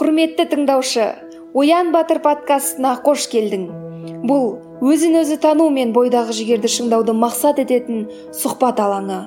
құрметті 0.00 0.46
тыңдаушы 0.48 1.04
оян 1.58 1.90
батыр 1.92 2.22
подкастына 2.24 2.94
қош 3.04 3.26
келдің. 3.28 3.66
Бұл 4.24 4.46
өзін 4.88 5.18
өзі 5.20 5.36
тану 5.42 5.66
мен 5.74 5.92
бойдағы 5.92 6.32
жігерді 6.38 6.70
шыңдауды 6.72 7.12
мақсат 7.12 7.60
ететін 7.60 8.06
сұхбат 8.32 8.80
алаңы. 8.80 9.18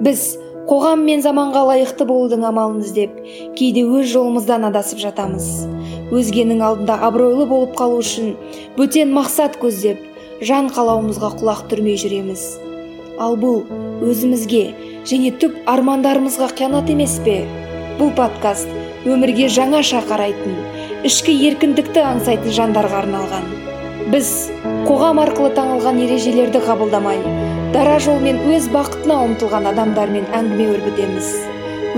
Біз 0.00 0.22
қоғам 0.70 1.04
мен 1.04 1.20
заманға 1.20 1.66
лайықты 1.68 2.08
болудың 2.08 2.48
амалын 2.48 2.80
іздеп 2.86 3.20
кейде 3.58 3.84
өз 3.84 4.08
жолымыздан 4.14 4.64
адасып 4.70 5.04
жатамыз. 5.04 5.68
Өзгенің 6.08 6.64
алдында 6.64 6.96
абыройлы 7.10 7.44
болып 7.52 7.76
қалу 7.76 8.00
үшін 8.00 8.32
бөтен 8.80 9.12
мақсат 9.12 9.60
көздеп 9.60 10.00
жан 10.40 10.72
қалауымызға 10.72 11.34
құлақ 11.36 11.66
түрмей 11.68 12.00
жүреміз. 12.00 12.48
Ал 13.20 13.36
бұл 13.36 13.60
өзімізге 14.08 14.64
және 15.04 15.36
түп 15.36 15.64
армандарымызға 15.68 16.54
қиянат 16.56 16.88
емес 16.96 17.20
пе? 17.26 17.42
Бұл 18.00 18.14
подкаст 18.16 18.87
өмірге 19.06 19.46
жаңаша 19.52 20.02
қарайтын 20.08 20.56
ішкі 21.06 21.34
еркіндікті 21.50 22.02
аңсайтын 22.02 22.54
жандарға 22.56 23.02
арналған. 23.04 23.46
Біз 24.10 24.28
қоғам 24.88 25.20
арқылы 25.22 25.52
таңылған 25.54 26.00
ережелерді 26.06 26.62
қабылдамай 26.64 27.20
дара 27.74 27.98
жолмен 28.02 28.40
өз 28.56 28.70
бақытына 28.72 29.18
ұмтылған 29.28 29.68
адамдармен 29.70 30.26
әңгіме 30.34 30.70
өрбітеміз. 30.74 31.28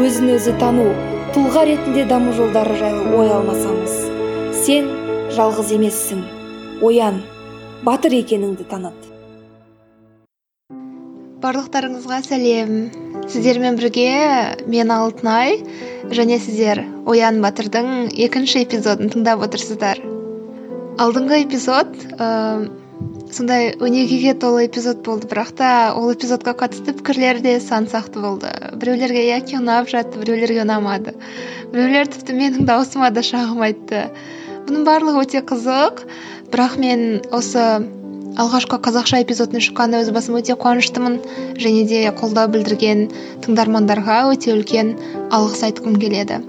Өзін 0.01 0.35
өзі 0.35 0.57
тану 0.61 0.89
тұлға 1.35 1.65
ретінде 1.69 2.05
даму 2.11 2.35
жолдары 2.35 2.75
жайлы 2.81 3.15
ой 3.15 3.31
алмасамыз. 3.37 3.95
Сен 4.65 4.91
жалғыз 5.37 5.71
емессің. 5.77 6.25
Оян 6.83 7.23
батыр 7.87 8.19
екеніңді 8.19 8.67
таныт. 8.71 9.07
Барлықтарыңызға 11.41 12.21
сәлем. 12.27 12.75
Сіздермен 13.31 13.79
бірге 13.79 14.11
мен 14.67 14.91
алтынай 14.91 15.61
және 16.17 16.39
сіздер 16.43 16.83
оян 17.07 17.41
батырдың 17.45 18.11
екінші 18.27 18.65
эпизодын 18.65 19.13
тыңдап 19.15 19.45
отырсыздар. 19.47 20.01
Алдыңғы 21.01 21.45
эпизод 21.45 21.95
ә, 22.19 22.69
сондай 23.33 23.71
өнегеге 23.79 24.35
толы 24.43 24.67
эпизод 24.67 25.05
болды 25.07 25.31
бірақ 25.31 25.55
та 25.61 25.71
ол 25.97 26.11
эпизодқа 26.13 26.57
қатысты 26.65 26.97
пікірлер 26.99 27.41
де 27.45 27.59
сан 27.61 27.87
сақты 27.87 28.21
болды. 28.21 28.51
Біреулерге 28.75 29.29
яки 29.29 29.57
ұнап 29.61 29.89
жатты 29.93 30.21
біреулерге 30.21 30.65
ұнамады 30.67 31.15
біреулер 31.71 32.11
тіпті 32.11 32.35
менің 32.35 32.67
дауысыма 32.69 33.13
да 33.15 33.23
шағым 33.23 33.63
айтты 33.69 34.09
бұның 34.67 34.85
барлығы 34.89 35.25
өте 35.25 35.43
қызық 35.47 36.05
бірақ 36.51 36.77
мен 36.83 37.05
осы 37.31 37.65
алғашқы 38.39 38.79
қазақша 38.85 39.21
эпизодтың 39.25 39.63
шыққанына 39.67 40.05
өз 40.05 40.11
басым 40.15 40.37
өте 40.39 40.55
қуаныштымын. 40.55 41.19
Және 41.59 41.83
де 41.91 42.01
қолдау 42.15 42.51
білдірген 42.55 43.07
тыңдармандарға 43.45 44.23
өте 44.31 44.55
үлкен 44.55 44.95
алғыс 45.35 45.65
айтқым 45.71 45.99
келеді. 46.03 46.41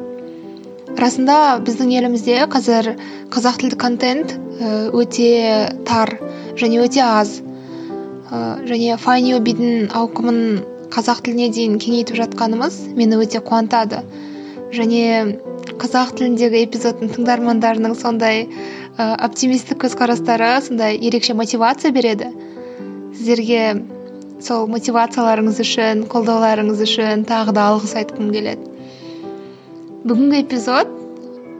Расында 1.01 1.37
біздің 1.65 1.93
елімізде 1.97 2.41
қазір 2.51 2.93
қазақ 3.33 3.61
тілді 3.63 3.79
контент 3.81 4.35
өте 4.93 5.29
тар 5.87 6.17
және 6.59 6.83
өте 6.85 7.01
аз. 7.05 7.39
Және 8.67 8.97
файниобидің 9.01 9.89
ауқымын 9.97 10.41
қазақ 10.91 11.23
тіліне 11.25 11.49
дейін 11.55 11.79
кеңейтіп 11.81 12.19
жатқанымыз 12.19 12.77
мені 12.99 13.17
өте 13.23 13.41
қуантады. 13.41 14.03
Және 14.75 15.03
қазақ 15.81 16.13
тіліндегі 16.17 16.61
эпизодтың 16.65 17.11
тыңдармандарының 17.15 17.95
сондай 17.99 18.45
ә, 18.45 19.15
оптимистік 19.27 19.81
көзқарастары 19.83 20.53
сондай 20.65 20.97
ерекше 20.97 21.35
мотивация 21.37 21.91
береді. 21.91 22.31
Сіздерге 23.17 23.63
сол 24.41 24.67
мотивацияларыңыз 24.71 25.61
үшін 25.65 26.05
қолдауларыңыз 26.11 26.81
үшін 26.87 27.25
тағы 27.29 27.55
да 27.57 27.67
алғыс 27.71 27.95
айтқым 28.01 28.31
келеді. 28.33 28.71
Бүгінгі 30.07 30.41
эпизод 30.45 30.95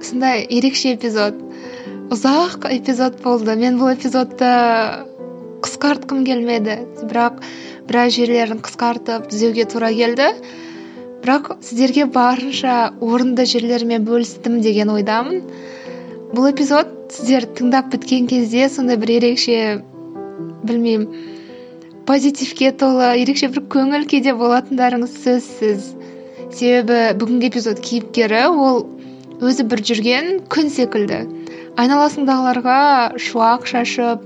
сондай 0.02 0.46
ерекше 0.50 0.96
эпизод. 0.96 1.38
Ұзақ 2.12 2.66
эпизод 2.74 3.22
болды. 3.24 3.56
Мен 3.56 3.78
бұл 3.80 3.94
эпизодты 3.94 4.50
қысқартқым 5.62 6.26
келмеді. 6.26 6.80
Бірақ 7.06 7.44
біраз 7.88 8.18
жерлерін 8.18 8.64
қысқартып 8.66 9.30
түзеуге 9.32 9.68
тура 9.70 9.92
келді. 9.94 10.32
Бірақ 11.22 11.52
сіздерге 11.62 12.08
барынша 12.16 12.76
орынды 13.02 13.46
жерлермен 13.50 14.06
бөлістім 14.08 14.60
деген 14.66 14.90
ойдамын. 14.94 15.44
Бұл 16.32 16.50
эпизод 16.50 16.96
сіздер 17.14 17.46
тыңдап 17.58 17.92
біткен 17.94 18.30
кезде 18.32 18.70
сондай 18.70 18.98
бір 19.02 19.18
ерекше 19.20 19.58
білмеймін 20.64 21.10
позитивке 22.08 22.72
толы 22.72 23.12
ерекше 23.22 23.52
бір 23.54 23.66
көңіл 23.76 24.08
күйде 24.10 24.34
болатындарыңыз 24.40 25.14
сөзсіз 25.26 25.92
себебі 26.56 26.98
бүгінгі 27.20 27.52
эпизод 27.52 27.84
кейіпкері 27.86 28.42
ол 28.50 28.82
өзі 29.42 29.68
бір 29.70 29.84
жүрген 29.90 30.32
күн 30.52 30.72
секілді. 30.74 31.22
Айналасындағыларға 31.80 32.82
шуақ 33.28 33.70
шашып 33.70 34.26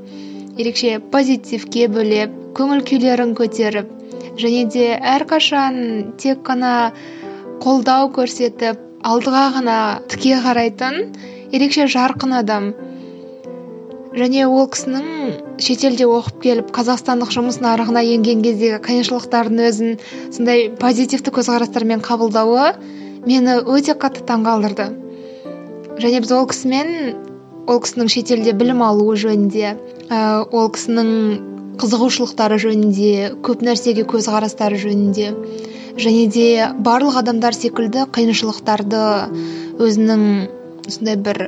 ерекше 0.57 0.97
позитивке 1.13 1.89
бөлеп 1.91 2.33
көңіл 2.57 2.81
күйлерін 2.87 3.35
көтеріп 3.37 3.91
және 4.39 4.65
де 4.71 4.87
әрқашан 4.99 5.77
тек 6.21 6.41
қана 6.47 6.91
қолдау 7.63 8.09
көрсетіп 8.15 8.81
алдыға 9.05 9.45
ғана 9.59 9.77
тіке 10.11 10.39
қарайтын 10.43 10.99
ерекше 11.53 11.87
жарқын 11.91 12.35
адам. 12.41 12.73
Және 14.15 14.45
ол 14.47 14.69
кісінің 14.71 15.07
шетелде 15.59 16.07
оқып 16.07 16.37
келіп 16.43 16.69
қазақстандық 16.75 17.33
жұмыс 17.35 17.59
нарығына 17.63 18.03
енген 18.15 18.43
кездегі 18.45 18.79
қиыншылықтардың 18.85 19.63
өзін 19.69 19.97
сондай 20.31 20.69
позитивті 20.79 21.33
көзқарастармен 21.35 22.03
қабылдауы 22.05 22.69
мені 23.27 23.57
өте 23.65 23.97
қатты 23.99 24.23
таңғалдырды. 24.29 24.87
Және 25.99 26.21
біз 26.23 26.31
ол 26.31 26.47
кісімен 26.47 26.89
ол 27.67 27.81
кісінің 27.83 28.11
шетелде 28.13 28.53
білім 28.55 28.83
алуы 28.87 29.17
жөнінде 29.19 29.75
ә, 29.75 30.17
ол 30.47 30.71
кісінің 30.71 31.11
қызығушылықтары 31.81 32.57
жөнінде 32.63 33.11
көп 33.45 33.63
нәрсеге 33.67 34.05
көзқарастары 34.11 34.79
жөнінде 34.81 35.31
және 36.01 36.27
де 36.35 36.47
барлық 36.87 37.19
адамдар 37.21 37.55
секілді 37.55 38.05
қиыншылықтарды 38.15 39.01
өзінің 39.85 40.23
сондай 40.91 41.17
бір 41.27 41.41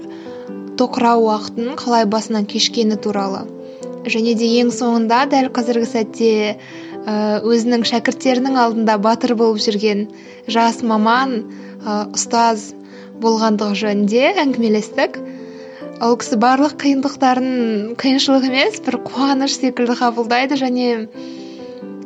тоқырау 0.80 1.26
уақытын 1.28 1.76
қалай 1.80 2.06
басынан 2.06 2.46
кешкені 2.46 2.98
туралы. 3.02 3.46
Және 4.08 4.36
де 4.40 4.48
ең 4.62 4.72
соңында 4.72 5.26
дәл 5.32 5.50
қазіргі 5.56 5.90
сәтте 5.90 6.32
өзінің 7.08 7.86
шәкірттерінің 7.88 8.60
алдында 8.64 8.98
батыр 9.04 9.36
болып 9.40 9.62
жүрген 9.64 10.08
жас 10.52 10.82
маман 10.84 11.40
ұстаз 11.88 12.72
болғандығы 13.24 13.80
жөнінде 13.84 14.24
әңгімелестік. 14.44 15.20
Ол 15.98 16.14
кісі 16.22 16.38
барлық 16.38 16.76
қиындықтарын 16.82 17.96
қиыншылық 17.98 18.44
емес 18.46 18.76
бір 18.86 19.00
қуаныш 19.08 19.56
секілді 19.58 19.96
қабылдайды 19.98 20.58
және 20.60 21.08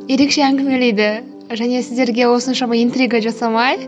ерекше 0.08 0.44
әңгімелейді. 0.46 1.08
Және 1.52 1.82
сіздерге 1.84 2.30
осыншама 2.32 2.78
интрига 2.80 3.20
жасамай 3.20 3.82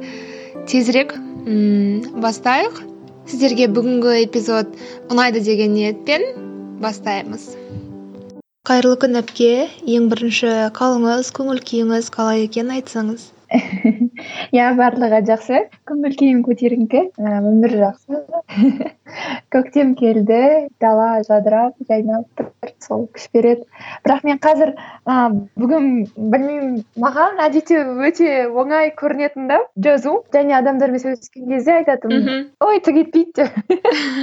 тезірек 0.68 1.14
м 1.16 2.20
бастайық. 2.20 2.82
Сіздерге 3.24 3.70
бүгінгі 3.72 4.18
эпизод 4.26 4.74
ұнайды 5.08 5.40
деген 5.40 5.72
ниетпен 5.72 6.26
бастаймыз. 6.84 7.54
Қайырлы 8.68 8.98
күн 9.00 9.22
әпке. 9.22 9.70
Ең 9.88 10.10
бірінші 10.12 10.52
қалыңыз 10.76 11.32
көңіл 11.32 11.64
күйіңіз 11.64 12.12
қалай 12.12 12.44
екенін 12.44 12.76
айтсаңыз. 12.76 13.30
иә 14.54 14.70
барлығы 14.78 15.20
жақсы. 15.28 15.60
Көңіл 15.88 16.16
күйім 16.18 16.42
көтеріңкі. 16.46 17.02
Өмір 17.20 17.76
жақсы. 17.80 18.20
Көктем 19.54 19.94
келді 19.98 20.68
дала 20.82 21.22
жадырап 21.26 21.76
жайнап 21.88 22.26
тұр 22.38 22.50
сол 22.82 23.06
күш 23.14 23.28
береді. 23.34 23.66
Бірақ 24.06 24.24
мен 24.26 24.40
қазір 24.42 24.74
ә, 25.06 25.28
бүгін 25.60 25.88
білмеймін 26.16 26.80
маған 27.00 27.38
әдетте 27.44 27.82
өте 28.08 28.46
оңай 28.48 28.90
көрінетін 28.98 29.48
да 29.50 29.60
жазу. 29.86 30.16
Және 30.34 30.56
адамдармен 30.58 31.02
сөйлескен 31.02 31.48
кезде 31.52 31.78
айтатынмын 31.78 32.48
ой 32.64 32.82
түк 32.84 33.00
етпейді 33.04 33.44
деп 33.44 33.54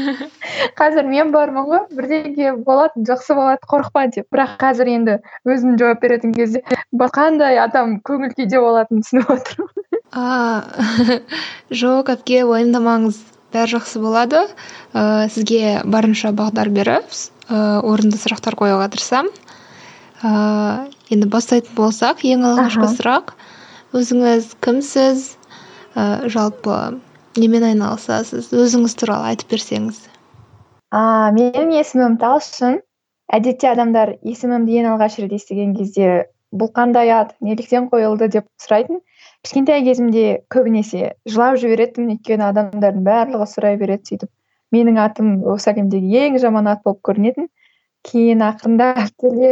қазір 0.82 1.08
мен 1.08 1.32
бармын 1.32 1.70
ғой 1.70 1.86
бірдеңе 1.96 2.56
болады 2.66 3.06
жақсы 3.08 3.38
болады 3.38 3.72
қорықпа 3.72 4.08
деп. 4.16 4.28
Бірақ 4.34 4.58
қазір 4.62 4.92
енді 4.92 5.18
өзім 5.48 5.78
жауап 5.80 6.04
беретін 6.04 6.36
кезде 6.36 6.64
қандай 7.12 7.60
адам 7.62 7.98
көңіл 8.08 8.36
күйде 8.36 8.60
болатынын 8.62 9.04
түсініп 9.22 9.36
отырмын 9.38 9.82
жоқ 11.82 12.10
әпке 12.12 12.42
уайымдамаңыз 12.44 13.22
бәрі 13.52 13.78
жақсы 13.78 14.02
болады. 14.02 14.46
Ә, 14.96 15.28
сізге 15.32 15.82
барынша 15.86 16.32
бағдар 16.36 16.72
беріп 16.72 17.08
ә, 17.12 17.80
орынды 17.80 18.20
сұрақтар 18.20 18.58
қоюға 18.60 18.90
тырысамын. 18.92 19.32
Ә, 20.24 20.32
енді 21.12 21.30
бастайтын 21.32 21.76
болсақ 21.78 22.24
ең 22.28 22.46
алғашқы 22.48 22.92
сұрақ. 22.98 23.34
Өзіңіз 23.98 24.54
кімсіз? 24.64 25.26
Ә, 25.96 26.28
жалпы 26.32 27.02
немен 27.40 27.68
айналысасыз? 27.72 28.52
Өзіңіз 28.56 28.96
туралы 29.00 29.34
айтып 29.34 29.56
берсеңіз. 29.56 30.06
А 30.92 31.32
менің 31.36 31.76
есімім 31.76 32.18
талшын. 32.22 32.82
Әдетте 33.32 33.70
адамдар 33.72 34.18
есімімді 34.28 34.82
ең 34.82 34.92
алғаш 34.94 35.22
рет 35.24 35.32
естіген 35.36 35.76
кезде 35.78 36.28
бұл 36.52 36.72
қандай 36.76 37.12
ат? 37.16 37.36
Неліктен 37.40 37.88
қойылды? 37.92 38.28
деп 38.32 38.48
сұрайтын. 38.60 39.00
Кішкентай 39.46 39.84
кезімде 39.86 40.26
көбінесе 40.54 41.14
жылап 41.34 41.58
жіберетінмін 41.62 42.18
өйткені 42.18 42.46
адамдардың 42.48 43.06
барлығы 43.08 43.48
сұрай 43.50 43.80
береді 43.82 44.12
сөйтіп. 44.12 44.30
Менің 44.76 45.00
атым 45.04 45.32
осы 45.54 45.72
әлемдегі 45.72 46.22
ең 46.28 46.38
жаман 46.44 46.70
ат 46.72 46.84
болып 46.86 47.02
көрінетін. 47.10 47.50
Кейін 48.08 48.42
ақырындап 48.46 49.12
келе 49.22 49.52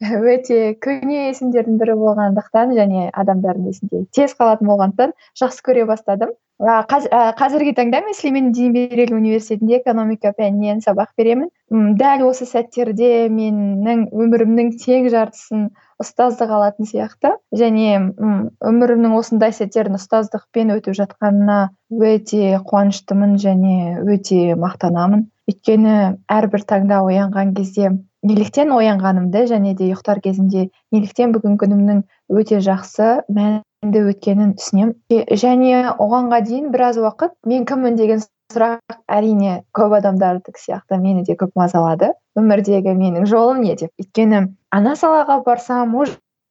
өте 0.00 0.60
көне 0.84 1.26
есімдердің 1.30 1.80
бірі 1.80 1.96
болғандықтан 2.00 2.76
және 2.78 3.08
адамдардың 3.22 3.72
есінде 3.72 4.04
тез 4.16 4.36
қалатын 4.38 4.70
болғандықтан 4.70 5.16
жақсы 5.42 5.66
көре 5.66 5.86
бастадым. 5.90 6.32
Қазіргі 6.60 7.72
таңда 7.76 8.02
мен 8.04 8.16
сүлеймен 8.16 8.50
демирель 8.52 9.14
университетінде 9.16 9.78
экономика 9.78 10.34
пәнінен 10.36 10.82
сабақ 10.84 11.14
беремін. 11.16 11.48
Дәл 11.70 12.26
осы 12.28 12.44
сәттерде 12.44 13.30
менің 13.32 14.10
өмірімнің 14.12 14.74
тең 14.82 15.08
жартысын 15.14 15.70
ұстаздық 16.04 16.52
алатын 16.52 16.88
сияқты. 16.90 17.32
Және 17.56 17.96
өмірімнің 18.20 19.16
осындай 19.16 19.56
сәттерін 19.56 19.96
ұстаздықпен 19.96 20.76
өтіп 20.76 21.00
жатқанына 21.00 21.58
өте 21.96 22.60
қуаныштымын 22.68 23.36
және 23.40 23.96
өте 24.04 24.54
мақтанамын. 24.60 25.30
Өйткені 25.50 25.96
әрбір 26.38 26.64
таңда 26.72 27.02
оянған 27.06 27.54
кезде 27.58 27.90
неліктен 28.26 28.72
оянғанымды 28.76 29.46
және 29.50 29.74
де 29.76 29.90
ұйықтар 29.90 30.20
кезімде 30.24 30.66
неліктен 30.92 31.32
бүгінгі 31.36 31.60
күнімнің 31.64 32.02
өте 32.40 32.60
жақсы 32.64 33.08
мәнді 33.38 34.02
өткенін 34.12 34.52
түсінемін 34.60 35.38
және 35.44 35.80
оғанға 35.96 36.42
дейін 36.48 36.68
біраз 36.74 37.00
уақыт 37.00 37.34
мен 37.52 37.64
кіммін 37.68 37.96
деген 38.00 38.22
сұрақ 38.50 38.96
әрине 39.08 39.60
көп 39.76 39.94
адамдардікі 40.00 40.60
сияқты 40.60 40.98
мені 41.00 41.22
де 41.26 41.36
көп 41.38 41.54
мазалады. 41.58 42.12
Өмірдегі 42.38 42.96
менің 42.98 43.28
жолым 43.30 43.62
не 43.62 43.76
деп. 43.78 43.92
Өйткені 44.00 44.42
ана 44.74 44.96
салаға 44.98 45.40
барсам 45.46 45.94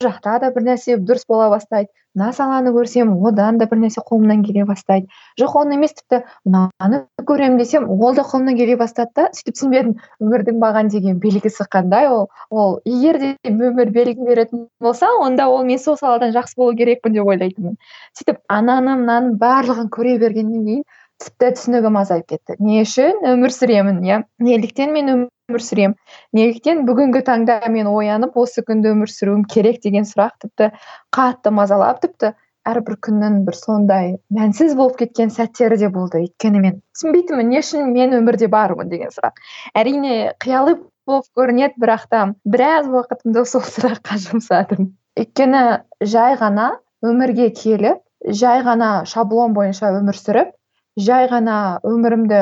жақта 0.04 0.38
да 0.40 0.50
бір 0.56 0.64
нәрсе 0.64 0.96
дұрыс 0.98 1.26
бола 1.28 1.50
бастайды. 1.52 1.90
мына 2.16 2.32
саланы 2.34 2.72
көрсем 2.74 3.12
одан 3.28 3.58
да 3.60 3.66
бір 3.70 3.80
нәрсе 3.84 4.02
қолымнан 4.02 4.44
келе 4.46 4.64
бастайды. 4.66 5.08
жоқ 5.40 5.56
оны 5.60 5.76
емес 5.76 5.94
тіпті 5.94 6.24
мынаны 6.46 7.02
көремін 7.28 7.58
десем 7.60 7.90
ол 7.90 8.16
да 8.16 8.24
қолымнан 8.24 8.56
келе 8.56 8.78
бастады 8.80 9.12
да. 9.16 9.28
сөйтіп 9.36 9.58
түсінбедім 9.58 9.94
өмірдің 10.24 10.60
маған 10.64 10.90
деген 10.90 11.20
белгісі 11.20 11.68
қандай 11.76 12.08
ол? 12.08 12.30
ол 12.50 12.80
егер 12.86 13.20
де 13.20 13.36
өмір 13.44 13.92
белгі 13.92 14.24
беретін 14.24 14.68
болса 14.80 15.12
онда 15.20 15.50
ол 15.50 15.66
мен 15.66 15.80
сол 15.80 15.98
саладан 15.98 16.32
жақсы 16.32 16.56
болу 16.56 16.78
керекпін 16.78 17.14
деп 17.20 17.28
ойлайтынмын. 17.28 17.76
сөйтіп 18.16 18.40
ананы 18.48 18.96
мынаның 19.04 19.36
барлығын 19.38 19.92
көре 19.92 20.18
бергеннен 20.24 20.66
кейін 20.66 20.84
тіпті 21.20 21.52
түсінігім 21.58 22.00
азайып 22.00 22.28
кетті. 22.34 22.56
Не 22.64 22.84
үшін? 22.84 23.24
Өмір 23.28 23.54
сүремін 23.54 24.04
иә. 24.06 24.22
Неліктен 24.44 24.94
мен 24.96 25.12
өмір 25.16 25.64
сүремін 25.66 25.96
неліктен 26.36 26.86
бүгінгі 26.88 27.24
таңда 27.28 27.62
мен 27.74 27.90
оянып 27.90 28.38
осы 28.40 28.64
күнді 28.66 28.94
өмір 28.94 29.12
сүруім 29.12 29.48
керек 29.50 29.82
деген 29.84 30.06
сұрақ 30.08 30.38
тіпті 30.46 30.70
қатты 31.16 31.52
мазалап 31.56 32.02
тіпті 32.04 32.34
әрбір 32.70 33.00
күннің 33.06 33.40
бір 33.48 33.58
сондай 33.58 34.12
мәнсіз 34.36 34.76
болып 34.78 35.00
кеткен 35.00 35.32
сәттері 35.34 35.80
де 35.82 35.90
болды. 35.90 36.22
Өйткені 36.26 36.62
мен 36.62 36.82
түсінбейтінмін 36.94 37.50
не 37.54 37.64
үшін 37.64 37.90
мен 37.96 38.14
өмірде 38.20 38.50
бармын 38.52 38.92
деген 38.92 39.14
сұрақ. 39.16 39.40
Әрине 39.74 40.36
қияли 40.44 40.78
болып 41.10 41.30
көрінеді 41.38 41.82
бірақ 41.82 42.06
та 42.12 42.26
біраз 42.46 42.92
уақытымды 42.92 43.46
сол 43.50 43.66
сұраққа 43.66 44.20
жұмсадым. 44.28 44.92
Өйткені 45.18 45.64
жай 46.06 46.38
ғана 46.40 46.76
өмірге 47.06 47.50
келіп 47.56 48.04
жай 48.28 48.62
ғана 48.68 49.06
шаблон 49.10 49.56
бойынша 49.56 49.94
өмір 49.98 50.20
сүріп 50.20 50.54
жай 50.98 51.28
ғана 51.32 51.80
өмірімді 51.88 52.42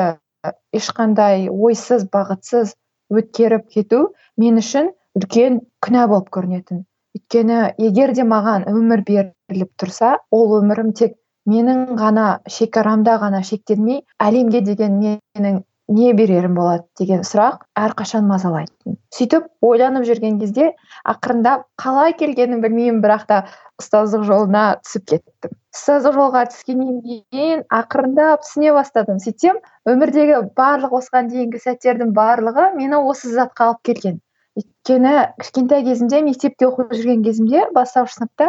ешқандай 0.76 1.48
ойсыз 1.50 2.06
бағытсыз 2.12 2.74
өткеріп 3.12 3.68
кету 3.74 4.02
мен 4.40 4.60
үшін 4.62 4.92
үлкен 5.18 5.60
күнә 5.84 6.06
болып 6.10 6.28
көрінетін. 6.34 6.84
Өйткені 7.16 7.60
егер 7.82 8.12
де 8.14 8.24
маған 8.28 8.68
өмір 8.70 9.02
беріліп 9.08 9.70
тұрса 9.80 10.18
ол 10.30 10.58
өмірім 10.60 10.92
тек 10.94 11.16
менің 11.48 11.96
ғана 11.98 12.28
шекарамда 12.52 13.16
ғана 13.22 13.42
шектелмей 13.48 14.02
әлемге 14.22 14.60
деген 14.66 15.00
менің 15.00 15.62
не 15.88 16.12
берерім 16.12 16.54
болады 16.58 16.84
деген 17.00 17.24
сұрақ 17.24 17.64
әрқашан 17.80 18.26
мазалайтын. 18.28 18.98
Сөйтіп 19.16 19.48
ойланып 19.64 20.04
жүрген 20.08 20.36
кезде 20.42 20.74
ақырындап 21.08 21.64
қалай 21.80 22.12
келгенін 22.18 22.60
білмеймін 22.64 23.00
бірақ 23.04 23.24
та 23.30 23.38
ұстаздық 23.80 24.26
жолына 24.28 24.66
түсіп 24.84 25.08
кеттім. 25.14 25.56
Ұстаздық 25.76 26.14
жолға 26.16 26.44
түскеннен 26.52 27.00
кейін 27.04 27.64
ақырындап 27.78 28.44
түсіне 28.44 28.72
бастадым. 28.76 29.18
Сөйтсем 29.24 29.58
өмірдегі 29.92 30.38
барлық 30.60 30.94
осыған 30.98 31.28
дейінгі 31.32 31.60
сәттердің 31.64 32.14
барлығы 32.16 32.70
мені 32.78 33.02
осы 33.12 33.32
затқа 33.34 33.68
алып 33.68 33.82
келген. 33.90 34.16
Өйткені 34.58 35.12
кішкентай 35.42 35.84
кезімде 35.86 36.22
мектепте 36.26 36.66
оқып 36.70 36.94
жүрген 36.96 37.22
кезімде 37.26 37.66
бастауыш 37.76 38.16
сыныпта 38.16 38.48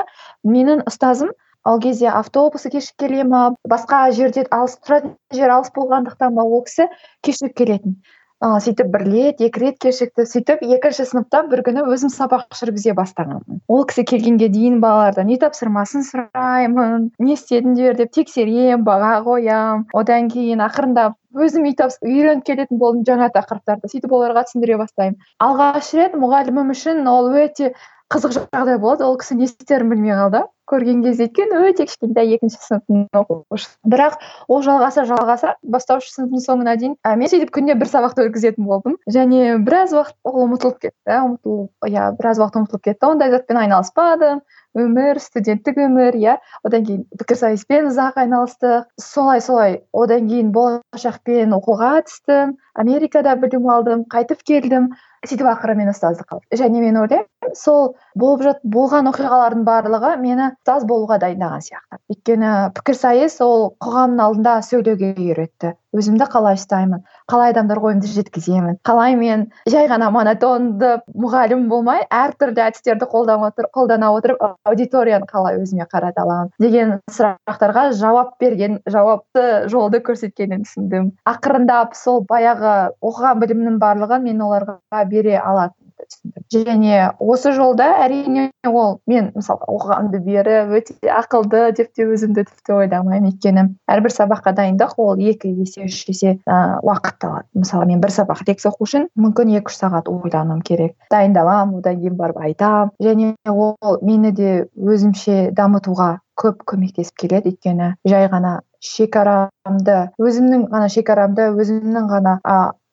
менің 0.55 0.85
ұстазым 0.89 1.35
ал 1.69 1.81
кезде 1.83 2.07
автобусы 2.21 2.71
кешігіп 2.73 3.03
келе 3.03 3.25
ма 3.33 3.41
басқа 3.73 3.99
жерде 4.15 4.45
алыс 4.55 4.77
тұратын 4.79 5.13
жер 5.35 5.53
алыс 5.57 5.73
болғандықтан 5.75 6.39
ба 6.39 6.47
ол 6.47 6.63
кісі 6.69 6.87
кешігіп 7.27 7.55
келетін. 7.61 7.99
Ыыы 8.39 8.59
сөйтіп 8.63 8.87
бір 8.93 9.03
рет 9.03 9.41
екі 9.43 9.61
рет 9.63 9.77
кешікті. 9.83 10.23
Сөйтіп 10.23 10.61
екінші 10.63 11.03
сыныпта 11.09 11.41
бір 11.51 11.61
күні 11.67 11.83
өзім 11.91 12.11
сабақ 12.13 12.55
жүргізе 12.55 12.93
бастағанмын. 12.95 13.59
Ол 13.67 13.83
кісі 13.89 14.05
келгенге 14.07 14.47
дейін 14.53 14.79
балалардан 14.83 15.27
үй 15.27 15.39
тапсырмасын 15.41 16.05
сұраймын 16.07 17.09
не 17.19 17.35
істедіңдер 17.35 17.99
деп 17.99 18.13
тексеремін 18.15 18.85
баға 18.87 19.11
қоямын 19.27 19.85
одан 20.01 20.31
кейін 20.31 20.63
ақырындап 20.63 21.19
өзім 21.35 21.67
үй 21.67 21.75
үйреніп 21.75 22.45
келетін 22.47 22.79
болдым 22.79 23.03
жаңа 23.11 23.27
тақырыптарды. 23.35 23.91
Сөйтіп 23.91 24.15
оларға 24.15 24.47
түсіндіре 24.47 24.79
бастаймын. 24.79 25.19
Алғаш 25.43 25.91
рет 25.99 26.15
мұғалімім 26.15 26.71
үшін 26.73 27.03
ол 27.11 27.33
өте 27.35 27.73
қызық 28.09 28.39
жағдай 28.39 28.79
болады 28.81 29.05
ол 29.05 29.19
кісі 29.21 29.35
не 29.37 29.45
істерін 29.51 29.91
білмей 29.91 30.15
қалды. 30.17 30.47
Көрген 30.69 31.01
кезде 31.05 31.27
өйткені 31.27 31.61
өте 31.69 31.85
кішкентай 31.89 32.33
екінші 32.35 32.59
сыныптың 32.63 33.07
оқушысы. 33.19 33.75
Бірақ 33.89 34.19
ол 34.47 34.63
жалғаса 34.65 35.05
жалғаса 35.09 35.55
бастауыш 35.63 36.11
сыныптың 36.13 36.45
соңына 36.45 36.75
дейін 36.79 36.95
ә, 37.03 37.15
мен 37.19 37.31
сөйтіп 37.31 37.51
күніне 37.55 37.75
бір 37.79 37.91
сабақты 37.91 38.27
өткізетін 38.29 38.69
болдым. 38.69 38.97
Және 39.09 39.57
біраз 39.65 39.93
уақыт 39.97 40.15
ол 40.23 40.45
ұмытылып 40.45 40.79
кетті 40.85 41.19
ұмытылу 41.25 41.69
иә 41.89 42.11
біраз 42.19 42.41
уақыт 42.41 42.61
ұмытылып 42.61 42.87
кетті. 42.89 43.09
Ондай 43.09 43.33
затпен 43.33 43.61
айналыспадым. 43.65 44.41
Өмір 44.77 45.17
студенттік 45.17 45.79
өмір 45.81 46.13
иә. 46.19 46.35
Одан 46.63 46.83
кейін 46.85 47.05
пікірсайыспен 47.17 47.89
ұзақ 47.89 48.19
айналыстық. 48.21 48.85
Солай 49.01 49.41
солай. 49.41 49.79
Одан 49.97 50.27
кейін 50.29 50.51
болашақпен 50.53 51.55
оқуға 51.57 52.03
түстім. 52.05 52.53
Америкада 52.77 53.33
білім 53.41 53.65
алдым 53.73 54.05
қайтып 54.13 54.45
келдім. 54.45 54.91
Сөйтіп 55.25 55.49
ақыры 55.51 55.73
мен 55.75 55.89
ұстаздық 55.91 56.37
алдым. 56.37 56.47
Және 56.53 56.83
мен 56.85 57.01
ойлаймын 57.01 57.57
сол 57.57 57.95
болып 58.19 58.63
болған 58.63 59.09
оқиғалардың 59.11 59.65
барлығы 59.67 60.15
мені 60.21 60.49
ұстаз 60.51 60.85
болуға 60.89 61.19
дайындаған 61.23 61.65
сияқты. 61.65 61.99
Өйткені 62.13 62.53
пікірсайыс 62.77 63.39
ол 63.45 63.69
қоғамның 63.83 64.25
алдында 64.25 64.55
сөйлеуге 64.67 65.13
үйретті. 65.15 65.75
Өзімді 65.97 66.27
қалай 66.29 66.57
ұстаймын 66.59 67.01
қалай 67.31 67.49
адамдарға 67.55 67.89
ойымды 67.89 68.09
жеткіземін 68.13 68.75
қалай 68.85 69.15
мен 69.17 69.47
жай 69.73 69.87
ғана 69.89 70.11
монотонды 70.13 70.91
мұғалім 71.17 71.63
болмай 71.71 72.03
әртүрлі 72.13 72.61
әдістерді 72.67 73.07
қолдана 73.09 74.11
отырып 74.13 74.43
аудиторияны 74.69 75.25
қалай 75.31 75.57
өзіме 75.57 75.89
қарата 75.89 76.21
аламын 76.21 76.53
деген 76.61 76.99
сұрақтарға 77.09 77.87
жауап 77.97 78.35
берген 78.43 78.77
жауапты 78.85 79.65
жолды 79.73 80.03
көрсеткенін 80.05 80.67
түсіндім. 80.67 81.11
Ақырындап 81.25 81.97
сол 81.97 82.21
баяғы 82.29 82.93
оқыған 83.01 83.41
білімнің 83.41 83.81
барлығын 83.81 84.29
мен 84.29 84.45
оларға 84.45 85.05
бере 85.09 85.39
алатын 85.41 85.88
түсіндім 86.09 86.45
және 86.53 87.01
осы 87.19 87.53
жолда 87.55 87.87
әрине 88.05 88.49
ол 88.67 88.99
мен 89.07 89.31
мысалы 89.35 89.65
оқығанды 89.69 90.21
бері 90.25 90.57
өте 90.79 90.95
ақылды 91.13 91.63
деп 91.77 91.93
те 91.95 92.07
өзімді 92.09 92.45
тіпті 92.49 92.77
ойламаймын 92.79 93.31
өйткені 93.31 93.65
әрбір 93.89 94.15
сабаққа 94.15 94.55
дайындық 94.57 94.95
ол 94.97 95.19
екі 95.19 95.51
есе 95.53 95.85
үш 95.87 96.01
есе 96.09 96.35
ыыы 96.39 96.79
уақыт 96.83 97.25
алады. 97.27 97.47
Мысалы 97.53 97.89
мен 97.89 98.01
бір 98.01 98.13
сабақ 98.13 98.43
лекция 98.47 98.71
оқу 98.71 98.87
үшін 98.87 99.09
мүмкін 99.19 99.53
екі 99.59 99.71
үш 99.71 99.77
сағат 99.81 100.09
ойлануым 100.11 100.61
керек. 100.65 100.95
Дайындаламын 101.11 101.79
одан 101.81 101.99
кейін 102.01 102.17
барып 102.19 102.41
айтамын. 102.49 102.95
Және 103.01 103.35
ол 103.45 103.99
мені 104.01 104.31
де 104.31 104.65
өзімше 104.75 105.51
дамытуға 105.55 106.17
көп 106.39 106.63
көмектесіп 106.71 107.17
келеді. 107.19 107.53
Өйткені 107.53 107.93
жай 108.07 108.29
ғана 108.31 108.59
шекарамды 108.79 109.97
өзімнің 110.21 110.69
ғана 110.71 110.87
шекарамды 110.91 111.49
өзімнің 111.51 112.07
ғана 112.11 112.39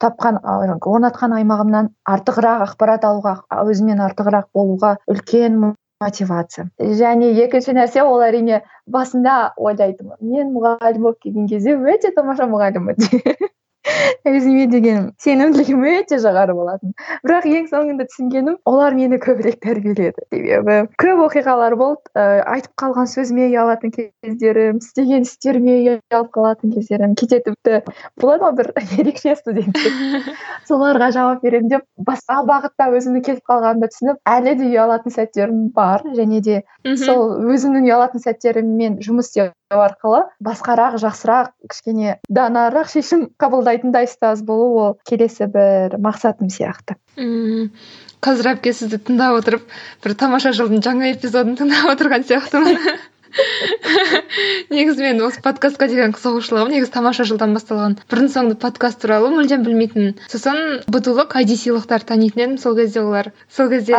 тапқан 0.02 0.38
орнатқан 0.44 1.34
аймағымнан 1.38 1.90
артығырақ 2.14 2.64
ақпарат 2.68 3.06
алуға 3.08 3.34
өзімнен 3.62 4.02
артығырақ 4.06 4.48
болуға 4.54 4.96
үлкен 5.12 5.58
мотивация. 6.02 6.68
Және 7.00 7.32
екінші 7.44 7.76
нәрсе 7.78 8.04
ол 8.04 8.24
әрине 8.24 8.62
басында 8.86 9.36
ойлайтынмын 9.56 10.18
мен 10.20 10.52
мұғалім 10.56 11.06
болып 11.08 11.22
келген 11.24 11.48
кезде 11.52 11.76
өте 11.76 12.12
тамаша 12.16 12.48
мұғаліммін. 12.50 13.00
өзіме 14.30 14.66
деген 14.70 15.10
сенімділігім 15.22 15.84
өте 15.90 16.18
жоғары 16.22 16.54
болатын. 16.56 16.94
Бірақ 17.26 17.46
ең 17.50 17.68
соңында 17.70 18.06
түсінгенім 18.10 18.58
олар 18.68 18.96
мені 18.98 19.18
көбірек 19.22 19.58
тәрбиеледі. 19.64 20.26
Себебі 20.32 20.78
көп 21.02 21.22
оқиғалар 21.26 21.76
болды 21.78 22.12
ә, 22.16 22.42
айтып 22.56 22.74
қалған 22.82 23.10
сөзіме 23.10 23.48
ұялатын 23.50 23.94
кездерім 23.94 24.80
істеген 24.82 25.26
істеріме 25.26 25.76
ұялып 25.80 26.30
қалатын 26.34 26.74
кездерім. 26.76 27.16
Кейде 27.18 27.40
тіпті 27.46 27.82
болады 28.20 28.46
ғой 28.46 28.56
бір 28.60 28.72
ерекше 29.00 29.36
студент. 29.38 29.78
Соларға 30.68 31.10
жауап 31.14 31.44
беремін 31.44 31.76
деп 31.76 31.86
басқа 31.98 32.42
бағытта 32.48 32.90
өзімнің 32.92 33.26
кетіп 33.26 33.44
қалғанымды 33.50 33.92
түсініп 33.92 34.34
әлі 34.36 34.56
де 34.60 34.70
ұялатын 34.72 35.14
сәттерім 35.14 35.68
бар. 35.76 36.04
Және 36.16 36.42
де 36.42 36.62
сол 37.04 37.38
өзімнің 37.52 37.86
ұялатын 37.90 38.24
сәттеріммен 38.24 39.00
жұмыс 39.04 39.30
істеу 39.30 39.50
арқылы 39.70 40.26
басқарақ 40.38 40.98
жақсырақ 41.02 41.50
кішкене 41.66 42.18
данарақ 42.30 42.90
шешім 42.92 43.26
қабылдайтындай 43.40 44.06
ұстаз 44.06 44.44
болу 44.46 44.68
ол 44.78 44.92
келесі 45.08 45.48
бір 45.50 45.98
мақсатым 45.98 46.50
сияқты. 46.54 46.94
Мм 47.18 47.72
қазір 48.22 48.52
әпке 48.54 48.72
сізді 48.72 49.00
тыңдап 49.02 49.40
отырып 49.40 49.66
бір 50.04 50.14
тамаша 50.14 50.54
жылдың 50.54 50.84
жаңа 50.86 51.10
эпизодын 51.16 51.58
тыңдап 51.58 51.90
отырған 51.96 52.26
сияқтымын. 52.30 52.78
Негізі 54.70 55.02
мен 55.02 55.20
осы 55.26 55.42
подкастқа 55.44 55.90
деген 55.90 56.14
қызығушылығым 56.16 56.70
негізі 56.72 56.92
тамаша 56.94 57.26
жылдан 57.28 57.52
басталған 57.56 57.98
бұрын 58.08 58.30
соңды 58.32 58.56
подкаст 58.62 59.02
туралы 59.02 59.32
мүлдем 59.34 59.66
білмейтінмін. 59.66 60.14
Сосын 60.30 60.86
бытулық 60.88 61.36
айди 61.36 61.58
сыйлықтар 61.58 62.06
танитын 62.06 62.44
едім. 62.46 62.56
Сол 62.62 62.78
кезде 62.78 63.02
олар 63.02 63.32
сол 63.52 63.68
кезде 63.68 63.98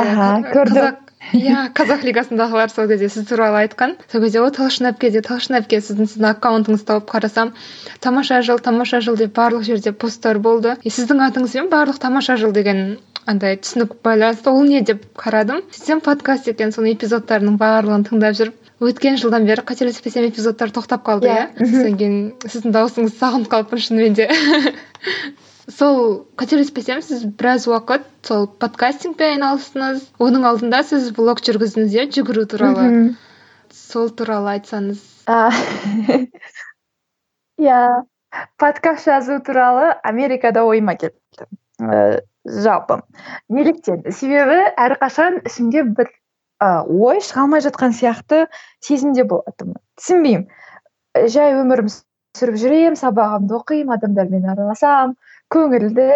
иә 1.35 1.67
қазақ 1.75 2.05
лигасындағылар 2.07 2.71
сол 2.71 2.87
кезде 2.87 3.09
сіз 3.09 3.27
туралы 3.27 3.63
айтқан. 3.63 3.95
Сол 4.11 4.21
кезде 4.23 4.41
о 4.41 4.49
талшын 4.53 4.91
әпке 4.91 5.11
де 5.11 5.21
талшын 5.25 5.59
әпке 5.59 5.81
сіздің 5.81 6.07
сіздің 6.11 6.29
аккаунтыңызды 6.35 6.87
тауып 6.87 7.09
қарасам 7.11 7.53
тамаша 7.99 8.41
жыл 8.47 8.59
тамаша 8.63 9.01
жыл 9.01 9.17
деп 9.19 9.35
барлық 9.35 9.65
жерде 9.67 9.91
посттар 9.91 10.39
болды. 10.39 10.77
И 10.83 10.89
сіздің 10.89 11.23
атыңызбен 11.27 11.71
барлық 11.73 11.99
тамаша 11.99 12.37
жыл 12.37 12.53
деген 12.55 12.99
андай 13.25 13.57
түсінік 13.57 13.97
байланысты 14.03 14.49
ол 14.49 14.63
не 14.63 14.81
деп 14.81 15.03
қарадым. 15.19 15.65
Сөйтсем 15.71 16.01
подкаст 16.01 16.47
екен 16.47 16.71
соның 16.71 16.95
эпизодтарының 16.95 17.59
барлығын 17.59 18.07
тыңдап 18.07 18.37
жүріп 18.39 18.87
өткен 18.87 19.17
жылдан 19.17 19.47
бері 19.49 19.65
қателеспесем 19.67 20.29
эпизодтар 20.29 20.71
тоқтап 20.71 21.03
қалды 21.03 21.31
иә. 21.33 21.47
содан 21.57 21.97
кейін 21.97 22.17
сіздің 22.45 22.75
дауысыңызды 22.75 23.19
сағынып 23.19 23.51
қалыппын 23.51 23.83
шынымен 23.87 24.13
де. 24.13 24.29
сол 25.67 26.27
қателеспесем 26.39 27.01
сіз 27.03 27.25
біраз 27.37 27.67
уақыт 27.67 28.05
сол 28.23 28.47
подкастингпен 28.61 29.35
айналыстыңыз 29.35 30.05
оның 30.23 30.45
алдында 30.47 30.79
сіз 30.87 31.09
блог 31.15 31.41
жүргіздіңіз 31.43 31.95
иә 31.97 32.05
жүгіру 32.15 32.45
туралы. 32.47 32.85
Сол 33.75 34.09
туралы 34.15 34.55
айтсаңыз. 34.55 35.03
Иә 37.59 37.81
подкаст 38.61 39.11
жазу 39.11 39.41
туралы 39.43 39.91
америкада 40.07 40.63
ойыма 40.63 40.95
келді 40.95 41.47
ә, 41.81 42.23
жалпы. 42.45 43.01
Неліктен. 43.49 44.05
Себебі 44.07 44.71
әрқашан 44.79 45.41
ішімде 45.43 45.83
бір 45.83 46.13
ә, 46.63 46.87
ой 46.87 47.19
шыға 47.19 47.43
алмай 47.43 47.63
жатқан 47.65 47.91
сияқты 47.97 48.45
сезімде 48.79 49.27
болатынмын 49.27 49.81
түсінбеймін. 49.99 50.47
Жай 51.27 51.57
өмірімді 51.59 51.99
сүріп 52.39 52.59
жүремін 52.61 52.95
сабағымды 52.99 53.57
оқимын 53.57 53.97
адамдармен 53.97 54.47
араласамын 54.53 55.17
көңілді 55.53 56.07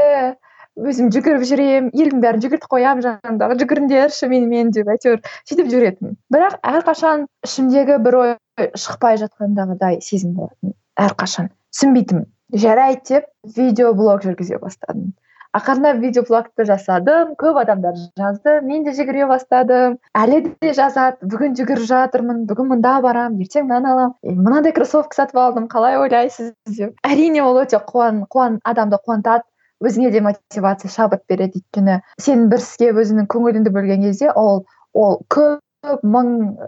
өзім 0.82 1.10
жүгіріп 1.12 1.44
жүремін 1.48 1.90
елдің 1.92 2.22
бәрін 2.24 2.44
жүгіртіп 2.46 2.72
қоямын 2.72 3.04
жанымдағы 3.06 3.58
жүгіріңдерші 3.62 4.30
менімен 4.32 4.72
деп 4.76 4.92
әйтеуір 4.94 5.20
сөйтіп 5.50 5.72
жүретінмін. 5.74 6.16
Бірақ 6.32 6.60
әрқашан 6.72 7.26
ішімдегі 7.48 7.98
бір 8.06 8.18
ой 8.22 8.36
шықпай 8.80 9.20
жатқандағыдай 9.22 10.00
сезім 10.06 10.38
болатын 10.38 10.76
әрқашан. 10.96 11.52
Түсінбейтінмін. 11.76 12.30
Жарайды 12.64 13.04
деп 13.10 13.58
видеоблог 13.58 14.24
жүргізе 14.24 14.62
бастадым. 14.64 15.12
Ақырындап 15.58 16.00
видеоблогты 16.02 16.66
жасадым 16.68 17.34
көп 17.40 17.60
адамдар 17.62 17.96
жазды 18.20 18.58
мен 18.66 18.86
де 18.86 18.94
жүгіре 18.96 19.28
бастадым. 19.30 19.98
Әлі 20.16 20.42
де 20.64 20.74
жазады 20.78 21.28
бүгін 21.32 21.56
жүгіріп 21.60 21.88
жатырмын 21.90 22.46
бүгін 22.50 22.70
мында 22.72 22.98
барамын 23.04 23.42
ертең 23.44 23.68
мынаны 23.68 23.92
аламын. 23.94 24.38
Мынандай 24.46 24.76
кроссовка 24.76 25.20
сатып 25.20 25.42
алдым 25.44 25.68
қалай 25.72 26.00
ойлайсыз 26.00 26.54
деп. 26.68 26.96
Әрине 27.04 27.44
ол 27.44 27.60
өте 27.64 27.82
қуан, 27.84 28.24
қуан 28.32 28.62
адамды 28.64 29.00
қуантады 29.02 29.44
өзіңе 29.84 30.12
де 30.14 30.22
мотивация 30.22 30.92
шабыт 30.92 31.26
береді 31.30 31.60
өйткені. 31.60 32.00
Сен 32.22 32.48
бір 32.52 32.64
іске 32.64 32.94
өзіңнің 32.94 33.28
көңіліңді 33.32 33.76
бөлген 33.76 34.08
кезде 34.08 34.32
ол 34.32 34.64
ол 34.94 35.20
көп 35.30 35.60
мың 36.06 36.28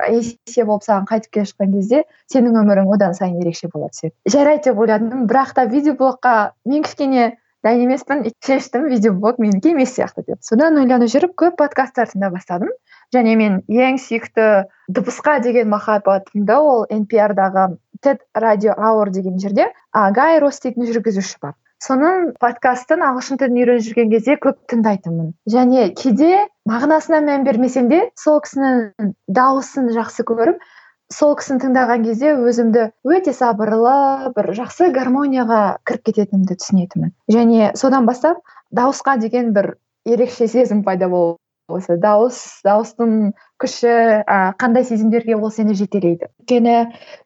есе 0.10 0.66
болып 0.66 0.84
саған 0.88 1.06
қайтып 1.10 1.36
келе 1.36 1.46
жатқан 1.46 1.74
кезде 1.76 2.00
сенің 2.34 2.58
өмірің 2.64 2.90
одан 2.96 3.14
сайын 3.14 3.40
ерекше 3.44 3.70
бола 3.74 3.92
түседі. 3.94 4.16
Жарайды 4.26 4.72
деп 4.72 4.80
ойладым 4.82 5.28
бірақ 5.30 5.54
та 5.54 5.68
видеоблогқа 5.70 6.34
мен 6.66 6.84
кішкене 6.84 7.38
дайын 7.64 7.86
емеспін 7.88 8.26
шештім 8.46 8.90
видеоблог 8.92 9.40
менікі 9.40 9.74
емес 9.74 9.96
сияқты 9.96 10.26
деп. 10.28 10.40
Содан 10.44 10.78
ойланып 10.82 11.12
жүріп 11.14 11.34
көп 11.40 11.58
подкасттар 11.62 12.12
тыңдай 12.12 12.34
бастадым. 12.34 12.72
Және 13.16 13.36
мен 13.40 13.60
ең 13.70 14.00
сүйікті 14.04 14.48
дыбысқа 14.92 15.40
деген 15.46 15.72
махаббатымды 15.72 16.60
ол 16.60 16.86
npr-дағы 16.92 17.78
тед 18.04 18.24
радио 18.36 18.76
аур 18.78 19.12
деген 19.16 19.40
жерде 19.40 19.72
а, 19.92 20.12
гай 20.12 20.40
рос 20.44 20.60
дейтін 20.60 20.90
жүргізуші 20.90 21.40
бар. 21.42 21.56
Соның 21.84 22.30
подкастын 22.40 23.02
ағылшын 23.04 23.40
тілін 23.42 23.58
үйреніп 23.60 23.84
жүрген 23.88 24.12
кезде 24.14 24.38
көп 24.44 24.60
тыңдайтынмын. 24.72 25.34
Және 25.52 25.90
кейде 26.00 26.46
мағынасына 26.70 27.20
мән 27.26 27.44
бермесем 27.48 27.90
де 27.92 28.06
сол 28.20 28.40
кісінің 28.46 29.12
дауысын 29.28 29.90
жақсы 29.92 30.24
көріп 30.30 30.64
сол 31.12 31.36
кісіні 31.40 31.64
тыңдаған 31.64 32.06
кезде 32.08 32.34
өзімді 32.38 32.88
өте 33.04 33.34
сабырлы 33.36 34.32
бір 34.38 34.52
жақсы 34.60 34.90
гармонияға 34.96 35.62
кіріп 35.88 36.10
кететінімді 36.10 36.60
түсінетінмін. 36.62 37.14
Және 37.32 37.72
содан 37.80 38.08
бастап 38.10 38.40
дауысқа 38.72 39.18
деген 39.20 39.54
бір 39.58 39.76
ерекше 40.06 40.48
сезім 40.48 40.84
пайда 40.88 41.10
болып 41.12 41.43
осы 41.72 41.96
дауыс 41.98 42.38
дауыстың 42.66 43.32
күші 43.62 43.92
ә, 44.28 44.38
қандай 44.60 44.84
сезімдерге 44.84 45.38
ол 45.38 45.52
сені 45.52 45.76
жетелейді? 45.80 46.28
өйткені 46.44 46.76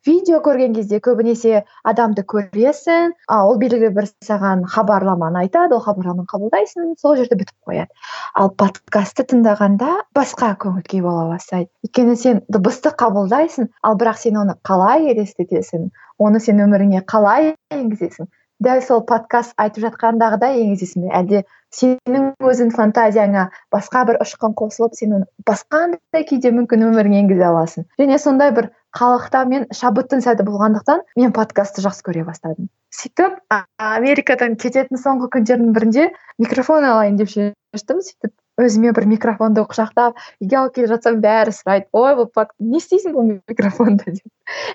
видео 0.05 0.39
көрген 0.45 0.75
кезде 0.75 0.99
көбінесе 1.01 1.63
адамды 1.83 2.21
көресің 2.21 3.15
а 3.27 3.39
ол 3.47 3.57
белгілі 3.57 3.89
бір 3.95 4.09
саған 4.27 4.61
хабарламаны 4.69 5.41
айтады 5.41 5.73
ол 5.77 5.81
хабарламаны 5.81 6.29
қабылдайсың 6.29 6.93
сол 7.01 7.17
жерде 7.17 7.39
бітіп 7.41 7.71
қояды. 7.71 7.89
Ал 8.37 8.53
подкастты 8.53 9.25
тыңдағанда 9.31 9.89
басқа 10.13 10.53
көңіл 10.61 10.85
күй 10.85 11.01
бола 11.01 11.25
бастайды. 11.33 11.71
Өйткені 11.87 12.15
сен 12.15 12.43
дыбысты 12.53 12.93
қабылдайсың 12.93 13.71
ал 13.81 13.97
бірақ 13.97 14.21
сен 14.21 14.37
оны 14.43 14.57
қалай 14.61 15.09
елестетесің 15.15 15.89
оны 16.21 16.39
сен 16.43 16.61
өміріңе 16.61 17.01
қалай 17.09 17.55
енгізесің? 17.73 18.29
Дәл 18.63 18.81
сол 18.81 19.03
подкаст 19.05 19.53
айтып 19.61 19.83
жатқандағыдай 19.85 20.61
енгізесің 20.63 21.05
бе? 21.05 21.11
Әлде 21.19 21.41
сенің 21.77 22.31
өзің 22.41 22.71
фантазияңа 22.75 23.47
басқа 23.73 24.03
бір 24.09 24.19
ұшқын 24.25 24.55
қосылып 24.57 24.97
сен 24.97 25.17
оны 25.19 26.23
кейде 26.29 26.51
мүмкін 26.55 26.87
өміріңе 26.89 27.21
енгізе 27.23 27.45
аласың? 27.49 27.87
Және 28.01 28.17
сондай 28.23 28.53
бір 28.57 28.71
қалықта 28.97 29.43
мен 29.45 29.67
шабыттың 29.79 30.23
сәті 30.25 30.47
болғандықтан 30.47 31.03
мен 31.21 31.33
подкастты 31.35 31.83
жақсы 31.85 32.05
көре 32.07 32.25
бастадым. 32.25 32.69
Сөйтіп 32.97 33.37
америкадан 33.77 34.55
кететін 34.57 34.97
соңғы 34.97 35.29
күндердің 35.35 35.73
бірінде 35.75 36.09
микрофон 36.41 36.87
алайын 36.87 37.19
деп 37.19 37.29
шештім. 37.29 38.01
Сөйтіп 38.01 38.33
өзіме 38.57 38.91
бір 38.97 39.05
микрофонды 39.11 39.63
құшақтап 39.69 40.17
үйге 40.41 40.57
алып 40.59 40.75
келе 40.77 40.89
жатсам 40.91 41.19
бәрі 41.21 41.53
сұрайды? 41.53 41.87
Ой 41.93 42.15
бұл 42.17 42.47
не 42.59 42.81
істейсің 42.81 43.13
бұл 43.13 43.29
микрофонды? 43.49 44.17
деп. 44.17 44.23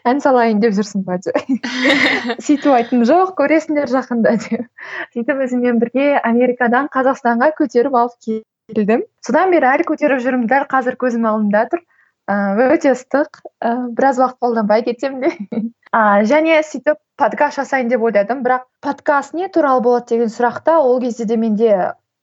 Ән 0.07 0.21
салайын 0.23 0.61
деп 0.63 0.75
жүрсің 0.77 1.05
ба 1.07 1.19
деп. 1.23 1.37
Сөйтіп 2.47 2.71
айттым 2.77 3.05
жоқ 3.09 3.35
көресіңдер 3.41 3.91
жақында 3.91 4.37
деп. 4.47 4.67
Сөйтіп 5.17 5.43
өзіммен 5.47 5.81
бірге 5.83 6.15
америкадан 6.19 6.91
қазақстанға 6.95 7.53
көтеріп 7.59 7.97
алып 7.99 8.15
келдім. 8.71 9.07
Содан 9.27 9.55
бері 9.55 9.73
әлі 9.75 9.89
көтеріп 9.91 10.23
жүрмін. 10.23 10.47
Дәл 10.51 10.69
қазір 10.71 10.99
көзім 11.01 11.27
алдымда 11.29 11.67
тұр. 11.73 11.83
Ыыы 12.31 12.69
өте 12.77 12.93
ыстық. 12.95 13.43
Ыыы 13.59 13.89
біраз 13.97 14.21
уақыт 14.23 14.39
қолданбай 14.45 14.85
кетсем 14.87 15.21
де. 15.25 15.33
А, 15.93 16.23
және 16.25 16.63
сөйтіп 16.65 16.97
подкаст 17.21 17.59
жасайын 17.61 17.91
деп 17.91 18.01
ойладым. 18.07 18.45
Бірақ 18.47 18.69
подкаст 18.81 19.35
не 19.35 19.49
туралы 19.53 19.83
болады 19.85 20.15
деген 20.15 20.31
сұрақта 20.33 20.79
ол 20.81 21.01
кезде 21.03 21.27
де 21.29 21.37
менде 21.37 21.75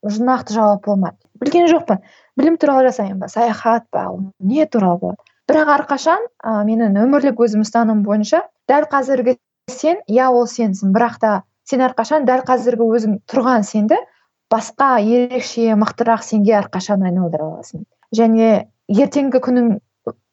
нақты 0.01 0.55
жауап 0.55 0.87
болмады. 0.87 1.19
Білген 1.41 1.67
жоқпын. 1.71 2.03
Білім 2.39 2.57
туралы 2.61 2.89
жасаймын 2.89 3.19
ба 3.23 3.27
саяхат 3.31 3.87
па 3.91 4.07
не 4.39 4.65
туралы? 4.65 4.99
Болады 4.99 5.29
бірақ 5.49 5.71
әрқашан 5.79 6.25
ә, 6.45 6.61
менің 6.67 6.97
өмірлік 7.01 7.39
өзім 7.41 7.63
ұстанымым 7.65 8.03
бойынша 8.05 8.43
дәл 8.69 8.85
қазіргі 8.91 9.37
сен 9.71 10.01
иә 10.05 10.29
ол 10.29 10.45
сенсің. 10.47 10.93
Бірақ 10.93 11.17
та 11.21 11.31
сен 11.65 11.81
әрқашан 11.85 12.27
дәл 12.29 12.43
қазіргі 12.45 12.85
өзің 12.85 13.15
тұрған 13.29 13.65
сенді 13.65 13.97
басқа 14.53 14.99
ерекше 15.01 15.73
мықтырақ 15.81 16.25
сенге 16.25 16.53
әрқашан 16.61 17.05
айналдыра 17.09 17.49
аласың. 17.49 17.85
Және 18.15 18.69
ертеңгі 18.89 19.41
күнің 19.45 19.71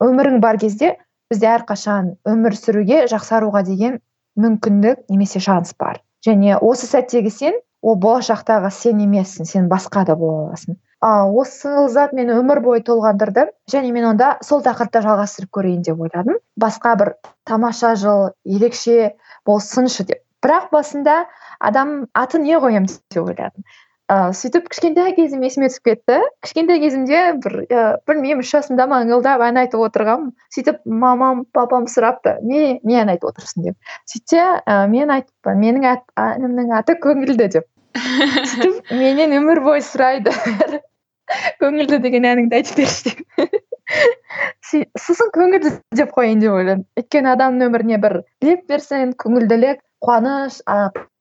өмірің 0.04 0.40
бар 0.44 0.60
кезде 0.60 0.96
бізде 1.32 1.48
әрқашан 1.54 2.14
өмір 2.28 2.56
сүруге 2.56 3.04
жақсаруға 3.12 3.64
деген 3.64 4.00
мүмкіндік 4.36 5.06
немесе 5.08 5.40
шанс 5.40 5.72
бар. 5.80 6.02
Және 6.26 6.58
осы 6.60 6.88
сәттегі 6.90 7.32
сен 7.32 7.60
ол 7.80 7.96
болашақтағы 8.00 8.70
сен 8.72 9.00
емессің 9.04 9.48
сен 9.48 9.68
басқа 9.72 10.04
да 10.04 10.16
бола 10.16 10.50
аласың. 10.50 10.76
А 11.00 11.26
осы 11.28 11.88
зат 11.92 12.12
мені 12.16 12.36
өмір 12.40 12.60
бойы 12.64 12.82
толғандырды. 12.86 13.48
Және 13.70 13.92
мен 13.92 14.10
онда 14.12 14.36
сол 14.42 14.62
тақырыпты 14.64 15.02
жалғастырып 15.04 15.50
көрейін 15.58 15.82
деп 15.86 16.00
ойладым. 16.00 16.38
Басқа 16.60 16.96
бір 17.00 17.14
тамаша 17.44 17.94
жыл 18.00 18.30
ерекше 18.44 19.16
болсыншы 19.46 20.06
деп. 20.08 20.22
Бірақ 20.44 20.70
басында 20.72 21.26
адам 21.60 22.06
аты 22.14 22.38
не 22.38 22.56
қоямын 22.56 22.88
деп 23.12 23.22
ойладым. 23.24 23.66
Ыыы 24.06 24.34
сөйтіп 24.38 24.68
кішкентай 24.70 25.12
кезім 25.16 25.42
есіме 25.42 25.66
түсіп 25.66 25.88
кетті. 25.88 26.18
Кішкентай 26.44 26.78
кезімде 26.78 27.22
бір 27.42 27.56
і 27.64 27.78
білмеймін 28.06 28.44
үш 28.44 28.52
жасымда 28.54 28.86
ма 28.86 29.00
ыңылдап 29.02 29.42
ән 29.42 29.58
айтып 29.64 29.82
отырғанмын 29.82 30.28
сөйтіп 30.54 30.84
мамам 30.86 31.40
папам 31.50 31.88
сұрапты 31.90 32.36
не 32.46 32.78
не 32.86 33.00
ән 33.02 33.10
айтып 33.16 33.32
отырсың? 33.32 33.66
деп. 33.66 33.96
Сөйтсе 34.06 34.44
і 34.62 34.76
мен 34.94 35.10
айттым 35.10 35.58
менің 35.58 35.88
әнімнің 36.22 36.70
аты 36.78 36.94
көңілді 37.02 37.50
деп. 37.58 37.66
Сөйтіп 37.96 38.92
менен 38.92 39.34
өмір 39.40 39.62
бойы 39.64 39.82
сұрайды. 39.84 40.32
Көңілді 41.62 41.98
деген 42.04 42.26
әніңді 42.28 42.60
айтып 42.60 42.80
берші 42.82 43.10
деп. 43.10 43.56
Сосын 45.06 45.32
көңілді 45.34 45.72
деп 45.98 46.14
қояйын 46.14 46.42
деп 46.42 46.54
ойладым 46.54 46.84
өйткені 47.00 47.32
адамның 47.32 47.70
өміріне 47.70 47.98
бір 48.02 48.20
леп 48.44 48.64
берсең 48.70 49.14
көңілділік 49.22 49.82
қуаныш 50.06 50.60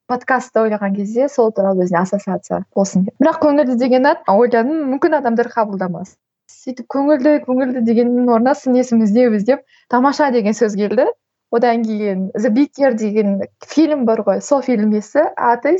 подкастты 0.10 0.62
ойлаған 0.62 0.96
кезде 0.98 1.27
сол 1.32 1.51
туралы 1.55 1.86
өзіне 1.86 2.01
ассоциация 2.01 2.63
болсын 2.77 3.08
деп. 3.08 3.17
Бірақ 3.22 3.41
көңілді 3.46 3.77
деген 3.82 4.10
ат 4.12 4.25
ойладым 4.29 4.86
мүмкін 4.94 5.20
адамдар 5.20 5.50
қабылдамас. 5.53 6.15
Сөйтіп 6.51 6.89
көңілді 6.94 7.38
көңілді 7.46 7.86
дегеннің 7.86 8.29
орнына 8.36 8.53
сын 8.58 8.77
есім 8.77 9.01
іздеп 9.05 9.65
тамаша 9.89 10.32
деген 10.32 10.53
сөз 10.53 10.77
келді. 10.77 11.08
Одан 11.51 11.84
кейін 11.86 12.32
the 12.34 12.50
big 12.50 12.70
деген 12.98 13.41
фильм 13.65 14.05
бар 14.05 14.22
ғой. 14.22 14.41
Сол 14.41 14.62
фильм 14.62 14.91
есі 14.94 15.24
аты 15.38 15.77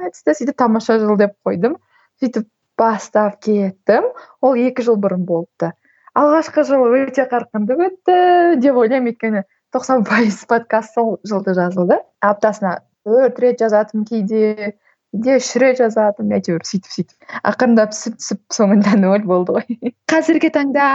түсті 0.00 0.34
сөйтіп 0.38 0.56
тамаша 0.60 0.98
жыл 1.00 1.16
деп 1.20 1.34
қойдым. 1.46 1.76
Сөйтіп 2.20 2.48
бастап 2.78 3.40
кеттім. 3.44 4.10
Ол 4.44 4.56
екі 4.60 4.84
жыл 4.86 4.98
бұрын 5.00 5.24
болыпты. 5.28 5.72
Алғашқы 6.16 6.64
жыл 6.68 6.86
өте 6.96 7.26
қарқынды 7.30 7.76
өтті 7.88 8.16
деп 8.62 8.80
ойлаймын. 8.82 9.12
Өйткені 9.12 9.44
тоқсан 9.74 10.04
пайыз 10.08 10.44
подкаст 10.48 10.96
сол 10.96 11.18
жылды 11.24 11.56
жазылды. 11.56 12.00
Аптасына 12.24 12.78
төрт 13.04 13.40
рет 13.40 13.60
жазатынмын 13.60 14.08
кейде 14.08 14.74
кейде 15.12 15.36
үш 15.40 15.52
рет 15.60 15.80
жазатынмын. 15.82 16.38
Әйтеуір 16.40 16.64
сөйтіп 16.68 16.92
сөйтіп. 16.92 17.30
Ақырындап 17.44 17.94
түсіп 17.96 18.18
түсіп 18.20 18.42
соңында 18.60 18.96
ноль 19.00 19.24
болды 19.24 19.58
ғой. 19.58 19.78
Қазіргі 20.12 20.52
таңда 20.56 20.88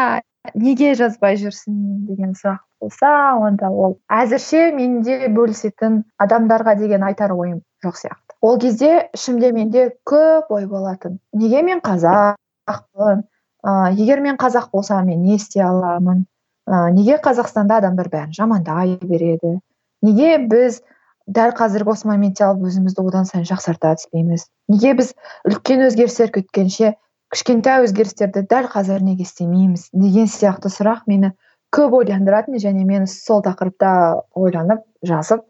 неге 0.57 0.93
жазбай 0.97 1.37
жүрсің 1.37 2.05
деген 2.09 2.33
сұрақ 2.37 2.61
болса 2.81 3.11
онда 3.37 3.69
ол 3.69 3.99
әзірше 4.09 4.71
менде 4.75 5.29
бөлісетін 5.29 6.01
адамдарға 6.25 6.75
деген 6.79 7.05
айтар 7.05 7.33
ойым 7.37 7.61
жоқ 7.85 7.99
сияқты. 8.01 8.30
Ол 8.41 8.57
кезде 8.59 9.09
ішімде 9.15 9.51
менде 9.53 9.89
көп 10.07 10.49
ой 10.49 10.65
болатын. 10.67 11.19
Неге 11.33 11.61
мен 11.61 11.81
қазақпын? 11.85 13.25
Ыыы 13.61 13.93
егер 14.01 14.21
мен 14.21 14.37
қазақ 14.41 14.71
болсам 14.73 15.05
мен 15.05 15.21
не 15.23 15.35
істей 15.35 15.63
аламын? 15.63 16.25
Ыыы 16.67 16.93
неге 16.97 17.19
қазақстанда 17.21 17.77
адамдар 17.77 18.09
бәрін 18.09 18.33
жамандай 18.33 18.97
береді? 19.01 19.59
Неге 20.01 20.37
біз 20.49 20.81
дәл 21.27 21.53
қазіргі 21.53 21.93
осы 21.93 22.07
моментте 22.09 22.45
алып 22.47 22.65
өзімізді 22.71 23.05
одан 23.05 23.29
сайын 23.29 23.45
жақсарта 23.45 23.93
түспейміз? 23.99 24.47
Неге 24.67 24.95
біз 24.97 25.13
үлкен 25.45 25.85
өзгерістер 25.85 26.33
күткенше 26.33 26.95
кішкентай 27.31 27.85
өзгерістерді 27.85 28.43
дәл 28.49 28.67
қазір 28.73 29.05
неге 29.05 29.23
істемейміз 29.27 29.91
деген 29.93 30.27
сияқты 30.27 30.73
сұрақ 30.73 31.05
мені 31.07 31.31
көп 31.71 31.93
ойландыратын 32.01 32.57
және 32.59 32.83
мен 32.87 33.05
сол 33.07 33.43
тақырыпта 33.45 33.91
ойланып 34.35 34.81
жазып 35.07 35.45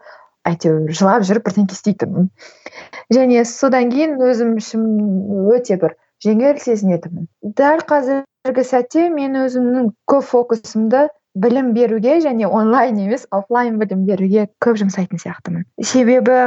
әйтеуір 0.50 0.94
жылап 0.98 1.26
жүріп 1.28 1.48
бірдеңке 1.48 1.78
істейтінмін 1.78 2.30
және 3.14 3.44
содан 3.46 3.92
кейін 3.94 4.18
өзім 4.22 4.56
ішім 4.62 4.86
өте 5.54 5.78
бір 5.82 5.96
жеңіл 6.26 6.60
сезінетінмін. 6.62 7.28
Дәл 7.58 7.82
қазіргі 7.90 8.66
сәтте 8.66 9.08
мен 9.14 9.38
өзімнің 9.42 9.92
көп 10.10 10.28
фокусымды 10.30 11.08
білім 11.36 11.72
беруге 11.74 12.20
және 12.24 12.48
онлайн 12.48 13.00
емес 13.06 13.26
офлайн 13.32 13.80
білім 13.82 14.06
беруге 14.10 14.48
көп 14.64 14.82
жұмсайтын 14.84 15.22
сияқтымын. 15.22 15.66
Себебі 15.82 16.38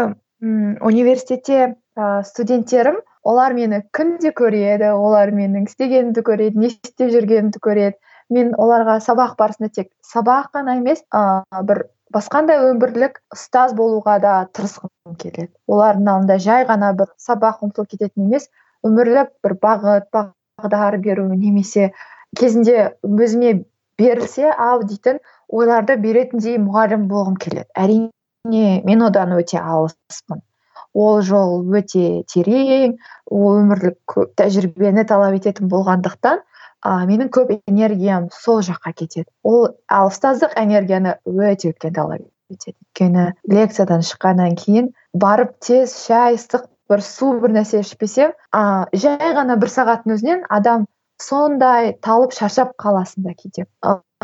м 0.45 0.77
университетте 0.85 1.75
ә, 1.97 2.23
студенттерім 2.23 3.01
олар 3.25 3.55
мені 3.57 3.83
күнде 3.97 4.35
көреді 4.37 4.93
олар 4.93 5.33
менің 5.33 5.71
істегенімді 5.71 6.25
көреді 6.27 6.61
не 6.61 6.73
істеп 6.75 7.11
жүргенімді 7.15 7.63
көреді. 7.65 7.97
Мен 8.33 8.55
оларға 8.57 8.99
сабақ 9.05 9.35
барысында 9.41 9.71
тек 9.73 9.91
сабақ 10.05 10.53
қана 10.55 10.79
емес 10.81 11.03
ә, 11.13 11.43
бір 11.65 11.87
басқандай 12.15 12.63
өмірлік 12.71 13.19
ұстаз 13.35 13.75
болуға 13.79 14.19
да 14.23 14.35
тырысқым 14.55 15.17
келеді. 15.19 15.51
Олардың 15.67 16.11
алдында 16.15 16.39
жай 16.47 16.67
ғана 16.69 16.93
бір 16.99 17.11
сабақ 17.27 17.65
ұмытылып 17.67 17.95
кететін 17.95 18.29
емес 18.29 18.49
өмірлік 18.87 19.33
бір 19.45 19.57
бағыт 19.65 20.09
бағдар 20.15 20.99
беру 21.03 21.27
немесе 21.35 21.91
кезінде 22.39 22.95
өзіме 23.03 23.55
берілсе 23.99 24.51
ау 24.51 24.83
дейтін 24.87 25.21
ойларды 25.49 25.97
беретіндей 26.01 26.59
мұғалім 26.63 27.07
болғым 27.11 27.39
келеді. 27.41 27.69
Әрине 27.75 28.83
мен 28.87 29.07
одан 29.09 29.35
өте 29.39 29.61
алыспын. 29.61 30.43
Ол 30.95 31.23
жол 31.27 31.63
өте 31.75 32.23
терең 32.31 32.99
ол 33.31 33.61
өмірлік 33.61 34.19
тәжірибені 34.39 35.07
талап 35.11 35.35
ететін 35.41 35.71
болғандықтан 35.73 36.43
ә, 36.85 37.07
менің 37.09 37.33
көп 37.35 37.57
энергиям 37.57 38.29
сол 38.33 38.63
жаққа 38.63 38.93
кетеді. 38.93 39.27
Ол 39.43 39.69
ал 39.89 40.13
ұстаздық 40.13 40.55
энергияны 40.61 41.17
өте 41.25 41.73
үлкен 41.73 41.95
талап 41.97 42.21
етеді. 42.21 42.31
өйткені 42.53 43.33
лекциядан 43.49 44.03
шыққаннан 44.05 44.57
кейін 44.61 44.93
барып 45.15 45.57
тез 45.65 45.95
шай 46.07 46.37
ыстық 46.37 46.69
бір 46.91 47.01
су 47.01 47.33
бір 47.41 47.55
нәрсе 47.57 47.81
ішпесем 47.81 48.35
ә, 48.53 48.87
жай 48.93 49.33
ғана 49.39 49.57
бір 49.57 49.73
сағаттың 49.73 50.15
өзінен 50.15 50.45
адам 50.51 50.85
сондай 51.23 51.95
талып 52.03 52.35
шаршап 52.37 52.75
қаласың 52.79 53.25
да 53.25 53.35
кейде. 53.35 53.67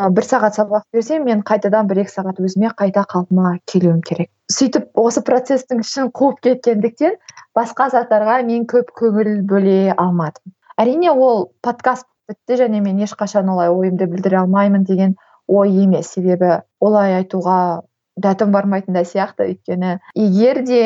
Бір 0.00 0.24
сағат 0.24 0.56
сабақ 0.58 0.84
берсем 0.92 1.24
мен 1.24 1.42
қайтадан 1.46 1.88
бір 1.88 2.02
екі 2.04 2.12
сағат 2.12 2.40
өзіме 2.40 2.72
қайта 2.76 3.04
қалпыма 3.08 3.58
келуім 3.66 4.00
керек. 4.02 4.30
Сөйтіп 4.52 4.90
осы 4.98 5.22
процестің 5.22 5.82
ішін 5.84 6.10
қуып 6.10 6.40
кеткендіктен 6.46 7.16
басқа 7.56 7.90
заттарға 7.94 8.40
мен 8.48 8.66
көп 8.66 8.90
көңіл 9.00 9.42
бөле 9.46 9.94
алмадым. 9.96 10.54
Әрине 10.80 11.12
ол 11.12 11.50
подкаст 11.62 12.06
бітті 12.30 12.62
және 12.62 12.80
мен 12.84 13.02
ешқашан 13.04 13.50
олай 13.50 13.70
ойымды 13.74 14.06
білдіре 14.10 14.40
алмаймын 14.44 14.86
деген 14.88 15.16
ой 15.50 15.74
емес. 15.84 16.12
Себебі 16.14 16.60
олай 16.80 17.18
айтуға 17.20 17.82
дәтім 18.20 18.52
бармайтын 18.54 18.94
да 18.94 19.04
сияқты 19.06 19.48
өйткені. 19.50 19.98
Егер 20.14 20.62
де 20.66 20.82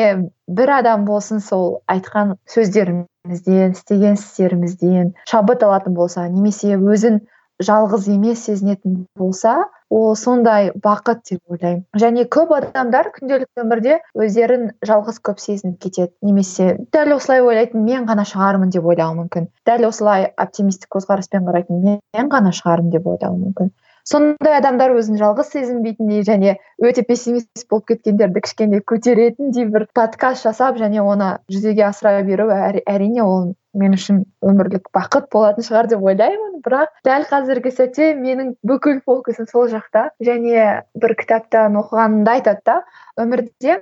бір 0.47 0.71
адам 0.79 1.05
болсын 1.05 1.41
сол 1.43 1.81
айтқан 1.91 2.35
сөздерімізден 2.51 3.75
істеген 3.77 4.17
істерімізден 4.19 5.13
шабыт 5.29 5.65
алатын 5.67 5.97
болса 5.97 6.27
немесе 6.29 6.77
өзін 6.77 7.21
жалғыз 7.63 8.07
емес 8.11 8.43
сезінетін 8.47 9.05
болса 9.17 9.55
ол 9.89 10.15
сондай 10.19 10.71
бақыт 10.83 11.21
деп 11.29 11.53
ойлаймын. 11.53 11.85
Және 11.95 12.25
көп 12.35 12.51
адамдар 12.57 13.11
күнделікті 13.15 13.63
өмірде 13.63 13.99
өздерін 14.17 14.67
жалғыз 14.85 15.21
көп 15.29 15.39
сезініп 15.39 15.79
кетеді. 15.85 16.11
Немесе 16.25 16.75
дәл 16.95 17.15
осылай 17.15 17.45
ойлайтын 17.45 17.85
мен 17.85 18.07
ғана 18.09 18.25
шығармын 18.27 18.73
деп 18.75 18.85
ойлауы 18.85 19.19
мүмкін. 19.21 19.49
Дәл 19.67 19.87
осылай 19.89 20.27
оптимистік 20.35 20.91
көзқараспен 20.97 21.47
қарайтын 21.47 21.83
мен 21.85 22.31
ғана 22.33 22.51
шығармын 22.55 22.91
деп 22.97 23.07
ойлауы 23.07 23.39
мүмкін. 23.45 23.71
Сондай 24.09 24.57
адамдар 24.59 24.93
өзін 24.99 25.19
жалғыз 25.21 25.51
сезінбейтіндей 25.55 26.23
және 26.27 26.55
өте 26.83 27.03
пессимист 27.09 27.67
болып 27.71 27.87
кеткендерді 27.91 28.43
кішкене 28.45 28.81
көтеретіндей 28.91 29.69
бір 29.73 29.87
подкаст 29.97 30.45
жасап 30.45 30.79
және 30.81 31.01
оны 31.03 31.35
жүзеге 31.51 31.87
асыра 31.89 32.21
беру 32.27 32.49
әрине 32.53 33.23
ол 33.25 33.53
мен 33.75 33.95
үшін 33.97 34.21
өмірлік 34.45 34.87
бақыт 34.95 35.27
болатын 35.33 35.65
шығар 35.67 35.89
деп 35.91 36.05
ойлаймын. 36.05 36.61
Бірақ 36.65 36.93
дәл 37.07 37.25
қазіргі 37.31 37.73
сәтте 37.75 38.13
менің 38.19 38.53
бүкіл 38.65 39.01
фокусым 39.05 39.49
сол 39.51 39.67
жақта. 39.73 40.07
Және 40.23 40.85
бір 41.01 41.15
кітаптан 41.19 41.75
оқығанымда 41.81 42.37
айтады 42.39 42.63
да 42.65 42.77
өмірде 43.19 43.81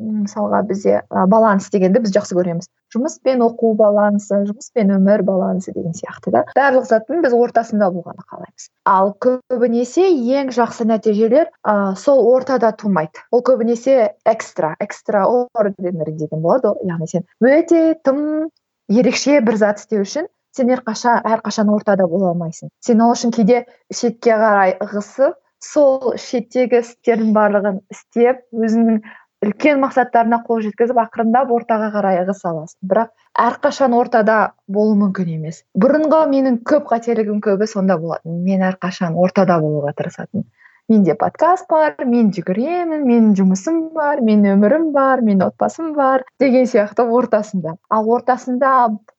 мысалға 0.00 0.62
бізде 0.68 1.00
ә, 1.02 1.24
баланс 1.30 1.68
дегенді 1.70 2.02
біз 2.04 2.14
жақсы 2.16 2.36
көреміз. 2.38 2.68
Жұмыс 2.94 3.18
пен 3.22 3.44
оқу 3.44 3.74
балансы 3.78 4.40
жұмыс 4.48 4.72
пен 4.74 4.90
өмір 4.96 5.22
балансы 5.26 5.74
деген 5.76 5.94
сияқты 5.94 6.32
да. 6.34 6.44
Барлық 6.56 6.88
заттың 6.88 7.22
біз 7.24 7.36
ортасында 7.36 7.90
болғанды 7.94 8.24
қалаймыз. 8.26 8.68
Ал 8.88 9.12
көбінесе 9.22 10.08
ең 10.40 10.50
жақсы 10.56 10.88
нәтижелер 10.90 11.50
ә, 11.62 11.94
сол 12.00 12.24
ортада 12.32 12.72
тумайды. 12.72 13.22
Ол 13.30 13.44
көбінесе 13.46 14.14
экстра 14.24 14.74
экстра 14.80 15.26
ординер 15.28 16.10
деген 16.10 16.42
болады 16.42 16.74
яғни 16.88 17.10
сен 17.10 17.28
өте 17.44 17.94
тым 18.02 18.50
ерекше 18.88 19.38
бір 19.44 19.60
зат 19.60 19.84
істеу 19.84 20.02
үшін 20.06 20.26
сен 20.56 20.72
әрқашан 20.74 21.22
әрқашан 21.36 21.70
ортада 21.70 22.08
бола 22.10 22.32
алмайсың. 22.32 22.72
Сен 22.82 23.02
ол 23.04 23.14
үшін 23.14 23.34
кейде 23.36 23.64
шетке 23.94 24.34
қарай 24.34 24.74
ығысып 24.82 25.38
сол 25.60 26.14
шеттегі 26.16 26.80
істердің 26.80 27.34
барлығын 27.36 27.80
істеп 27.92 28.40
өзіңнің 28.56 29.02
үлкен 29.46 29.80
мақсаттарына 29.82 30.38
қол 30.46 30.60
жеткізіп 30.66 30.98
ақырындап 31.02 31.52
ортаға 31.56 31.88
қарай 31.94 32.20
ығыса 32.22 32.50
аласың. 32.52 32.78
Бірақ 32.92 33.12
әрқашан 33.46 33.96
ортада 33.96 34.38
болу 34.68 34.96
мүмкін 35.00 35.34
емес. 35.38 35.62
Бұрынғы 35.84 36.22
менің 36.34 36.60
көп 36.70 36.90
қателігім 36.92 37.40
көбі 37.46 37.68
сонда 37.70 37.96
болатын. 38.02 38.42
Мен 38.44 38.66
әрқашан 38.68 39.16
ортада 39.16 39.60
болуға 39.64 39.94
тырысатынмын 39.96 40.48
менде 40.90 41.14
подкаст 41.14 41.68
бар 41.70 41.94
мен 42.04 42.32
жүгіремін 42.34 43.06
менің 43.06 43.32
жұмысым 43.38 43.80
бар 43.94 44.20
менің 44.26 44.58
өмірім 44.58 44.90
бар 44.96 45.22
менің 45.22 45.46
отбасым 45.46 45.92
бар 45.94 46.24
деген 46.42 46.66
сияқты 46.70 47.06
ортасында. 47.06 47.76
Ал 47.88 48.10
ортасында 48.10 48.72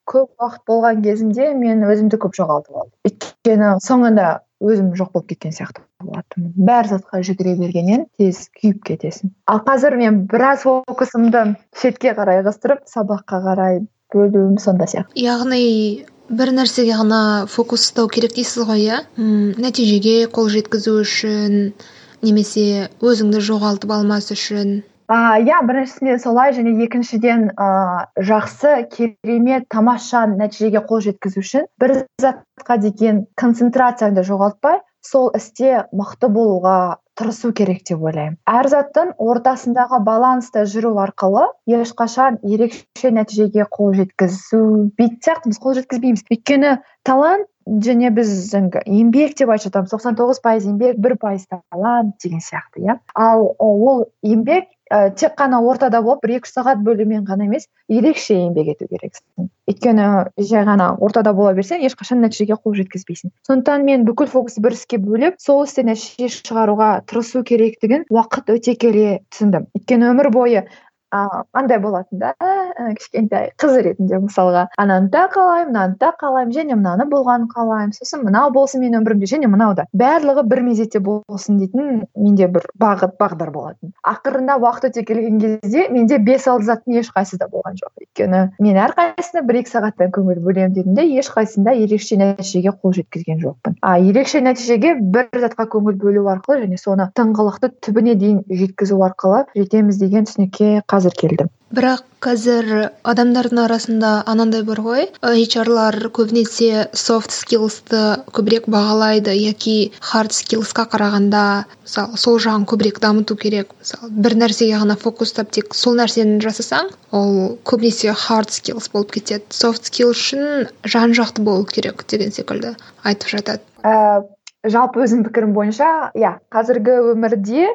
көп 0.08 0.30
уақыт 0.36 0.64
болған 0.68 1.02
кезімде 1.06 1.52
мен 1.56 1.84
өзімді 1.88 2.20
көп 2.22 2.36
жоғалтып 2.36 2.76
алдым. 2.76 2.96
Өйткені 3.08 3.74
соңында 3.86 4.28
өзім 4.62 4.92
жоқ 4.98 5.14
болып 5.16 5.32
кеткен 5.32 5.56
сияқты 5.56 5.82
болатынмын. 6.04 6.52
Бәр 6.68 6.90
затқа 6.92 7.22
жүгіре 7.26 7.56
бергеннен 7.58 8.06
тез 8.20 8.44
күйіп 8.60 8.84
кетесің. 8.90 9.32
Ал 9.50 9.64
қазір 9.66 9.96
мен 9.98 10.22
біраз 10.30 10.66
фокусымды 10.68 11.56
шетке 11.80 12.14
қарай 12.18 12.42
ығыстырып 12.44 12.84
сабаққа 12.92 13.42
қарай 13.48 13.82
бөлуім 14.12 14.58
сонда 14.60 14.86
сияқты. 14.90 15.16
Яғни 15.16 16.04
бір 16.28 16.52
нәрсеге 16.54 16.94
ғана 17.00 17.46
фокус 17.50 17.88
ұстау 17.88 18.08
керек 18.12 18.36
дейсіз 18.36 18.68
ғой 18.68 18.86
иә? 18.86 19.00
Нәтижеге 19.18 20.28
қол 20.32 20.48
жеткізу 20.52 21.00
үшін 21.02 21.74
немесе 22.22 22.88
өзіңді 23.02 23.42
жоғалтып 23.42 23.92
алмас 23.96 24.30
үшін. 24.34 24.82
Иә 25.12 25.58
біріншісінде 25.68 26.16
солай 26.22 26.54
және 26.56 26.72
екіншіден 26.86 27.50
ыыы 27.52 28.24
жақсы 28.30 28.86
керемет 28.94 29.66
тамаша 29.68 30.24
нәтижеге 30.30 30.80
қол 30.88 31.02
жеткізу 31.04 31.42
үшін 31.42 31.66
бір 31.82 32.06
затқа 32.22 32.78
деген 32.80 33.26
концентрацияңды 33.36 34.24
жоғалтпай 34.24 34.80
сол 35.04 35.28
істе 35.36 35.84
мықты 35.92 36.30
болуға 36.32 37.01
тырысу 37.18 37.52
керек 37.52 37.82
деп 37.88 38.02
ойлаймын. 38.02 38.38
Әр 38.48 38.68
заттың 38.72 39.14
ортасындағы 39.20 40.00
баланста 40.06 40.64
жүру 40.68 40.94
арқылы 41.02 41.46
ешқашан 41.68 42.38
ерекше 42.42 43.12
нәтижеге 43.14 43.66
қол 43.70 43.94
жеткізу 43.98 44.90
сияқтымыз 44.98 45.60
қол 45.62 45.78
жеткізбейміз. 45.80 46.24
Өйткені 46.32 46.76
талант 47.04 47.48
және 47.66 48.10
біз 48.14 48.30
жаңағы 48.50 48.82
еңбек 48.90 49.36
деп 49.38 49.52
айтып 49.52 49.70
жатамыз 49.70 49.92
тоқсан 49.94 50.16
тоғыз 50.18 50.40
пайыз 50.42 50.66
еңбек 50.66 50.98
бір 50.98 51.16
пайыз 51.20 51.46
талант 51.50 52.16
деген 52.22 52.42
сияқты 52.42 52.82
иә. 52.82 52.98
Ал 53.14 53.54
ол 53.58 54.06
еңбек 54.22 54.70
ә, 54.92 55.10
тек 55.16 55.34
қана 55.38 55.60
ортада 55.64 56.02
болып 56.04 56.22
бір 56.26 56.36
екі 56.36 56.48
үш 56.48 56.54
сағат 56.56 56.82
бөлумен 56.84 57.24
ғана 57.28 57.46
емес 57.48 57.66
ерекше 57.88 58.36
еңбек 58.36 58.74
ету 58.74 58.88
керексің. 58.90 59.48
Өйткені 59.70 60.08
жай 60.50 60.66
ғана 60.68 60.90
ортада 61.00 61.32
бола 61.36 61.54
берсең 61.56 61.84
ешқашан 61.88 62.20
нәтижеге 62.24 62.58
қол 62.60 62.76
жеткізбейсің. 62.80 63.32
Сондықтан 63.48 63.86
мен 63.88 64.06
бүкіл 64.08 64.30
фокусты 64.32 64.62
бір 64.64 64.76
іске 64.76 65.00
бөліп 65.02 65.40
сол 65.42 65.64
істе 65.64 65.86
нәтиже 65.88 66.30
шығаруға 66.36 66.92
тырысу 67.08 67.44
керектігін 67.48 68.06
уақыт 68.12 68.52
өте 68.56 68.76
келе 68.76 69.20
түсіндім. 69.32 69.70
Өйткені 69.78 70.12
өмір 70.12 70.32
бойы 70.34 70.66
ыыы 71.12 71.44
андай 71.52 71.78
болатын 71.82 72.18
да 72.22 72.34
ә, 72.40 72.94
кішкентай 72.96 73.52
қыз 73.60 73.78
ретінде 73.84 74.22
мысалға 74.22 74.68
ананы 74.78 75.10
да 75.12 75.28
қалаймын 75.32 75.72
мынаны 75.72 75.96
да 75.98 76.12
қалаймын 76.20 76.52
және 76.54 76.76
мынаны 76.76 77.06
болғанын 77.10 77.48
қалаймын 77.50 77.92
сосын 77.96 78.22
мынау 78.26 78.50
болсын 78.52 78.82
менің 78.82 79.02
өмірімде 79.02 79.28
және 79.30 79.48
мынау 79.50 79.74
да 79.74 79.86
барлығы 79.92 80.44
бір 80.48 80.62
мезетте 80.66 81.00
болсын 81.00 81.58
дейтін 81.58 82.04
менде 82.16 82.48
бір 82.48 82.66
бағыт 82.78 83.16
бағдар 83.20 83.50
болатын. 83.52 83.92
Ақырында 84.04 84.58
уақыт 84.62 84.90
өте 84.90 85.04
келген 85.08 85.40
кезде 85.40 85.88
менде 85.90 86.18
бес 86.18 86.46
алты 86.48 86.68
заттың 86.68 87.00
ешқайсысы 87.00 87.38
да 87.40 87.48
болған 87.52 87.78
жоқ. 87.80 87.92
Өйткені 88.02 88.42
мен 88.60 88.80
әрқайсысына 88.86 89.44
бір 89.48 89.60
екі 89.62 89.72
сағаттан 89.72 90.12
көңіл 90.14 90.42
бөлемін 90.44 90.76
дедім 90.76 90.96
де 90.98 91.06
ешқайсысында 91.20 91.74
ерекше 91.84 92.18
нәтижеге 92.20 92.74
қол 92.82 92.94
жеткізген 92.98 93.40
жоқпын. 93.42 93.78
А 93.80 93.98
ерекше 93.98 94.42
нәтижеге 94.44 94.94
бір 95.00 95.30
затқа 95.32 95.68
көңіл 95.72 95.98
бөлу 96.02 96.26
арқылы 96.32 96.66
және 96.66 96.80
соны 96.80 97.08
тыңғылықты 97.16 97.72
түбіне 97.84 98.16
дейін 98.20 98.42
жеткізу 98.48 99.00
арқылы 99.08 99.44
жетеміз 99.56 100.00
деген 100.02 100.28
түсінікке 100.28 100.82
қазір 101.02 101.18
келдім 101.24 101.52
бірақ 101.72 102.02
қазір 102.22 102.66
адамдардың 103.08 103.60
арасында 103.64 104.10
анандай 104.28 104.62
бар 104.66 104.80
ғой. 104.84 105.06
HR-лар 105.24 105.96
көбінесе 106.14 106.84
софт 106.92 107.32
скиллсты 107.34 108.02
көбірек 108.36 108.68
бағалайды 108.70 109.32
яки 109.38 109.76
хард 110.04 110.36
скиллсқа 110.36 110.84
қарағанда 110.92 111.44
мысалы 111.80 112.20
сол 112.24 112.36
жағын 112.44 112.66
көбірек 112.68 113.00
дамыту 113.02 113.38
керек. 113.40 113.72
Мысалы 113.80 114.12
бір 114.26 114.36
нәрсеге 114.44 114.82
ғана 114.84 114.98
фокус 115.00 115.32
ұстап 115.32 115.50
тек 115.56 115.74
сол 115.78 115.96
нәрсені 115.98 116.38
жасасаң 116.44 116.92
ол 117.16 117.56
көбінесе 117.64 118.12
хард 118.26 118.52
скиллс 118.52 118.92
болып 118.92 119.16
кетеді. 119.16 119.48
Софт 119.48 119.88
скилл 119.88 120.12
үшін 120.12 120.68
жан 120.84 121.16
жақты 121.16 121.42
болу 121.42 121.64
керек 121.64 122.04
деген 122.06 122.36
секілді 122.36 122.76
айтып 123.02 123.32
жатады. 123.32 123.64
Ә, 123.82 124.22
жалпы 124.68 125.02
өзімнің 125.02 125.26
пікірім 125.26 125.56
бойынша 125.56 125.88
иә 126.14 126.36
қазіргі 126.52 127.00
өмірде 127.14 127.72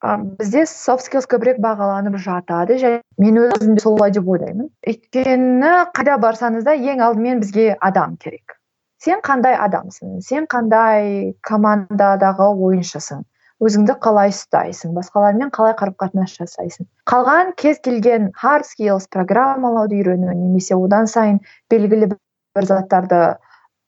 ы 0.00 0.16
бізде 0.38 0.64
софт 0.66 1.06
скиллс 1.06 1.28
көбірек 1.30 1.60
бағаланып 1.60 2.16
жатады. 2.24 2.78
Және 2.80 3.00
мен 3.20 3.40
өзім 3.46 3.76
де 3.76 3.84
солай 3.84 4.14
деп 4.16 4.28
ойлаймын. 4.28 4.70
Өйткені 4.86 5.72
қайда 5.96 6.16
барсаңыз 6.22 6.64
да 6.64 6.74
ең 6.74 7.02
алдымен 7.04 7.42
бізге 7.44 7.74
адам 7.80 8.16
керек. 8.16 8.56
Сен 9.00 9.20
қандай 9.24 9.56
адамсың? 9.56 10.20
Сен 10.24 10.46
қандай 10.48 11.34
командадағы 11.48 12.48
ойыншысың? 12.68 13.22
Өзіңді 13.60 13.98
қалай 14.00 14.32
ұстайсың? 14.32 14.94
Басқалармен 14.96 15.52
қалай 15.52 15.74
қарым 15.76 15.96
қатынас 16.00 16.32
жасайсың? 16.40 16.88
Қалған 17.08 17.52
кез 17.60 17.80
келген 17.84 18.30
хард 18.32 18.68
скиллс 18.68 19.08
программалауды 19.12 20.00
үйрену 20.00 20.32
немесе 20.32 20.76
одан 20.80 21.08
сайын 21.12 21.42
белгілі 21.72 22.08
бір 22.56 22.68
заттарды 22.72 23.20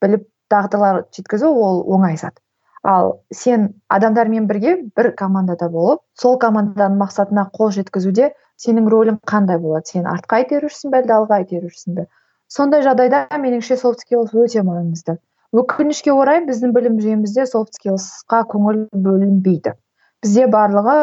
біліп 0.05 0.29
дағдылар 0.53 1.05
жеткізу 1.17 1.49
ол 1.49 1.81
оңай 1.97 2.21
зат. 2.21 2.42
Ал 2.83 3.13
сен 3.33 3.69
адамдармен 3.89 4.47
бірге 4.51 4.77
бір 4.97 5.13
командада 5.19 5.69
болып 5.71 6.03
сол 6.19 6.39
команданың 6.43 6.99
мақсатына 7.03 7.47
қол 7.55 7.71
жеткізуде 7.77 8.33
сенің 8.59 8.89
рөлің 8.91 9.21
қандай 9.29 9.59
болады? 9.63 9.87
Сен 9.95 10.09
артқа 10.11 10.43
итерушісің 10.45 10.93
бе 10.93 11.03
әлде 11.03 11.15
алға 11.17 11.43
итерушісің 11.45 12.01
бе? 12.01 12.07
Сондай 12.49 12.83
жағдайда 12.85 13.27
меніңше 13.41 13.79
софт 13.81 14.03
скиллс 14.05 14.35
өте 14.35 14.65
маңызды. 14.67 15.17
Өкінішке 15.53 16.13
орай 16.13 16.43
біздің 16.47 16.75
білім 16.75 16.99
жүйемізде 17.01 17.47
софт 17.47 17.79
скиллсқа 17.79 18.43
көңіл 18.51 18.87
бөлінбейді. 18.93 19.75
Бізде 20.23 20.47
барлығы 20.51 20.97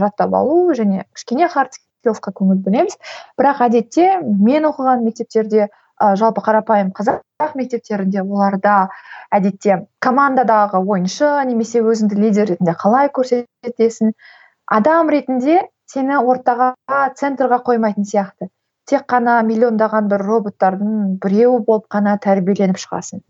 жаттап 0.00 0.34
алу 0.34 0.74
және 0.76 1.04
кішкене 1.14 1.48
хард 1.52 1.76
скиллсқа 1.78 2.32
көңіл 2.36 2.60
бөлеміз. 2.64 2.98
Бірақ 3.40 3.64
әдетте 3.68 4.08
мен 4.22 4.68
оқыған 4.70 5.04
мектептерде 5.06 5.68
ә, 6.02 6.14
жалпы 6.20 6.42
қарапайым 6.44 6.90
қазақ 6.96 7.54
мектептерінде 7.58 8.22
оларда 8.22 8.88
әдетте 9.34 9.84
командадағы 10.04 10.80
ойыншы 10.80 11.28
немесе 11.50 11.82
өзіңді 11.82 12.18
лидер 12.20 12.50
ретінде 12.52 12.74
қалай 12.80 13.10
көрсетесің? 13.14 14.14
Адам 14.66 15.10
ретінде 15.12 15.60
сені 15.90 16.18
ортаға 16.18 16.74
центрға 17.20 17.60
қоймайтын 17.68 18.08
сияқты. 18.08 18.50
Тек 18.88 19.06
қана 19.08 19.38
миллиондаған 19.48 20.08
бір 20.10 20.24
роботтардың 20.28 21.18
біреуі 21.22 21.62
болып 21.66 21.86
қана 21.92 22.18
тәрбиеленіп 22.20 22.80
шығасың. 22.80 23.22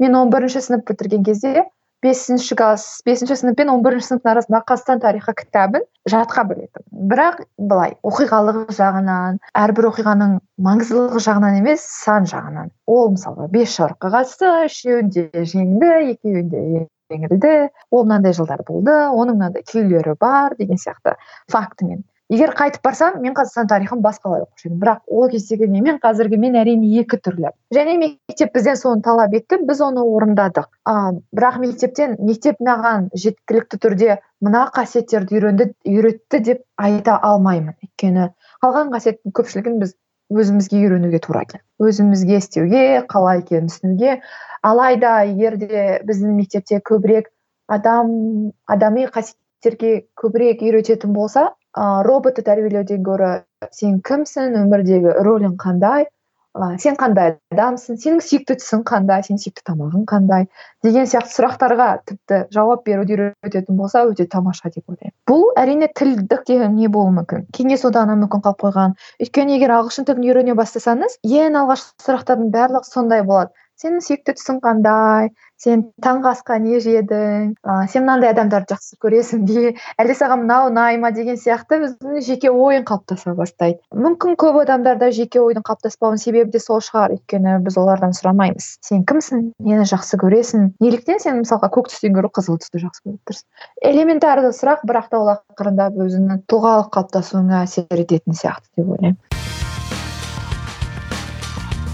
Мен 0.00 0.16
он 0.16 0.32
бірінші 0.32 0.60
сынып 0.64 0.86
бітірген 0.90 1.24
кезде 1.24 1.64
бесінші 2.02 2.54
класс 2.56 3.02
бесінші 3.06 3.36
сынып 3.40 3.58
пен 3.60 3.70
он 3.72 3.82
бірінші 3.84 4.06
сыныптың 4.08 4.32
арасындағы 4.32 4.66
қазақстан 4.70 5.02
тарихы 5.04 5.34
кітабын 5.36 5.84
жатқа 6.08 6.44
білетінмін 6.48 7.10
бірақ 7.12 7.42
былай 7.72 7.96
оқиғалық 8.10 8.72
жағынан 8.76 9.40
әрбір 9.64 9.90
оқиғаның 9.90 10.38
маңыздылығы 10.68 11.22
жағынан 11.26 11.58
емес 11.60 11.84
сан 11.84 12.28
жағынан. 12.30 12.70
Ол 12.86 13.12
мысалға 13.16 13.50
бес 13.52 13.76
жорыққа 13.76 14.12
қатысты 14.16 14.54
үшеуінде 14.68 15.26
жеңді 15.52 15.92
екеуінде 16.14 16.86
жеңілді 17.10 17.54
ол 17.90 18.06
мынандай 18.06 18.36
жылдар 18.36 18.64
болды 18.68 18.94
оның 19.10 19.36
мынандай 19.36 19.66
күйлері 19.66 20.16
бар 20.20 20.56
деген 20.58 20.80
сияқты 20.80 21.16
фактімен 21.52 22.04
егер 22.30 22.52
қайтып 22.54 22.84
барсам 22.84 23.18
мен 23.22 23.34
қазақстан 23.34 23.68
тарихын 23.70 24.02
басқалай 24.04 24.44
оқушы 24.44 24.68
едім 24.68 24.78
бірақ 24.82 25.00
ол 25.06 25.28
кездегі 25.30 25.66
мен 25.66 25.84
мен 25.88 25.98
қазіргі 26.02 26.38
мен 26.38 26.58
әрине 26.60 26.90
екі 27.02 27.18
түрлі. 27.18 27.50
Және 27.74 27.96
мектеп 27.98 28.52
бізден 28.54 28.78
соны 28.78 29.02
талап 29.02 29.34
етті 29.34 29.58
біз 29.66 29.80
оны 29.82 30.04
орындадық. 30.04 30.68
А, 30.84 31.12
бірақ 31.34 31.58
мектептен 31.64 32.16
мектеп 32.20 32.62
маған 32.62 33.08
жеткілікті 33.14 33.80
түрде 33.82 34.18
мына 34.40 34.68
қасиеттерді 34.76 35.40
үйренді 35.40 35.70
үйретті 35.84 36.42
деп 36.50 36.62
айта 36.78 37.18
алмаймын. 37.18 37.74
Өйткені 37.82 38.30
қалған 38.62 38.94
қасиеттің 38.94 39.34
көпшілігін 39.34 39.82
біз 39.82 39.96
өзімізге 40.30 40.84
үйренуге 40.84 41.18
тура 41.18 41.44
келді. 41.44 41.64
Өзімізге 41.82 42.38
істеуге 42.38 42.82
қалай 43.10 43.42
екенін 43.42 43.70
түсінуге. 43.72 44.20
Алайда 44.62 45.24
егер 45.26 45.56
де 45.58 46.00
біздің 46.06 46.36
мектепте 46.38 46.78
көбірек 46.78 47.32
адам 47.66 48.52
адами 48.70 49.08
қасиеттерге 49.10 50.04
көбірек 50.20 50.62
үйрететін 50.62 51.16
болса 51.16 51.50
ыыы 51.78 52.02
роботты 52.06 52.42
тәрбиелеуден 52.46 53.04
гөрі 53.06 53.34
сен 53.70 54.00
кімсің 54.06 54.56
өмірдегі 54.64 55.12
рөлің 55.26 55.54
қандай? 55.60 56.08
Ы 56.50 56.66
сен 56.82 56.96
қандай 56.98 57.36
адамсың? 57.54 57.98
Сенің 58.02 58.22
сүйікті 58.26 58.56
түсің 58.58 58.80
қандай? 58.88 59.22
Сенің 59.22 59.38
сүйікті 59.38 59.62
тамағың 59.70 60.02
қандай? 60.10 60.48
Деген 60.82 61.06
сияқты 61.06 61.36
сұрақтарға 61.36 61.86
тіпті 62.10 62.40
жауап 62.56 62.82
беруді 62.88 63.20
үйрететін 63.20 63.78
болса 63.78 64.02
өте 64.08 64.26
тамаша 64.26 64.72
деп 64.74 64.82
ойлаймын. 64.90 65.14
Бұл 65.30 65.46
әрине 65.62 65.92
тілдік 65.94 66.42
те 66.50 66.58
не 66.74 66.90
болуы 66.90 67.14
мүмкін? 67.20 67.46
Кеңес 67.54 67.86
одағынан 67.86 68.24
мүмкін 68.24 68.42
қалып 68.48 68.66
қойған. 68.66 68.98
Өйткені 69.22 69.60
егер 69.60 69.76
ағылшын 69.78 70.10
тілін 70.10 70.26
үйрене 70.26 70.58
бастасаңыз 70.58 71.20
ең 71.22 71.60
алғашқы 71.62 72.08
сұрақтардың 72.08 72.50
барлығы 72.50 72.90
сондай 72.90 73.22
болады. 73.22 73.54
Сенің 73.80 74.02
сүйікті 74.04 74.34
түсің 74.36 74.58
қандай 74.64 75.30
сен 75.60 75.82
таңғы 76.04 76.30
асқа 76.34 76.56
не 76.60 76.80
жедің 76.80 77.52
ә, 77.64 77.86
сен 77.92 78.04
мынандай 78.04 78.32
адамдарды 78.32 78.74
жақсы 78.74 78.96
көресің 79.00 79.44
бе 79.48 79.72
әлде 80.00 80.16
саған 80.16 80.42
мынау 80.44 80.68
ұнай 80.70 80.98
ма 81.00 81.10
деген 81.16 81.36
сияқты 81.40 81.80
өзіңнің 81.86 82.24
жеке 82.24 82.52
ойың 82.52 82.86
қалыптаса 82.88 83.34
бастайды. 83.36 83.80
Мүмкін 83.92 84.36
көп 84.40 84.60
адамдарда 84.62 85.10
жеке 85.16 85.40
ойдың 85.40 85.64
қалыптаспауының 85.68 86.20
себебі 86.20 86.52
де 86.52 86.60
сол 86.60 86.80
шығар 86.84 87.16
өйткені 87.16 87.58
біз 87.64 87.76
олардан 87.80 88.16
сұрамаймыз. 88.16 88.70
Сен 88.84 89.04
кімсің? 89.08 89.50
Нені 89.64 89.88
жақсы 89.88 90.20
көресің? 90.20 90.70
Неліктен 90.80 91.20
сен 91.20 91.40
мысалға 91.42 91.72
көк 91.76 91.90
түстен 91.92 92.16
гөрі 92.16 92.32
қызыл 92.36 92.60
түсті 92.60 92.84
жақсы 92.84 93.04
көріп 93.04 93.32
тұрсың? 93.32 93.48
Элементарлы 93.92 94.54
сұрақ 94.56 94.86
бірақ 94.88 95.10
та 95.12 95.20
ол 95.20 95.34
ақырындап 95.36 96.00
өзіңнің 96.00 96.44
тұлғалық 96.48 96.88
қалыптасуыңа 96.96 97.64
әсер 97.66 98.00
ететін 98.00 98.36
сияқты 98.36 98.80
деп 98.80 98.96
ойлаймын. 98.96 99.20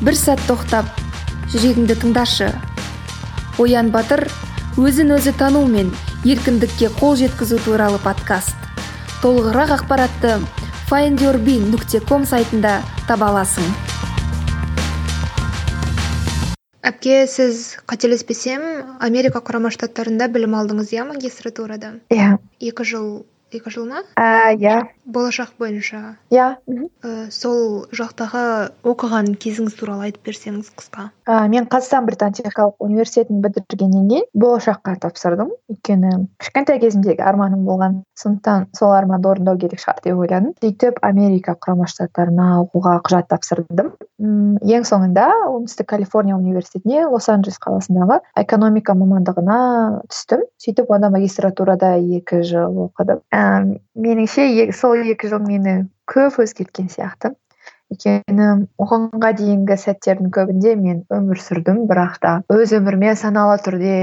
Бір 0.06 0.12
сәт 0.12 0.42
тоқтап. 0.46 1.05
Жүрегіңді 1.52 1.94
тыңдашы. 2.02 2.48
Оян 3.62 3.92
батыр 3.94 4.24
өзін 4.76 5.14
өзі 5.16 5.32
тану 5.38 5.62
мен 5.70 5.92
еркіндікке 6.26 6.90
қол 6.98 7.14
жеткізу 7.20 7.60
туралы 7.64 8.00
подкаст. 8.02 8.56
Толығырақ 9.22 9.76
ақпаратты 9.78 10.40
findyourbean 10.90 11.70
нүкте 11.70 12.02
ком 12.08 12.26
сайтында 12.26 12.80
таба 13.06 13.30
аласың. 13.30 13.64
Әпке 16.86 17.24
сіз 17.30 17.78
қателеспесем 17.90 18.62
америка 19.02 19.40
құрама 19.42 19.72
штаттарында 19.74 20.28
білім 20.30 20.54
алдыңыз 20.58 20.92
иә 20.94 21.06
магистратурада? 21.08 21.96
Иә. 22.14 22.36
Екі 22.62 22.86
жыл 22.86 23.08
екі 23.54 23.70
жыл 23.70 23.86
ма? 23.86 24.02
Иә. 24.18 24.88
Болашақ 25.06 25.54
бойынша. 25.60 26.16
Иә. 26.34 26.56
Ә, 26.66 27.30
сол 27.30 27.86
жақтағы 27.94 28.42
оқыған 28.82 29.36
кезіңіз 29.38 29.76
туралы 29.78 30.08
айтып 30.08 30.26
берсеңіз 30.26 30.72
қысқа. 30.74 31.10
Ә, 31.30 31.46
мен 31.52 31.68
қазақстан 31.70 32.08
британ 32.08 32.34
техникалық 32.34 32.74
университетін 32.82 33.38
бітіргеннен 33.44 34.08
кейін 34.10 34.26
болашаққа 34.34 34.96
тапсырдым. 35.04 35.52
Өйткені 35.70 36.26
кішкентай 36.42 36.80
кезімдегі 36.82 37.22
арманым 37.22 37.62
болған 37.68 38.00
сондықтан 38.18 38.66
сол 38.74 38.96
арманды 38.96 39.30
орындау 39.30 39.58
керек 39.62 39.82
шығар 39.84 40.02
деп 40.02 40.18
ойладым. 40.18 40.50
Сөйтіп 40.58 40.98
америка 41.06 41.54
құрама 41.54 41.86
штаттарына 41.86 42.48
оқуға 42.64 42.98
құжат 43.06 43.30
тапсырдым. 43.30 43.92
М 44.18 44.58
ең 44.58 44.86
соңында 44.88 45.28
оңтүстік 45.52 45.86
калифорния 45.94 46.34
университетіне 46.34 47.06
лос 47.06 47.28
анджелес 47.30 47.60
қаласындағы 47.62 48.18
экономика 48.42 48.96
мамандығына 48.98 49.60
түстім. 50.10 50.42
Сөйтіп 50.58 50.90
онда 50.90 51.12
магистратурада 51.14 51.94
екі 52.00 52.42
жыл 52.42 52.88
оқыдым. 52.88 53.22
Ііі 53.36 53.80
меніңше 54.06 54.72
сол 54.76 55.02
екі 55.12 55.28
жыл 55.32 55.42
мені 55.44 55.74
көп 56.08 56.40
өзгерткен 56.44 56.88
сияқты. 56.92 57.34
Өйткені 57.92 58.46
оғанға 58.82 59.30
дейінгі 59.38 59.76
сәттердің 59.78 60.32
көбінде 60.34 60.72
мен 60.80 61.04
өмір 61.12 61.38
сүрдім 61.42 61.84
бірақ 61.90 62.16
та 62.22 62.32
өз 62.50 62.72
өміріме 62.80 63.12
саналы 63.20 63.60
түрде 63.62 63.98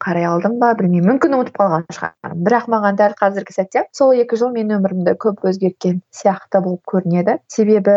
қарай 0.00 0.26
алдым 0.28 0.56
ба 0.60 0.72
білмеймін. 0.78 1.08
Мүмкін 1.10 1.36
ұмытып 1.36 1.58
қалған 1.60 1.84
шығармын. 1.94 2.40
Бірақ 2.46 2.68
маған 2.72 2.98
дәл 3.00 3.14
қазіргі 3.18 3.54
сәтте 3.56 3.84
сол 3.96 4.14
екі 4.16 4.38
жыл 4.40 4.52
менің 4.54 4.80
өмірімді 4.80 5.14
көп 5.20 5.44
өзгерткен 5.50 6.00
сияқты 6.16 6.62
болып 6.64 6.82
көрінеді. 6.90 7.36
Себебі 7.52 7.96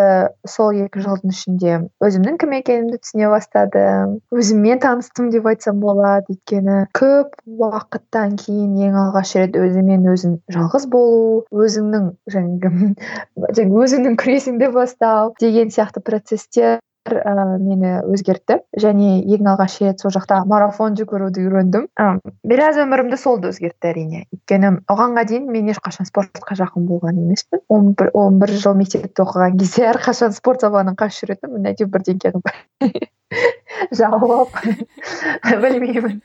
сол 0.49 0.75
екі 0.83 1.03
жылдың 1.05 1.33
ішінде 1.33 1.79
өзімнің 2.03 2.39
кім 2.43 2.55
екенімді 2.59 2.99
түсіне 3.03 3.31
бастадым. 3.33 4.17
Өзіммен 4.35 4.83
таныстым 4.83 5.31
деп 5.33 5.47
айтсам 5.53 5.79
болады. 5.83 6.27
Өйткені 6.33 6.79
көп 6.97 7.37
уақыттан 7.47 8.37
кейін 8.41 8.77
ең 8.89 8.99
алғаш 9.05 9.35
рет 9.39 9.57
өзімен 9.59 10.07
өзің 10.13 10.39
жалғыз 10.53 10.87
болу 10.91 11.43
өзіңнің 11.51 12.09
жаңағы 12.35 13.83
өзіңнің 13.83 14.17
күресіңді 14.19 14.73
бастау 14.75 15.33
деген 15.39 15.71
сияқты 15.73 16.03
процесстер 16.03 16.81
ә, 17.09 17.57
мені 17.59 17.91
өзгертті. 18.07 18.59
Және 18.79 19.23
ең 19.35 19.49
алғаш 19.51 19.79
рет 19.83 20.03
сол 20.03 20.13
жақта 20.15 20.43
марафон 20.49 20.95
жүгіруді 20.99 21.43
үйрендім. 21.43 21.87
Ә, 21.99 22.19
біраз 22.47 22.79
өмірімді 22.81 23.19
сол 23.19 23.39
да 23.43 23.51
өзгертті 23.51 23.91
әрине. 23.91 24.23
Өйткені 24.33 24.71
оғанға 24.91 25.25
дейін 25.29 25.49
мен 25.51 25.71
ешқашан 25.73 26.07
спортқа 26.09 26.57
жақын 26.59 26.87
болған 26.87 27.19
емеспін. 27.25 27.63
Он 27.67 27.93
бір 27.97 28.11
он 28.13 28.39
бір 28.39 28.55
жыл 28.55 28.77
мектепте 28.79 29.25
оқыған 29.25 29.59
кезде 29.59 29.87
әрқашан 29.91 30.35
спорт 30.35 30.63
сабағынан 30.63 30.97
қашып 30.99 31.27
жүретінмін. 31.27 31.69
Әйтеуір 31.73 31.91
бірдеңе 31.93 32.33
қылып 32.33 33.07
жауап 33.99 34.59
білмеймін. 35.63 36.21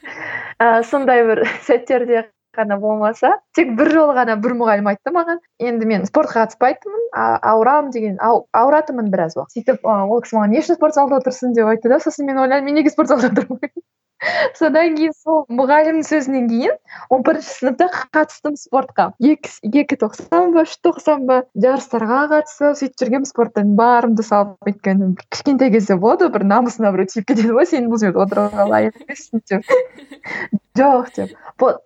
Ә, 0.58 0.82
сондай 0.86 1.24
бір 1.26 1.46
сәттерде 1.66 2.28
ғана 2.58 2.78
болмаса 2.82 3.32
тек 3.56 3.74
бір 3.78 3.92
жолы 3.94 4.16
ғана 4.18 4.36
бір 4.42 4.54
мұғалім 4.60 4.90
айтты 4.92 5.12
маған. 5.14 5.40
Енді 5.62 5.88
мен 5.90 6.06
спортқа 6.08 6.44
қатыспайтынмын 6.44 7.06
ауырамын 7.52 7.92
деген 7.94 8.18
ауыратынмын 8.22 9.12
біраз 9.14 9.38
уақыт. 9.38 9.54
Сөйтіп 9.56 9.86
ол 9.88 10.22
кісі 10.24 10.38
маған 10.38 10.54
не 10.54 10.62
үшін 10.62 10.78
спорт 10.78 10.98
залда 10.98 11.22
отырсың 11.22 11.54
деп 11.58 11.70
айтты 11.72 11.92
да 11.92 12.00
сосын 12.02 12.28
мен 12.28 12.42
ойладым 12.44 12.68
мен 12.70 12.80
неге 12.80 12.94
спорт 12.94 13.14
залда 13.14 13.32
отырмаймын? 13.32 13.84
Содан 14.58 14.96
кейін 14.98 15.14
сол 15.14 15.44
мұғалімнің 15.52 16.06
сөзінен 16.06 16.48
кейін 16.50 16.76
он 17.14 17.22
бірінші 17.26 17.52
сыныпта 17.60 17.88
қатыстым 17.94 18.56
спортқа. 18.58 19.10
Екі 19.22 19.98
тоқсан 20.00 20.52
ба 20.54 20.64
үш 20.66 20.76
тоқсан 20.84 21.26
ба 21.28 21.40
жарыстарға 21.54 22.24
қатысып 22.34 22.78
сөйтіп 22.82 23.02
жүргенмін 23.04 23.30
спорттан. 23.30 23.74
Барымды 23.78 24.26
салып 24.26 24.70
өйткені 24.70 25.12
кішкентай 25.28 25.72
кезде 25.74 25.96
болады 25.96 26.26
ғой 26.26 26.34
бір 26.38 26.48
намысына 26.54 26.92
біреу 26.94 27.12
тиіп 27.12 27.28
кетеді 27.30 27.54
ғой 27.56 27.68
сен 27.70 27.90
бұл 27.92 28.02
жерде 28.02 28.24
отыруға 28.24 28.66
лайық 28.72 29.04
емессің 29.04 29.44
деп. 29.50 30.58
Жоқ 30.78 31.08
деп. 31.16 31.30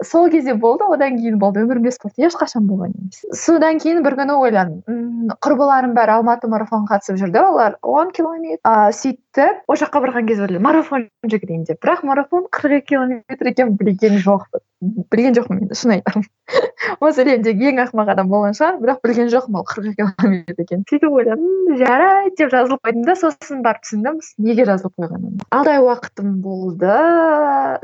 Сол 0.05 0.29
кезде 0.31 0.55
болды 0.55 0.85
одан 0.85 1.17
кейін 1.17 1.39
болды 1.41 1.63
өмірімде 1.65 1.93
спорт 1.95 2.19
ешқашан 2.21 2.67
болған 2.69 2.93
емес. 2.93 3.23
Содан 3.33 3.79
кейін 3.81 4.03
бір 4.05 4.19
күні 4.21 4.37
ойладым. 4.37 5.31
Құрбыларым 5.45 5.95
бәрі 5.97 6.19
алматы 6.19 6.51
марафонға 6.53 6.99
қатысып 6.99 7.21
жүрді 7.23 7.41
олар 7.41 7.79
он 7.81 8.13
километр 8.13 8.61
ыыы 8.69 8.93
сөйтіп 8.99 9.32
ол 9.41 9.79
жаққа 9.81 10.03
барған 10.05 10.27
кезде 10.29 10.45
ойладым 10.45 10.67
марафон 10.67 11.07
жүгірейін 11.25 11.65
деп. 11.65 11.81
Бірақ 11.81 12.05
марафон 12.05 12.45
қырық 12.53 12.83
екі 12.83 12.95
километр 12.95 13.49
екенін 13.49 13.77
білген 13.81 14.19
жоқпын. 14.21 14.61
Білген 14.83 15.37
жоқпын 15.39 15.61
мен 15.61 15.71
шын 15.79 15.95
айтамын. 15.97 16.27
Осы 17.01 17.23
әлемдегі 17.23 17.71
ең 17.71 17.81
ақымақ 17.87 18.13
адам 18.13 18.29
болған 18.29 18.57
шығар 18.59 18.81
бірақ 18.83 18.99
білген 19.07 19.31
жоқпын 19.33 19.59
ол 19.61 19.67
қырық 19.71 19.93
екі 19.93 20.09
километр 20.21 20.63
екенін. 20.67 20.85
Сөйтіп 20.91 21.17
ойладым 21.17 21.79
жарайды 21.81 22.35
деп 22.43 22.53
жазылып 22.53 22.83
қойдым 22.85 23.07
да 23.07 23.17
сосын 23.17 23.63
барып 23.65 23.87
түсіндім. 23.87 24.19
Неге 24.43 24.67
жазылып 24.69 24.95
қойғанымды. 25.01 25.47
Алты 25.55 25.73
ай 25.73 25.81
уақытым 25.87 26.35
болды 26.43 26.93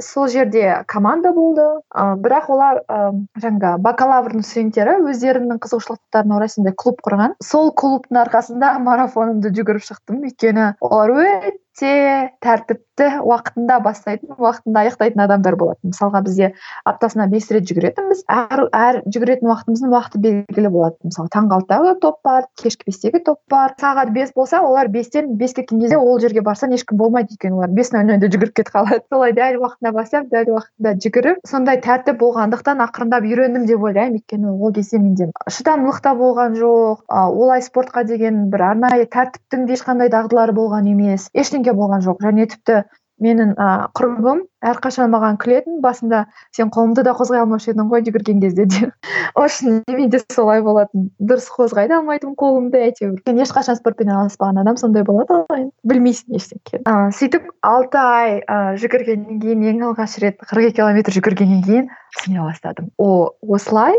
сол 0.04 0.28
жерде 0.28 0.82
команда 0.86 1.32
болды. 1.32 1.64
Ә, 1.94 2.16
бірақ 2.20 2.50
олар 2.52 2.82
ә, 2.84 3.12
жаңағы 3.40 3.80
бакалаврдың 3.86 4.44
студенттері 4.44 4.98
өздерінің 5.08 5.62
қызығушылықтарына 5.62 6.36
орай 6.36 6.52
сондай 6.52 6.74
клуб 6.76 7.00
құрған. 7.06 7.38
Сол 7.44 7.72
клубтың 7.72 8.20
арқасында 8.24 8.74
марафонымды 8.84 9.54
жүгіріп 9.54 9.86
шықтым. 9.86 10.22
Өйткені 10.28 10.72
олар 10.84 11.14
but 11.40 11.54
өте 11.78 12.34
тәртіпті 12.42 13.22
уақытында 13.22 13.78
бастайтын 13.82 14.34
уақытында 14.34 14.82
аяқтайтын 14.82 15.22
адамдар 15.22 15.56
болатын 15.58 15.92
мысалға 15.92 16.22
бізде 16.26 16.48
аптасына 16.88 17.28
бес 17.30 17.46
рет 17.54 17.66
жүгіретінбіз 17.68 18.24
әр 18.26 18.64
әр 18.74 19.00
жүгіретін 19.06 19.48
уақытымыздың 19.48 19.92
уақыты 19.94 20.18
белгілі 20.22 20.72
болады. 20.74 20.96
Мысалы 21.06 21.30
таңғы 21.30 21.58
алтыдағы 21.58 21.94
топ 22.02 22.18
бар 22.26 22.48
кешкі 22.58 22.88
бестегі 22.90 23.22
топ 23.24 23.38
бар. 23.50 23.74
Сағат 23.78 24.10
бес 24.12 24.32
болса 24.34 24.60
олар 24.62 24.88
бестен 24.88 25.36
беске 25.38 25.62
кеткен 25.62 25.80
кезде 25.84 25.98
ол 25.98 26.18
жерге 26.18 26.42
барсаң 26.42 26.74
ешкім 26.74 26.98
болмайды 26.98 27.36
өйткені 27.36 27.60
олар 27.60 27.70
бес 27.70 27.92
нөл 27.94 28.06
нөлде 28.10 28.32
жүгіріп 28.34 28.54
кетіп 28.58 28.74
қалады. 28.74 29.02
Солай 29.12 29.34
дәл 29.38 29.60
уақытында 29.62 29.94
бастап 29.94 30.28
дәл 30.32 30.52
уақытында 30.56 30.94
жүгіріп 31.04 31.46
сондай 31.46 31.80
тәртіп 31.84 32.18
болғандықтан 32.18 32.82
ақырындап 32.88 33.26
үйрендім 33.28 33.66
деп 33.70 33.86
ойлаймын. 33.86 34.18
Өйткені 34.18 34.56
ол 34.58 34.74
кезде 34.74 34.98
менде 34.98 35.30
шыдамдылық 35.46 36.02
та 36.02 36.14
болған 36.18 36.58
жоқ. 36.58 37.06
Олай 37.08 37.62
спортқа 37.62 38.04
деген 38.08 38.48
бір 38.50 38.66
арнайы 38.72 39.06
тәртіптің 39.06 39.66
де 39.68 39.76
ешқандай 39.78 40.10
дағдылары 40.10 40.54
болған 40.56 40.88
емес. 40.90 41.28
Ештеңе 41.34 41.67
болған 41.76 42.04
жоқ. 42.04 42.22
Және 42.24 42.48
тіпті 42.52 42.82
менің 43.22 43.54
ыыы 43.58 43.86
құрбым 43.98 44.42
әрқашан 44.62 45.10
маған 45.10 45.38
күлетін 45.42 45.80
басында 45.82 46.24
сен 46.54 46.70
қолыңды 46.74 47.02
да 47.06 47.14
қозғай 47.18 47.42
алмаушы 47.42 47.72
едің 47.72 47.90
ғой 47.90 48.04
жүгірген 48.06 48.42
кезде 48.42 48.66
деп 48.70 48.92
шынымен 49.54 49.96
менде 49.98 50.20
солай 50.34 50.62
болатын. 50.62 51.08
Дұрыс 51.18 51.48
қозғай 51.54 51.88
да 51.90 51.98
алмайтынмын 51.98 52.36
қолымды 52.38 52.82
әйтеуір. 52.88 53.18
Мен 53.26 53.42
ешқашан 53.42 53.78
спортпен 53.78 54.12
айналыспаған 54.12 54.62
адам 54.62 54.78
сондай 54.80 55.06
болады 55.06 55.40
ғой 55.50 55.68
білмейсің 55.88 56.38
ештеңе 56.38 56.82
ыыы 56.84 57.14
сөйтіп 57.18 57.50
алты 57.66 58.02
ай 58.02 58.38
ыыы 58.42 58.78
жүгіргеннен 58.84 59.42
кейін 59.42 59.66
ең 59.72 59.86
алғаш 59.90 60.18
рет 60.22 60.38
қырық 60.44 60.70
екі 60.70 60.78
километр 60.80 61.18
жүгіргеннен 61.18 61.64
кейін 61.66 61.90
түсіне 62.18 62.44
бастадым. 62.46 62.92
О 62.98 63.34
осылай 63.42 63.98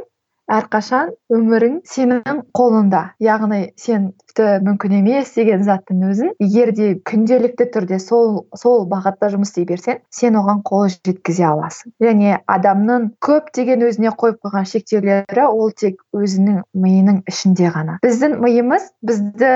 әрқашан 0.49 1.13
өмірің 1.33 1.79
сенің 1.87 2.43
қолыңда. 2.57 3.03
Яғни 3.21 3.61
сен 3.77 4.11
тіпті 4.29 4.47
мүмкін 4.65 4.95
емес 4.99 5.33
деген 5.35 5.63
заттың 5.65 6.01
өзін 6.09 6.31
егер 6.41 6.71
де 6.75 6.89
күнделікті 7.05 7.69
түрде 7.73 7.99
сол 8.01 8.45
сол 8.57 8.85
бағытта 8.89 9.29
жұмыс 9.33 9.51
істей 9.51 9.67
берсең 9.69 9.99
сен 10.13 10.37
оған 10.39 10.61
қол 10.65 10.87
жеткізе 10.89 11.45
аласың. 11.49 11.93
Және 12.01 12.39
адамның 12.49 13.09
көптеген 13.25 13.85
өзіне 13.87 14.13
қойып 14.19 14.39
қойған 14.45 14.67
шектеулері 14.73 15.45
ол 15.49 15.71
тек 15.71 16.01
өзінің 16.15 16.63
миының 16.73 17.21
ішінде 17.29 17.69
ғана. 17.75 17.99
Біздің 18.05 18.37
миымыз 18.43 18.89
бізді 19.05 19.51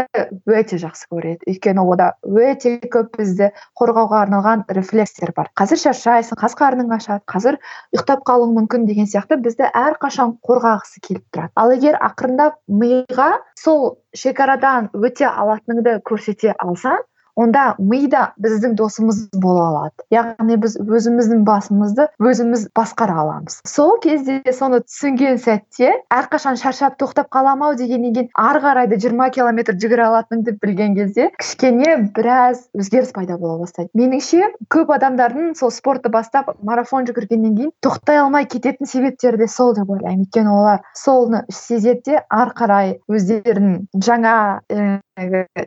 өте 0.49 0.79
жақсы 0.82 1.10
көреді. 1.12 1.41
Өйткені 1.49 1.86
ода 1.93 2.12
өте 2.27 2.77
көп 2.93 3.17
бізді 3.17 3.51
қорғауға 3.79 4.23
арналған 4.27 4.65
рефлекстер 4.77 5.34
бар. 5.36 5.49
Қазір 5.58 5.82
шаршайсың 5.88 6.39
қазір 6.39 6.62
қарның 6.63 6.93
ашады 6.97 7.23
қазір 7.29 7.60
ұйықтап 7.93 8.23
қалуың 8.27 8.56
мүмкін 8.60 8.88
деген 8.89 9.10
сияқты. 9.10 9.39
Бізді 9.43 9.69
әрқашан 9.69 10.38
қорға 10.84 11.08
келіп 11.08 11.24
тұрады. 11.34 11.52
Ал 11.56 11.72
егер 11.74 11.98
ақырындап 12.02 12.60
миға 12.67 13.30
сол 13.60 13.98
шекарадан 14.15 14.89
өте 14.93 15.28
алатыныңды 15.30 15.98
көрсете 16.10 16.54
алсаң 16.60 17.00
онда 17.36 17.76
ми 17.80 18.08
да 18.08 18.34
біздің 18.41 18.76
досымыз 18.78 19.28
бола 19.34 19.67
алады. 19.69 20.06
Яғни 20.13 20.58
біз 20.62 20.78
өзіміздің 20.82 21.43
басымызды 21.48 22.08
өзіміз 22.22 22.67
басқара 22.78 23.17
аламыз. 23.24 23.60
Сол 23.67 23.98
кезде 24.04 24.41
соны 24.54 24.82
түсінген 24.86 25.39
сәтте 25.41 25.91
әрқашан 26.13 26.60
шаршап 26.62 26.98
тоқтап 27.02 27.32
қаламын 27.34 27.72
ау 27.72 27.78
дегеннен 27.80 28.13
кейін 28.13 28.30
ары 28.38 28.62
қарай 28.63 28.89
да 28.91 29.00
жиырма 29.02 29.30
километр 29.34 29.78
жүгіре 29.80 30.06
алатыныңды 30.08 30.58
білген 30.62 30.96
кезде 30.98 31.30
кішкене 31.39 31.98
біраз 32.15 32.67
өзгеріс 32.78 33.13
пайда 33.15 33.38
бола 33.41 33.60
бастайды. 33.63 33.89
Меніңше 33.98 34.52
көп 34.74 34.93
адамдардың 34.98 35.56
сол 35.58 35.74
спортты 35.74 36.12
бастап 36.13 36.54
марафон 36.62 37.08
жүгіргеннен 37.10 37.58
кейін 37.58 37.74
тоқтай 37.84 38.22
алмай 38.22 38.46
кететін 38.46 38.89
себептері 38.89 39.41
де 39.41 39.48
сол 39.48 39.74
деп 39.76 39.89
ойлаймын. 39.89 40.28
Өйткені 40.28 40.54
олар 40.54 40.84
соны 40.98 41.43
сезеді 41.50 42.13
де 42.13 42.22
ары 42.30 42.54
қарай 42.58 42.96
өздерін 43.10 43.88
жаңа 43.98 44.36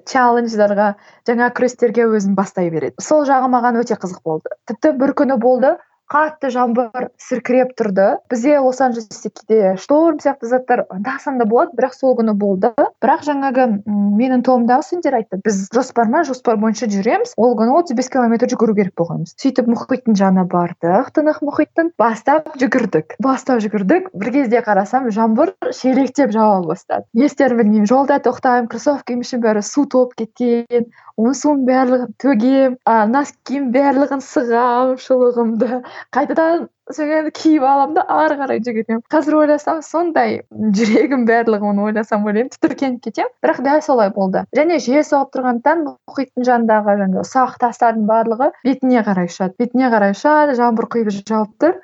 челлендждарға 0.07 0.89
жаңа 1.29 1.51
күрестерге 1.57 2.07
өзін 2.13 2.37
бастай 2.39 2.71
береді. 2.71 2.97
Сол 3.03 3.25
жағы 3.29 3.51
маған 3.53 3.81
өте 3.81 3.97
қызық 4.01 4.23
болды. 4.25 4.53
Тіпті 4.69 4.93
бір 5.01 5.15
күні 5.19 5.39
болды 5.41 5.77
қатты 6.11 6.51
жаңбыр 6.55 7.09
сіркіреп 7.21 7.75
тұрды. 7.79 8.07
Бізде 8.31 8.59
лос 8.63 8.81
анджелесте 8.85 9.31
кейде 9.31 9.75
шторм 9.81 10.21
сияқты 10.23 10.51
заттар 10.51 10.85
анда 10.91 11.17
санда 11.23 11.47
болады 11.49 11.77
бірақ 11.79 11.97
сол 11.97 12.17
күні 12.19 12.37
болды. 12.39 12.73
Бірақ 13.03 13.27
жаңағы 13.27 13.67
менің 13.87 14.45
тобымдағы 14.47 14.87
студенттер 14.87 15.19
айтты 15.21 15.41
біз 15.45 15.67
жоспар 15.75 16.11
ма 16.13 16.23
жоспар 16.29 16.61
бойынша 16.63 16.89
жүреміз 16.93 17.35
ол 17.37 17.57
күні 17.59 17.75
отыз 17.81 17.97
бес 17.99 18.11
километр 18.13 18.51
жүгіру 18.53 18.77
керек 18.79 18.95
болғанбыз 18.99 19.35
сөйтіп 19.43 19.71
мұхиттың 19.73 20.19
жанына 20.19 20.47
бардық 20.53 21.11
тынық 21.17 21.43
мұхиттың 21.47 21.93
бастап 21.99 22.53
жүгірдік. 22.61 23.19
Бастап 23.23 23.61
жүгірдік 23.65 24.13
бір 24.15 24.33
кезде 24.39 24.63
қарасам 24.67 25.11
жаңбыр 25.11 25.55
шелектеп 25.75 26.33
жауа 26.35 26.63
бастады. 26.67 27.07
Не 27.15 27.27
істерімді 27.27 27.65
білмеймін 27.65 27.91
жолда 27.91 28.21
тоқтаймын 28.23 28.71
кроссовкам 28.71 29.25
ішім 29.27 29.43
бәрі 29.45 29.65
су 29.67 29.87
толып 29.91 30.15
кеткен 30.21 30.89
оның 31.17 31.37
суын 31.37 31.63
барлығын 31.65 32.11
төгем 32.21 32.75
а 32.85 32.97
носкиімнің 33.09 33.71
барлығын 33.73 34.23
сығамын 34.25 34.99
шұлығымды. 35.01 35.79
Қайтадан 36.15 36.67
соны 36.93 37.31
киіп 37.35 37.65
аламын 37.67 37.97
да 37.99 38.05
ары 38.13 38.37
қарай 38.41 38.61
жүгіремін 38.67 39.03
қазір 39.13 39.39
ойласам 39.41 39.81
сондай 39.83 40.41
жүрегім 40.51 41.25
барлығы 41.29 41.71
оны 41.73 41.87
ойласам 41.89 42.27
ойлаймын. 42.27 42.53
Тітіркеніп 42.55 43.03
кетемін. 43.07 43.33
Бірақ 43.43 43.63
дәл 43.67 43.83
солай 43.83 44.13
болды. 44.15 44.45
Және 44.57 44.79
жел 44.85 45.03
соғып 45.07 45.33
тұрғандықтан 45.37 45.83
мұхиттың 45.87 46.47
жанындағы 46.51 46.99
жаңағы 47.03 47.25
ұсақ 47.25 47.57
тастардың 47.65 48.07
барлығы 48.11 48.53
бетіне 48.67 49.03
қарай 49.07 49.31
ұшады. 49.33 49.57
Бетіне 49.59 49.91
қарай 49.95 50.15
ұшады 50.15 50.55
жаңбыр 50.61 50.91
құйып 50.95 51.13
жауып 51.27 51.59
тұр. 51.63 51.81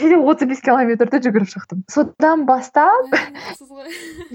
Сөйтіп 0.00 0.30
отыз 0.32 0.50
бес 0.50 0.62
километрді 0.64 1.22
жүгіріп 1.26 1.50
шықтым 1.52 1.84
содан 1.90 2.46
бастап 2.48 3.12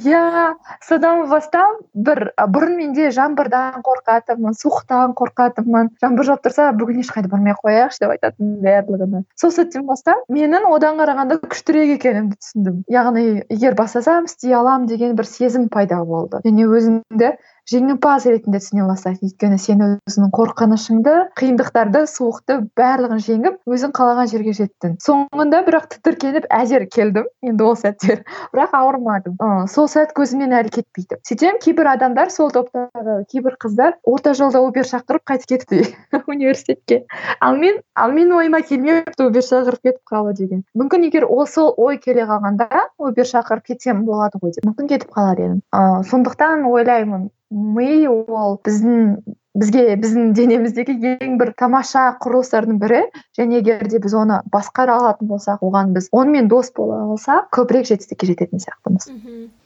иә 0.02 0.24
содан 0.88 1.26
бастап 1.30 1.82
бір 1.94 2.32
бұрын 2.38 2.76
менде 2.78 3.10
жаңбырдан 3.16 3.82
қорқатынмын 3.86 4.56
суықтан 4.58 5.14
қорқатынмын. 5.18 5.92
Жаңбыр 6.02 6.28
жауып 6.28 6.44
тұрса 6.46 6.70
бүгін 6.78 7.02
ешқайда 7.04 7.32
бармай 7.32 7.56
ақ 7.56 7.62
қояйықшы 7.66 8.04
деп 8.04 8.14
айтатынмын 8.16 8.60
барлығына 8.66 9.24
сол 9.40 9.54
сәттен 9.56 9.86
бастап 9.90 10.24
менің 10.32 10.68
одан 10.72 11.00
қарағанда 11.02 11.40
күштірек 11.46 11.96
екенімді 11.98 12.38
түсіндім. 12.40 12.84
Яғни 12.92 13.26
егер 13.50 13.78
бастасам 13.80 14.30
істей 14.30 14.56
аламын 14.58 14.88
деген 14.92 15.16
бір 15.20 15.30
сезім 15.30 15.70
пайда 15.74 16.02
болды. 16.06 16.42
Және 16.46 16.68
өзіңді 16.68 17.34
жеңімпаз 17.70 18.26
ретінде 18.30 18.60
түсіне 18.62 18.86
бастайсың. 18.88 19.30
Өйткені 19.32 19.58
сен 19.62 19.84
өзіңнің 19.86 20.32
қорқынышыңды 20.36 21.14
қиындықтарды 21.40 22.04
суықты 22.10 22.58
барлығын 22.78 23.22
жеңіп 23.26 23.60
өзің 23.70 23.94
қалаған 23.96 24.30
жерге 24.32 24.54
жеттің. 24.58 24.96
Соңында 25.04 25.62
бірақ 25.68 25.88
тітіркеніп 25.94 26.48
әзер 26.52 26.88
келдім. 26.92 27.28
Енді 27.46 27.68
ол 27.68 27.78
сәттер. 27.80 28.24
Бірақ 28.56 28.76
ауырмадым. 28.82 29.38
Ы 29.38 29.68
сол 29.72 29.90
сәт 29.92 30.16
көзімнен 30.18 30.56
әлі 30.58 30.74
кетпейді. 30.78 31.20
Сөйтсем 31.28 31.60
кейбір 31.64 31.92
адамдар 31.94 32.34
сол 32.34 32.52
топтағы 32.56 33.22
кейбір 33.32 33.58
қыздар 33.62 33.98
орта 34.04 34.34
жолда 34.38 34.64
убер 34.66 34.88
шақырып 34.90 35.26
қайтып 35.32 35.54
кетті 35.54 35.84
университетке. 36.28 37.06
Ал 37.40 37.58
мен 37.62 37.82
ал 37.96 38.16
менің 38.16 38.38
ойыма 38.42 38.62
келмепті 38.66 39.28
убер 39.30 39.46
шақырып 39.46 39.86
кетіп 39.86 40.02
қалу 40.12 40.34
деген. 40.38 40.64
Мүмкін 40.78 41.08
егер 41.10 41.28
ол 41.30 41.46
сол 41.48 41.74
ой 41.78 42.00
келе 42.02 42.26
қалғанда 42.30 42.88
убер 42.98 43.30
шақырып 43.30 43.72
кетсем 43.74 44.06
болады 44.08 44.42
ғой 44.42 44.56
деп. 44.56 44.66
Мүмкін 44.68 44.90
кетіп 44.92 45.14
қалар 45.16 45.40
едім. 45.40 45.62
Ыыы 45.76 46.04
сондықтан 46.10 46.66
ойлаймын. 46.72 47.30
Ми 47.52 48.08
ол 48.08 48.58
біздің 48.66 49.22
бізге 49.58 49.98
біздің 50.00 50.32
денеміздегі 50.38 51.18
ең 51.20 51.36
бір 51.40 51.52
тамаша 51.60 52.06
құрылыстардың 52.24 52.78
бірі. 52.80 53.02
Және 53.38 53.60
егер 53.60 53.84
де 53.92 54.00
біз 54.00 54.16
оны 54.16 54.40
басқара 54.54 54.96
алатын 55.00 55.28
болсақ 55.28 55.66
оған 55.68 55.92
біз 55.96 56.08
онымен 56.16 56.48
дос 56.52 56.72
бола 56.76 57.02
алсақ 57.10 57.50
көбірек 57.58 57.90
жетістікке 57.92 58.32
жететін 58.32 58.64
сияқтымыз. 58.64 59.10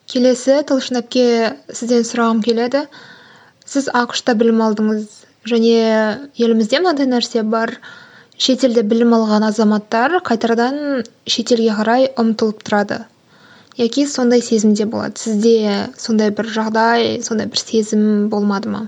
Келесі 0.09 0.63
талшын 0.65 1.01
әпке 1.03 1.27
сізден 1.69 2.05
сұрағым 2.07 2.41
келеді. 2.45 2.85
Сіз 3.65 3.89
ақш 3.93 4.25
та 4.25 4.33
білім 4.37 4.65
алдыңыз. 4.65 5.05
Және 5.45 5.77
елімізде 6.41 6.81
мынандай 6.81 7.09
нәрсе 7.09 7.45
бар. 7.45 7.77
Шетелде 8.41 8.81
білім 8.83 9.13
алған 9.15 9.45
азаматтар 9.47 10.17
қайтадан 10.25 11.05
шетелге 11.29 11.77
қарай 11.77 12.09
ұмтылып 12.19 12.65
тұрады. 12.65 13.05
Яки 13.77 14.07
сондай 14.07 14.41
сезімде 14.41 14.85
болады? 14.85 15.19
Сізде 15.19 15.89
сондай 15.97 16.31
бір 16.35 16.49
жағдай 16.57 17.21
сондай 17.25 17.47
бір 17.51 17.61
сезім 17.61 18.29
болмады 18.33 18.71
ма? 18.73 18.83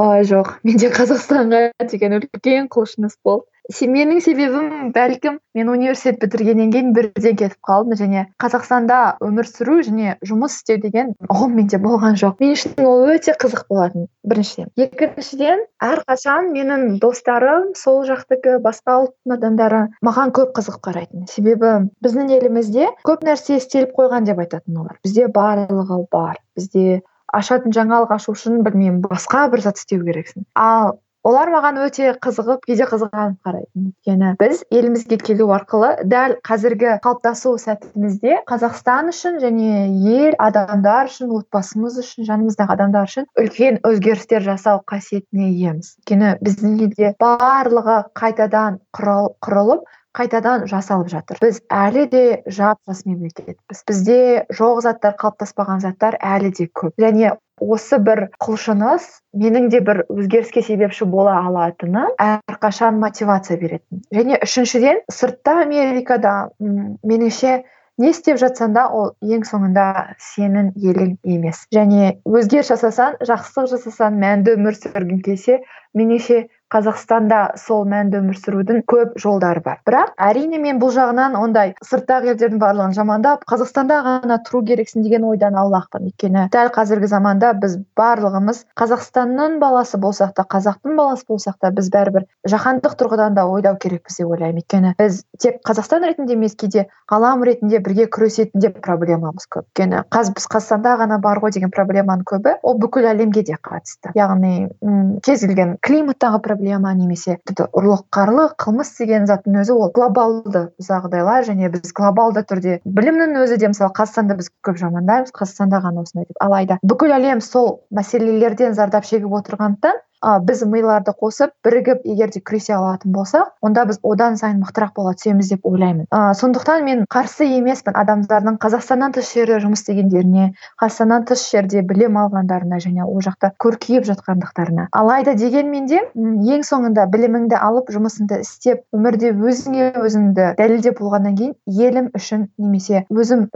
Ой 0.00 0.24
жоқ. 0.28 0.56
Менде 0.64 0.88
қазақстанға 0.94 1.62
деген 1.90 2.18
үлкен 2.20 2.68
құлшыныс 2.72 3.18
болды. 3.24 3.51
Менің 3.70 4.20
себебім 4.22 4.90
бәлкім 4.94 5.38
мен 5.54 5.68
университет 5.70 6.18
бітіргеннен 6.20 6.72
кейін 6.72 6.92
бірден 6.96 7.36
кетіп 7.36 7.58
қалдым 7.62 7.94
және 7.98 8.24
қазақстанда 8.42 9.18
өмір 9.22 9.46
сүру 9.46 9.78
және 9.86 10.16
жұмыс 10.26 10.58
істеу 10.58 10.80
деген 10.82 11.12
ұғым 11.30 11.54
менде 11.56 11.78
болған 11.78 12.18
жоқ. 12.18 12.40
Мен 12.40 12.56
үшін 12.56 12.82
ол 12.86 13.06
өте 13.14 13.34
қызық 13.38 13.68
болатын 13.70 14.08
біріншіден. 14.26 14.72
Екіншіден 14.76 15.64
әрқашан 15.82 16.50
менің 16.56 16.98
достарым 17.02 17.72
сол 17.78 18.02
жақтікі 18.08 18.58
басқа 18.64 18.98
ұлттың 19.04 19.36
адамдары 19.38 19.84
маған 20.02 20.34
көп 20.34 20.52
қызық 20.58 20.80
қарайтын. 20.82 21.28
Себебі 21.30 21.88
біздің 22.02 22.34
елімізде 22.38 22.90
көп 23.06 23.24
нәрсе 23.26 23.60
істеліп 23.62 23.94
қойған 23.98 24.26
деп 24.26 24.42
айтатын 24.42 24.82
олар. 24.82 24.98
Бізде 25.04 25.30
барлығы 25.30 26.02
бар. 26.10 26.42
Бізде 26.58 27.02
ашатын 27.32 27.72
жаңалық 27.72 28.12
ашу 28.18 28.34
үшін 28.34 28.60
білмеймін 28.66 29.00
басқа 29.06 29.46
бір 29.52 29.64
зат 29.64 29.80
істеу 29.80 30.04
керексің. 30.04 30.44
Ал 30.54 30.98
олар 31.26 31.50
маған 31.54 31.78
өте 31.84 32.12
қызығып 32.24 32.64
кейде 32.66 32.86
қызғанып 32.90 33.46
қарайтын 33.46 33.84
өйткені 33.88 34.30
біз 34.40 34.62
елімізге 34.74 35.18
келу 35.22 35.46
арқылы 35.54 35.90
дәл 36.10 36.34
қазіргі 36.48 36.96
қалыптасу 37.04 37.54
сәтімізде 37.62 38.40
қазақстан 38.50 39.12
үшін 39.12 39.38
және 39.44 39.86
ел 40.16 40.36
адамдар 40.42 41.10
үшін 41.12 41.30
отбасымыз 41.38 42.00
үшін 42.02 42.26
жанымыздағы 42.30 42.76
адамдар 42.76 43.10
үшін 43.10 43.28
үлкен 43.38 43.78
өзгерістер 43.86 44.42
жасау 44.48 44.82
қасиетіне 44.92 45.52
иеміз 45.52 45.94
өйткені 46.02 46.34
біздің 46.42 46.78
елде 46.88 47.14
барлығы 47.22 47.98
қайтадан 48.18 48.80
құрылып 48.98 49.86
қайтадан 50.16 50.66
жасалып 50.70 51.08
жатыр. 51.12 51.40
Біз 51.42 51.60
әлі 51.72 52.06
де 52.12 52.24
жап 52.46 52.78
жас 52.88 53.04
мемлекетпіз. 53.08 53.84
Бізде 53.88 54.18
жоқ 54.52 54.82
заттар 54.84 55.16
қалыптаспаған 55.20 55.82
заттар 55.84 56.18
әлі 56.20 56.52
де 56.58 56.68
көп. 56.68 56.94
Және 57.00 57.34
осы 57.62 57.98
бір 58.02 58.26
құлшыныс 58.42 59.08
менің 59.38 59.68
де 59.72 59.80
бір 59.84 60.04
өзгеріске 60.12 60.62
себепші 60.66 61.06
бола 61.08 61.38
алатыны 61.46 62.08
әрқашан 62.20 62.98
мотивация 63.00 63.58
беретін. 63.60 64.02
Және 64.12 64.40
үшіншіден 64.42 65.04
сыртта 65.10 65.60
америкада 65.62 66.50
меніңше 66.60 67.62
не 68.00 68.10
істеп 68.10 68.40
жатсаң 68.40 68.72
да 68.74 68.86
ол 68.88 69.12
ең 69.22 69.44
соңында 69.46 70.16
сенің 70.32 70.72
елің 70.80 71.16
емес. 71.28 71.66
Және 71.74 72.16
өзгеріс 72.26 72.72
жасасаң 72.72 73.20
жақсылық 73.28 73.70
жасасаң 73.76 74.18
мәнді 74.22 74.56
өмір 74.56 74.78
сүргің 74.78 75.22
келсе 75.26 75.60
меніңше 75.94 76.46
қазақстанда 76.72 77.40
сол 77.60 77.84
мәнді 77.88 78.20
өмір 78.22 78.38
сүрудің 78.40 78.82
көп 78.88 79.18
жолдары 79.20 79.60
бар. 79.64 79.80
Бірақ 79.86 80.14
әрине 80.16 80.58
мен 80.62 80.78
бұл 80.80 80.92
жағынан 80.94 81.36
ондай 81.36 81.74
сырттағы 81.84 82.32
елдердің 82.32 82.60
барлығын 82.62 82.94
жамандап 82.96 83.44
қазақстанда 83.50 83.98
ғана 84.06 84.38
тұру 84.46 84.62
керексің 84.68 85.04
деген 85.04 85.26
ойдан 85.28 85.58
аулақпын. 85.60 86.08
Өйткені 86.08 86.46
дәл 86.54 86.72
қазіргі 86.72 87.10
заманда 87.12 87.52
біз 87.60 87.76
барлығымыз 87.98 88.62
қазақстанның 88.80 89.58
баласы 89.60 90.00
болсақ 90.00 90.32
та 90.38 90.46
қазақтың 90.48 90.96
баласы 90.96 91.28
болсақ 91.28 91.58
та 91.60 91.72
біз 91.76 91.90
бәрібір 91.92 92.26
жаһандық 92.48 92.96
тұрғыдан 93.00 93.36
да 93.36 93.46
ойлау 93.46 93.76
керекпіз 93.76 94.22
деп 94.22 94.32
ойлаймын. 94.32 94.62
Өйткені 94.62 94.94
біз 94.98 95.22
тек 95.38 95.60
қазақстан 95.68 96.06
ретінде 96.08 96.38
емес 96.38 96.56
кейде 96.56 96.86
ғалам 97.12 97.44
ретінде 97.44 97.82
бірге 97.84 98.08
күресетін 98.08 98.64
де 98.64 98.72
проблемамыз 98.72 99.44
көп. 99.52 99.68
Өйткені 99.68 100.04
қазір 100.08 100.38
біз 100.38 100.48
қазақстанда 100.48 100.96
ғана 101.02 101.20
бар 101.20 101.42
ғой 101.42 101.52
деген 101.52 101.72
проблеманың 101.74 102.24
көбі 102.32 102.56
ол 102.62 102.78
бүкіл 102.80 103.10
әлемге 103.12 103.44
де 103.44 103.58
қатысты. 103.60 104.12
Яғни 104.16 104.70
м 104.80 105.18
кез 105.24 105.44
келген 105.44 105.76
климаттағы 105.82 106.40
проблема 106.62 106.92
немесе 106.94 107.34
тіпті 107.42 107.64
ұрлық 107.74 108.04
қарлық 108.14 108.52
қылмыс 108.62 108.92
деген 108.94 109.24
заттың 109.26 109.56
өзі 109.64 109.74
ол 109.74 109.90
глобалды 109.96 110.62
жағдайлар 110.78 111.42
және 111.48 111.70
біз 111.74 111.90
глобалды 111.96 112.44
түрде 112.46 112.76
білімнің 112.86 113.34
өзі 113.42 113.58
де 113.58 113.70
мысалы 113.72 113.90
қазақстанда 113.96 114.36
біз 114.38 114.52
көп 114.62 114.78
жамандаймыз 114.78 115.34
қазақстанда 115.34 115.82
ғана 115.82 116.06
осындай 116.06 116.28
деп 116.28 116.38
алайда 116.38 116.78
бүкіл 116.86 117.16
әлем 117.18 117.42
сол 117.42 117.82
мәселелерден 117.90 118.78
зардап 118.78 119.08
шегіп 119.10 119.34
отырғандықтан 119.40 119.98
ә, 120.22 120.38
біз 120.46 120.62
миларды 120.70 121.12
қосып 121.18 121.52
бірігіп 121.66 122.06
егер 122.06 122.30
де 122.32 122.40
күресе 122.40 122.74
алатын 122.76 123.12
болсақ 123.12 123.52
онда 123.62 123.84
біз 123.88 123.98
одан 124.02 124.38
сайын 124.40 124.62
мықтырақ 124.62 124.94
бола 124.96 125.14
түсеміз 125.18 125.50
деп 125.52 125.66
ойлаймын. 125.66 126.06
Ә, 126.10 126.32
сондықтан 126.38 126.84
мен 126.86 127.04
қарсы 127.10 127.48
емеспін 127.58 127.96
адамдардың 127.98 128.58
қазақстаннан 128.62 129.16
тыс 129.16 129.32
жерде 129.34 129.58
жұмыс 129.64 129.82
істегендеріне 129.82 130.52
қазақстаннан 130.80 131.26
тыс 131.30 131.44
жерде 131.50 131.82
білім 131.82 132.18
алғандарына 132.22 132.78
және 132.84 133.06
ол 133.06 133.20
жақта 133.24 133.52
көркейіп 133.62 134.06
жатқандықтарына. 134.08 134.88
Алайда 134.92 135.34
дегенмен 135.34 135.86
де 135.90 136.02
ең 136.14 136.66
соңында 136.66 137.08
біліміңді 137.12 137.58
алып 137.58 137.90
жұмысыңды 137.94 138.40
істеп 138.46 138.84
өмірде 138.94 139.32
өзіңе 139.34 139.92
өзіңді 139.98 140.52
дәлелдеп 140.60 141.00
болғаннан 141.02 141.36
кейін 141.36 141.54
елім 141.66 142.10
үшін 142.16 142.48
немесе 142.58 143.04
өзім 143.10 143.48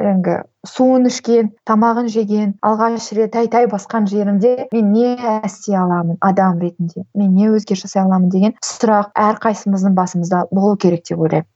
суын 0.70 1.06
ішкен 1.10 1.50
тамағын 1.68 2.08
жеген 2.12 2.54
алғаш 2.66 3.10
рет 3.18 3.32
тәй 3.34 3.50
тәй 3.52 3.68
басқан 3.70 4.08
жерімде 4.10 4.68
мен 4.72 4.92
не 4.92 5.14
істей 5.46 5.76
аламын 5.78 6.18
адам 6.20 6.60
ретінде 6.62 7.04
мен 7.14 7.34
не 7.34 7.50
өзгеріс 7.50 7.86
жасай 7.86 8.02
аламын 8.04 8.32
деген 8.32 8.56
сұрақ 8.64 9.12
әрқайсымыздың 9.26 9.94
басымызда 9.98 10.46
болу 10.50 10.76
керек 10.76 11.06
деп 11.08 11.22
ойлаймын. 11.22 11.48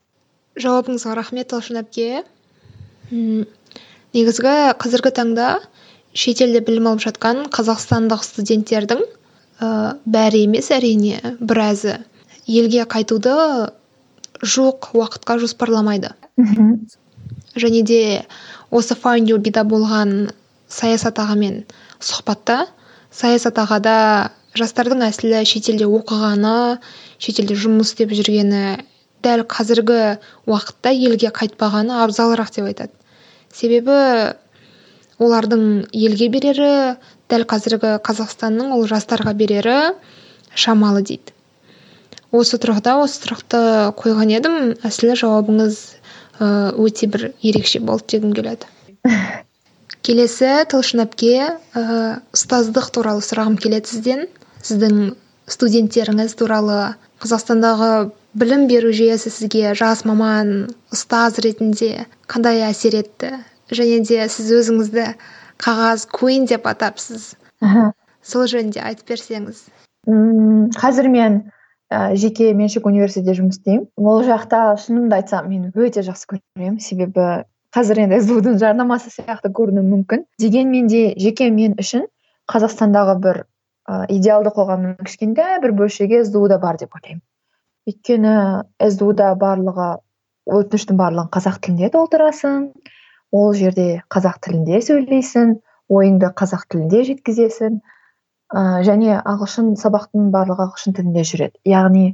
Жауабыңызға 0.60 1.14
рахмет 1.18 1.50
талшын 1.52 1.80
әпке. 1.82 2.24
Негізгі 3.10 4.54
қазіргі 4.82 5.12
таңда 5.14 5.50
шетелде 6.12 6.62
білім 6.66 6.90
алып 6.90 7.04
жатқан 7.06 7.44
қазақстандық 7.54 8.24
студенттердің 8.26 9.04
ә, 9.06 9.68
бәрі 10.04 10.44
емес 10.48 10.70
әрине 10.74 11.36
біразы. 11.38 12.00
Елге 12.50 12.86
қайтуды 12.90 13.36
жоқ 14.42 14.90
уақытқа 14.96 15.38
жоспарламайды. 15.38 16.14
Және 17.54 17.82
де 17.82 18.02
осы 18.70 18.96
файндюбида 18.98 19.64
болған 19.68 20.30
саясат 20.70 21.18
ағамен 21.22 21.64
сұхбатта. 21.98 22.66
Саясат 23.10 23.58
ағада 23.58 23.94
жастардың 24.58 25.02
әсілі 25.08 25.42
шетелде 25.46 25.88
оқығаны 25.90 26.78
шетелде 27.22 27.56
жұмыс 27.58 27.90
істеп 27.92 28.14
жүргені 28.18 28.62
дәл 29.26 29.44
қазіргі 29.50 29.98
уақытта 30.48 30.92
елге 30.94 31.32
қайтпағаны 31.34 31.98
абзалырақ 32.04 32.54
деп 32.54 32.70
айтады. 32.70 32.94
Себебі 33.52 33.98
олардың 35.20 35.64
елге 35.92 36.30
берері 36.32 36.70
дәл 37.30 37.44
қазіргі 37.50 37.98
қазақстанның 38.06 38.72
ол 38.78 38.86
жастарға 38.90 39.34
берері 39.36 39.76
шамалы 40.54 41.02
дейді. 41.02 41.34
Осы 42.30 42.60
тұрғыда 42.62 42.94
осы 43.02 43.24
сұрақты 43.24 43.60
қойған 43.98 44.30
едім. 44.30 44.56
Әсілі 44.86 45.16
жауабыңыз 45.18 45.78
өте 46.40 47.06
бір 47.12 47.30
ерекше 47.42 47.80
болды 47.84 48.16
дегім 48.16 48.32
келеді. 48.36 48.68
Келесі 50.06 50.52
талшын 50.72 51.04
әпке 51.04 51.34
ә, 51.76 51.82
ұстаздық 52.32 52.88
туралы 52.94 53.24
сұрағым 53.24 53.58
келеді 53.60 53.92
сізден. 53.92 54.24
Сіздің 54.64 55.12
студенттеріңіз 55.50 56.34
туралы 56.40 56.78
қазақстандағы 57.20 57.90
білім 58.40 58.66
беру 58.70 58.92
жүйесі 58.96 59.32
сізге 59.32 59.74
жас 59.76 60.04
маман 60.08 60.70
ұстаз 60.94 61.40
ретінде 61.44 62.06
қандай 62.30 62.64
әсер 62.68 62.96
етті? 63.02 63.34
Және 63.70 64.00
де 64.08 64.24
сіз 64.32 64.50
өзіңізді 64.56 65.06
қағаз 65.60 66.08
куин 66.10 66.48
деп 66.50 66.66
атапсыз. 66.66 67.34
Сол 68.24 68.48
жөнінде 68.50 68.82
айтып 68.82 69.12
берсеңіз. 69.12 69.64
Мм 70.08 70.70
қазір 70.80 71.10
мен 71.12 71.42
ә, 71.90 72.14
жеке 72.16 72.52
меншік 72.54 72.86
университетте 72.86 73.36
жұмыс 73.40 73.58
істеймін. 73.58 73.88
Ол 73.98 74.22
жақта 74.26 74.76
шынымды 74.80 75.18
айтсам 75.18 75.48
мен 75.50 75.70
өте 75.74 76.04
жақсы 76.06 76.30
көремін. 76.30 76.78
Себебі 76.80 77.44
қазір 77.74 78.04
енді 78.06 78.20
сду 78.24 78.54
жарнамасы 78.58 79.10
сияқты 79.14 79.50
көрінуі 79.54 79.86
мүмкін. 79.86 80.24
Дегенмен 80.40 80.86
де 80.90 81.14
жеке 81.18 81.50
мен 81.50 81.74
үшін 81.80 82.06
қазақстандағы 82.50 83.16
бір 83.24 83.42
ә, 83.90 84.06
идеалды 84.08 84.54
қоғамның 84.54 85.00
кішкентай 85.02 85.58
бір 85.62 85.74
бөлшегі 85.82 86.24
сду 86.28 86.46
да 86.48 86.60
бар 86.62 86.78
деп 86.78 86.94
ойлаймын. 86.94 87.24
Өйткені 87.90 88.36
сду 88.94 89.12
да 89.16 89.32
барлығы 89.38 89.90
өтініштің 90.50 90.98
барлығын 90.98 91.30
қазақ 91.34 91.60
тілінде 91.64 91.90
толтырасың 91.94 92.70
ол 93.34 93.54
жерде 93.54 94.02
қазақ 94.10 94.40
тілінде 94.46 94.80
сөйлейсің 94.84 95.56
ойыңды 95.90 96.30
қазақ 96.38 96.66
тілінде 96.70 97.02
жеткізесің. 97.10 97.80
Ә, 98.50 98.82
және 98.86 99.16
ағылшын 99.20 99.74
сабақтың 99.80 100.30
барлығы 100.34 100.66
ағылшын 100.66 100.96
тілінде 100.96 101.24
жүреді. 101.28 101.60
Яғни 101.68 102.04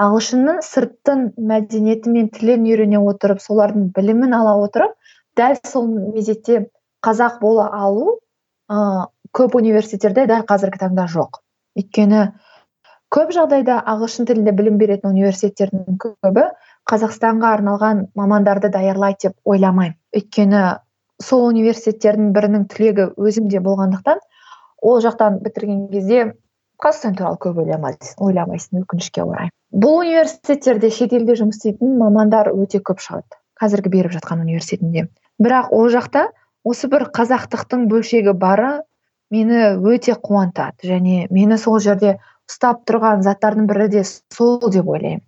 ағылшынның 0.00 0.60
сырттың 0.66 1.26
мәдениеті 1.50 2.12
мен 2.14 2.30
тілін 2.34 2.66
үйрене 2.70 3.00
отырып 3.00 3.42
солардың 3.44 3.90
білімін 3.96 4.34
ала 4.34 4.56
отырып 4.64 4.96
дәл 5.38 5.58
сол 5.68 5.88
мезетте 6.14 6.64
қазақ 7.04 7.40
бола 7.42 7.68
алу 7.72 8.18
ә, 8.70 9.06
көп 9.36 9.56
университеттерде 9.60 10.26
дәл 10.30 10.46
қазіргі 10.48 10.80
таңда 10.82 11.06
жоқ. 11.12 11.40
Өйткені 11.78 12.26
көп 13.14 13.32
жағдайда 13.36 13.80
ағылшын 13.92 14.28
тілінде 14.30 14.54
білім 14.56 14.78
беретін 14.78 15.12
университеттердің 15.12 15.98
көбі 16.02 16.48
қазақстанға 16.90 17.52
арналған 17.58 18.06
мамандарды 18.18 18.70
даярлайды 18.72 19.28
деп 19.28 19.36
ойламаймын. 19.44 19.98
Өйткені 20.16 20.62
сол 21.22 21.46
университеттердің 21.48 22.32
бірінің 22.34 22.66
түлегі 22.72 23.10
өзімде 23.16 23.60
болғандықтан 23.64 24.22
ол 24.84 25.00
жақтан 25.04 25.40
бітірген 25.44 25.86
кезде 25.92 26.20
қазақстан 26.82 27.16
туралы 27.16 27.40
көп 27.40 27.60
ойламайсың 27.64 28.84
өкінішке 28.84 29.24
орай. 29.24 29.50
Бұл 29.72 30.02
университеттерде 30.04 30.90
шетелде 30.92 31.36
жұмыс 31.40 31.60
істейтін 31.60 31.96
мамандар 31.98 32.52
өте 32.52 32.82
көп 32.84 33.00
шығады 33.02 33.40
қазіргі 33.60 33.92
беріп 33.94 34.16
жатқан 34.18 34.42
университетімде 34.44 35.08
бірақ 35.42 35.70
ол 35.72 35.88
жақта 35.94 36.28
осы 36.64 36.90
бір 36.92 37.08
қазақтықтың 37.16 37.86
бөлшегі 37.90 38.34
бары 38.38 38.82
мені 39.30 39.78
өте 39.80 40.14
қуантады. 40.14 40.84
Және 40.84 41.26
мені 41.30 41.58
сол 41.58 41.80
жерде 41.80 42.18
ұстап 42.50 42.84
тұрған 42.88 43.24
заттардың 43.24 43.68
бірі 43.70 43.88
де 43.96 44.04
сол 44.04 44.60
деп 44.70 44.88
ойлаймын. 44.88 45.24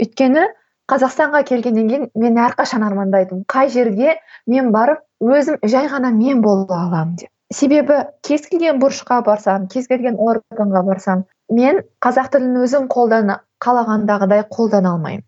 Өйткені 0.00 0.46
қазақстанға 0.90 1.42
келгеннен 1.48 1.90
кейін 1.90 2.08
мен 2.14 2.38
әрқашан 2.46 2.86
армандайтынмын 2.86 3.44
қай 3.50 3.70
жерге 3.74 4.16
мен 4.46 4.72
барып 4.74 5.04
өзім 5.20 5.60
жай 5.62 5.90
ғана 5.92 6.10
мен 6.14 6.40
бола 6.42 6.84
аламын 6.86 7.16
деп. 7.24 7.30
Себебі 7.52 8.04
кез 8.26 8.46
келген 8.46 8.78
бұрышқа 8.82 9.22
барсам 9.26 9.66
кез 9.72 9.88
келген 9.90 10.18
органға 10.20 10.84
барсам 10.86 11.24
мен 11.50 11.82
қазақ 12.04 12.30
тілін 12.36 12.62
өзім 12.64 12.86
қолдана 12.92 13.40
қалағандағыдай 13.64 14.46
қолдана 14.54 14.94
алмаймын. 14.94 15.26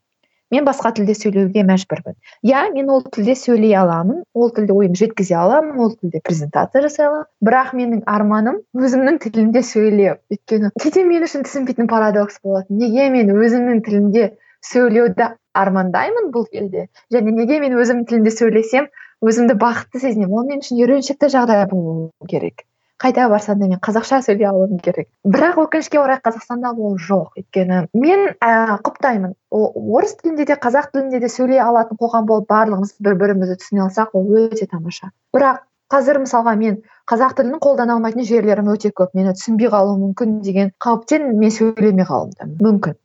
Мен 0.53 0.67
басқа 0.69 0.91
тілде 0.93 1.15
сөйлеуге 1.17 1.63
мәжбүрмін. 1.65 2.15
Иә 2.45 2.67
мен 2.75 2.91
ол 2.93 3.01
тілде 3.03 3.35
сөйлей 3.41 3.73
аламын 3.81 4.19
ол 4.37 4.51
тілде 4.53 4.75
ойымды 4.77 5.01
жеткізе 5.01 5.39
аламын 5.41 5.81
ол 5.81 5.95
тілде 5.97 6.21
презентация 6.25 6.83
жасай 6.85 7.07
аламын. 7.09 7.29
Бірақ 7.49 7.73
менің 7.79 8.03
арманым 8.15 8.59
өзімнің 8.77 9.19
тілімде 9.25 9.63
сөйлеу. 9.65 10.19
Өйткені 10.29 10.71
кейде 10.77 11.07
мен 11.09 11.25
үшін 11.25 11.47
түсінбейтін 11.49 11.89
парадокс 11.89 12.37
болады 12.45 12.69
неге 12.69 13.09
мен 13.15 13.33
өзімнің 13.33 13.81
тілімде 13.87 14.29
сөйлеуді 14.69 15.33
армандаймын 15.57 16.29
бұл 16.37 16.45
елде 16.53 16.87
және 17.13 17.33
неге 17.39 17.59
мен 17.65 17.79
өзімнің 17.81 18.05
тілімде 18.13 18.37
сөйлесем 18.37 18.93
өзімді 19.23 19.57
бақытты 19.61 20.03
сезінемін. 20.03 20.35
Ол 20.35 20.47
мен 20.51 20.63
үшін 20.63 20.83
үйреншікті 20.83 21.31
жағдай 21.33 21.67
болу 21.71 22.11
керек. 22.29 22.65
Қайда 23.03 23.27
барсам 23.31 23.59
да 23.59 23.67
мен 23.67 23.81
қазақша 23.83 24.21
сөйлей 24.23 24.47
алуым 24.47 24.79
керек. 24.79 25.09
Бірақ 25.27 25.57
өкінішке 25.65 25.99
орай 25.99 26.21
қазақстанда 26.23 26.71
ол 26.77 26.95
жоқ. 27.03 27.33
Өйткені 27.41 27.81
мен 27.99 28.29
ә, 28.39 28.79
құптаймын. 28.79 29.35
Орыс 29.51 30.15
тілінде 30.21 30.47
де 30.47 30.55
қазақ 30.55 30.93
тілінде 30.93 31.19
де 31.25 31.31
сөйлей 31.33 31.59
алатын 31.59 31.99
қоғам 31.99 32.29
болып 32.31 32.47
барлығымыз 32.53 32.95
бір 33.03 33.19
бірімізді 33.25 33.59
түсіне 33.59 33.87
алсақ 33.89 34.15
ол 34.15 34.31
өте 34.45 34.71
тамаша. 34.71 35.11
Бірақ 35.35 35.65
қазір 35.91 36.23
мысалға 36.23 36.55
мен 36.63 36.79
қазақ 37.11 37.35
тілін 37.41 37.59
қолдана 37.59 37.99
алмайтын 37.99 38.29
жерлерім 38.29 38.71
өте 38.77 38.95
көп. 38.95 39.17
Мені 39.19 39.35
түсінбей 39.35 39.73
қалуы 39.75 39.99
мүмкін 40.07 40.39
деген 40.47 40.71
қауіптен 40.79 41.33
мен 41.43 41.51
сөйлемей 41.51 42.07
қалуым 42.07 42.55
мүмкін. 42.63 43.01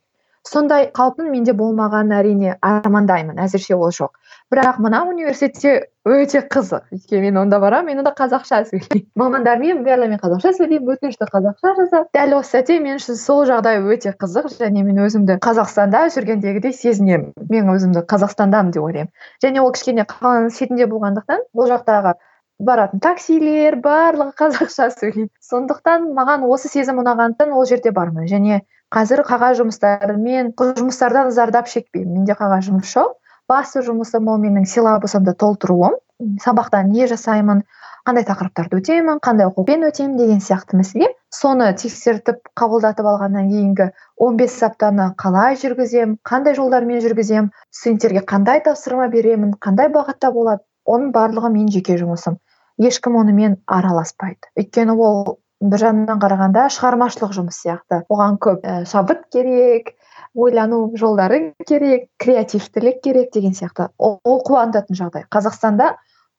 Сондай 0.47 0.86
қаупің 0.95 1.28
менде 1.34 1.51
болмағанын 1.57 2.13
әрине 2.22 2.53
армандаймын. 2.63 3.39
Әзірше 3.43 3.76
ол 3.76 3.91
жоқ. 3.91 4.13
Бірақ 4.53 4.77
мына 4.79 5.01
университетте 5.09 5.89
өте 6.07 6.39
қызық. 6.47 6.85
Өйткені 6.95 7.27
мен 7.27 7.37
онда 7.41 7.59
барамын 7.59 7.91
мен 7.91 7.99
онда 7.99 8.13
қазақша 8.15 8.61
сөйлеймін. 8.69 9.03
Мамандармен 9.21 9.81
бәрімен 9.83 10.21
қазақша 10.21 10.53
сөйлеймін 10.55 10.93
өтінішті 10.95 11.27
қазақша 11.33 11.73
жазамын 11.79 12.07
дәл 12.15 12.35
осы 12.37 12.55
сәтте 12.55 12.77
мен 12.83 13.01
үшін 13.01 13.19
сол 13.19 13.43
жағдай 13.49 13.81
өте 13.83 14.13
қызық 14.15 14.47
және 14.55 14.85
мен 14.87 15.03
өзімді 15.03 15.37
қазақстанда 15.43 16.05
жүргендегідей 16.15 16.73
сезінемін. 16.79 17.33
Мен 17.49 17.73
өзімді 17.75 18.05
қазақстандамын 18.07 18.71
деп 18.71 18.87
ойлаймын. 18.87 19.11
Және 19.43 19.61
ол 19.65 19.75
кішкене 19.75 20.07
қаланың 20.07 20.49
шетінде 20.55 20.87
болғандықтан 20.87 21.43
ол 21.53 21.69
жақтағы 21.73 22.15
баратын 22.59 23.03
таксилер 23.03 23.81
барлығы 23.83 24.31
қазақша 24.39 24.89
сөйлейді. 24.95 25.29
Сондықтан 25.43 26.07
маған 26.15 26.47
осы 26.47 26.71
сезім 26.71 27.03
ұнағандықтан 27.03 27.51
ол 27.51 27.67
жерде 27.67 27.91
бармын. 27.91 28.31
Және 28.31 28.63
қазір 28.95 29.27
қағаз 29.27 29.59
жұмыстарымен 29.59 30.53
жұмыстардан 30.55 31.31
зардап 31.35 31.67
шекпеймін. 31.67 32.21
Менде 32.21 32.37
қағаз 32.39 32.69
жұмыс 32.71 32.95
жоқ. 32.95 33.17
Басты 33.49 33.83
жұмысым 33.85 34.27
ол 34.31 34.39
менің 34.43 34.67
силабусымды 34.69 35.33
толтыруым. 35.33 35.97
Сабақта 36.43 36.81
не 36.83 37.05
жасаймын 37.07 37.61
қандай 38.07 38.23
тақырыптарды 38.25 38.79
өтемін 38.79 39.19
қандай 39.23 39.49
оқулықпен 39.49 39.85
өтемін 39.89 40.17
деген 40.17 40.39
сияқты 40.43 40.79
мәселе. 40.79 41.09
Соны 41.33 41.67
тексертіп 41.77 42.39
қабылдатып 42.57 43.09
алғаннан 43.11 43.49
кейінгі 43.51 43.89
15 44.23 44.39
бес 44.39 44.55
аптаны 44.67 45.09
қалай 45.23 45.59
жүргіземін 45.61 46.17
қандай 46.25 46.55
жолдармен 46.57 47.03
жүргіземін 47.03 47.51
студенттерге 47.69 48.23
қандай 48.33 48.63
тапсырма 48.65 49.09
беремін 49.13 49.53
қандай 49.61 49.91
бағытта 49.93 50.31
болады 50.33 50.63
оның 50.87 51.11
барлығы 51.11 51.51
менің 51.51 51.73
жеке 51.75 51.99
жұмысым. 51.99 52.39
Ешкім 52.79 53.19
онымен 53.19 53.59
араласпайды. 53.67 54.49
Өйткені 54.57 54.95
ол 54.95 55.37
бір 55.61 55.81
жағынан 55.81 56.21
қарағанда 56.21 56.67
шығармашылық 56.73 57.33
жұмыс 57.35 57.61
сияқты. 57.63 58.03
Оған 58.13 58.37
көп 58.41 58.63
ә, 58.63 58.83
шабыт 58.85 59.25
керек 59.33 59.96
ойлану 60.38 60.91
жолдары 60.97 61.53
керек 61.67 62.07
креативтілік 62.21 63.01
керек 63.03 63.33
деген 63.33 63.57
сияқты. 63.57 63.89
Ол, 63.97 64.19
ол 64.23 64.43
қуантатын 64.45 64.97
жағдай. 64.97 65.25
Қазақстанда 65.33 65.95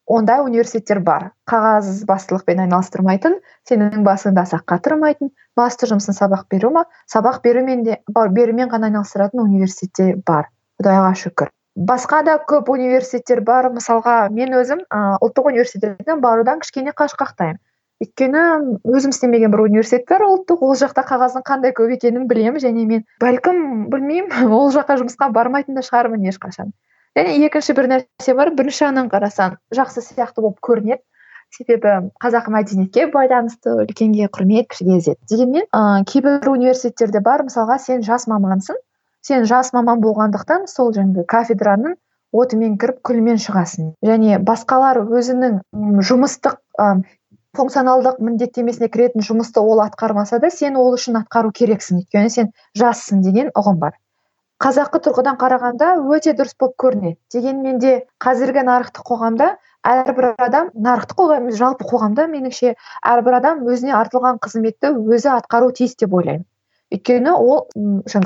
ондай 0.06 0.40
университеттер 0.40 1.00
бар. 1.04 1.30
Қағаз 1.50 2.04
бастылықпен 2.08 2.62
айналыстырмайтын 2.64 3.38
сенің 3.68 4.06
басыңды 4.06 4.42
аса 4.44 4.62
қатырмайтын 4.62 5.32
басты 5.58 5.90
жұмысың 5.90 6.16
сабақ 6.16 6.46
беру 6.50 6.70
ма? 6.72 6.86
Сабақ 7.10 7.42
берумен 7.44 7.84
де 7.84 8.00
берумен 8.14 8.70
ғана 8.72 8.88
айналыстыратын 8.88 9.44
университеттер 9.44 10.22
бар. 10.26 10.48
Құдайға 10.80 11.14
шүкір. 11.24 11.52
Басқа 11.78 12.24
да 12.26 12.38
көп 12.42 12.72
университеттер 12.72 13.42
бар. 13.46 13.68
Мысалға 13.74 14.30
мен 14.34 14.54
өзім 14.56 14.80
ә, 14.88 15.18
ұлттық 15.22 15.52
университетіне 15.52 16.16
барудан 16.22 16.62
кішкене 16.64 16.94
қашқақтаймын. 16.96 17.60
Өйткені 18.02 18.42
өзім 18.86 19.10
істемеген 19.14 19.50
бір 19.50 19.64
университет 19.64 20.06
бар 20.06 20.22
ұлттық 20.28 20.62
ол 20.62 20.76
жақта 20.78 21.02
қағаздың 21.08 21.42
қандай 21.46 21.74
көп 21.74 21.96
екенін 21.96 22.28
білемін 22.30 22.62
және 22.62 22.84
мен 22.86 23.04
бәлкім 23.22 23.88
білмеймін. 23.90 24.52
Ол 24.58 24.70
жаққа 24.74 25.00
жұмысқа 25.02 25.30
бармайтын 25.34 25.74
да 25.74 25.82
шығармын 25.82 26.28
ешқашан. 26.30 26.70
Және 27.18 27.34
екінші 27.48 27.74
бір 27.74 27.90
нәрсе 27.90 28.34
бар 28.38 28.52
бірінші 28.54 28.84
жағынан 28.84 29.10
қарасаң 29.10 29.58
жақсы 29.74 30.04
сияқты 30.06 30.44
болып 30.44 30.62
көрінеді. 30.62 31.02
Себебі 31.50 32.12
қазақы 32.22 32.52
мәдениетке 32.54 33.06
байланысты 33.10 33.72
үлкенге 33.82 34.28
құрмет 34.30 34.68
кішіге 34.68 34.98
ізет 35.00 35.18
дегенмен 35.30 35.64
ә, 35.72 36.04
кейбір 36.04 36.44
университеттерде 36.52 37.22
бар 37.24 37.46
мысалға 37.46 37.78
сен 37.80 38.04
жас 38.04 38.28
мамансың. 38.28 38.76
Сен 39.24 39.48
жас 39.48 39.72
маман 39.72 40.02
болғандықтан 40.04 40.68
сол 40.68 40.92
жаңағы 40.92 41.24
кафедраның 41.26 41.96
отымен 42.36 42.76
кіріп 42.78 43.00
күлімен 43.08 43.40
шығасың. 43.40 43.94
Және 44.04 44.38
басқалар 44.44 45.00
өзінің 45.08 45.62
жұмыстық 46.04 46.60
функционалдық 47.58 48.20
міндеттемесіне 48.22 48.88
кіретін 48.94 49.24
жұмысты 49.26 49.60
ол 49.60 49.82
атқармаса 49.82 50.38
да 50.42 50.50
сен 50.54 50.76
ол 50.78 50.92
үшін 50.94 51.18
атқару 51.22 51.50
керексің 51.60 52.02
өйткені 52.02 52.30
сен 52.34 52.52
жассың 52.78 53.24
деген 53.24 53.50
ұғым 53.58 53.80
бар. 53.82 53.96
Қазақы 54.62 54.98
тұрғыдан 55.02 55.36
қарағанда 55.38 55.88
өте 56.14 56.32
дұрыс 56.38 56.56
болып 56.58 56.74
көрінеді. 56.82 57.16
Дегенмен 57.34 57.78
де 57.78 57.92
қазіргі 58.24 58.64
нарықтық 58.66 59.04
қоғамда 59.06 59.52
әрбір 59.86 60.32
адам 60.34 60.72
нарықтық 60.74 61.20
қоғам 61.20 61.46
жалпы 61.60 61.86
қоғамда 61.86 62.26
меніңше 62.32 62.74
әрбір 63.06 63.38
адам 63.38 63.62
өзіне 63.70 63.94
артылған 64.00 64.40
қызметті 64.42 64.90
өзі 64.98 65.30
атқару 65.36 65.70
тиіс 65.78 65.94
деп 66.02 66.16
ойлаймын. 66.18 66.42
Өйткені 66.90 67.36
ол 67.38 67.68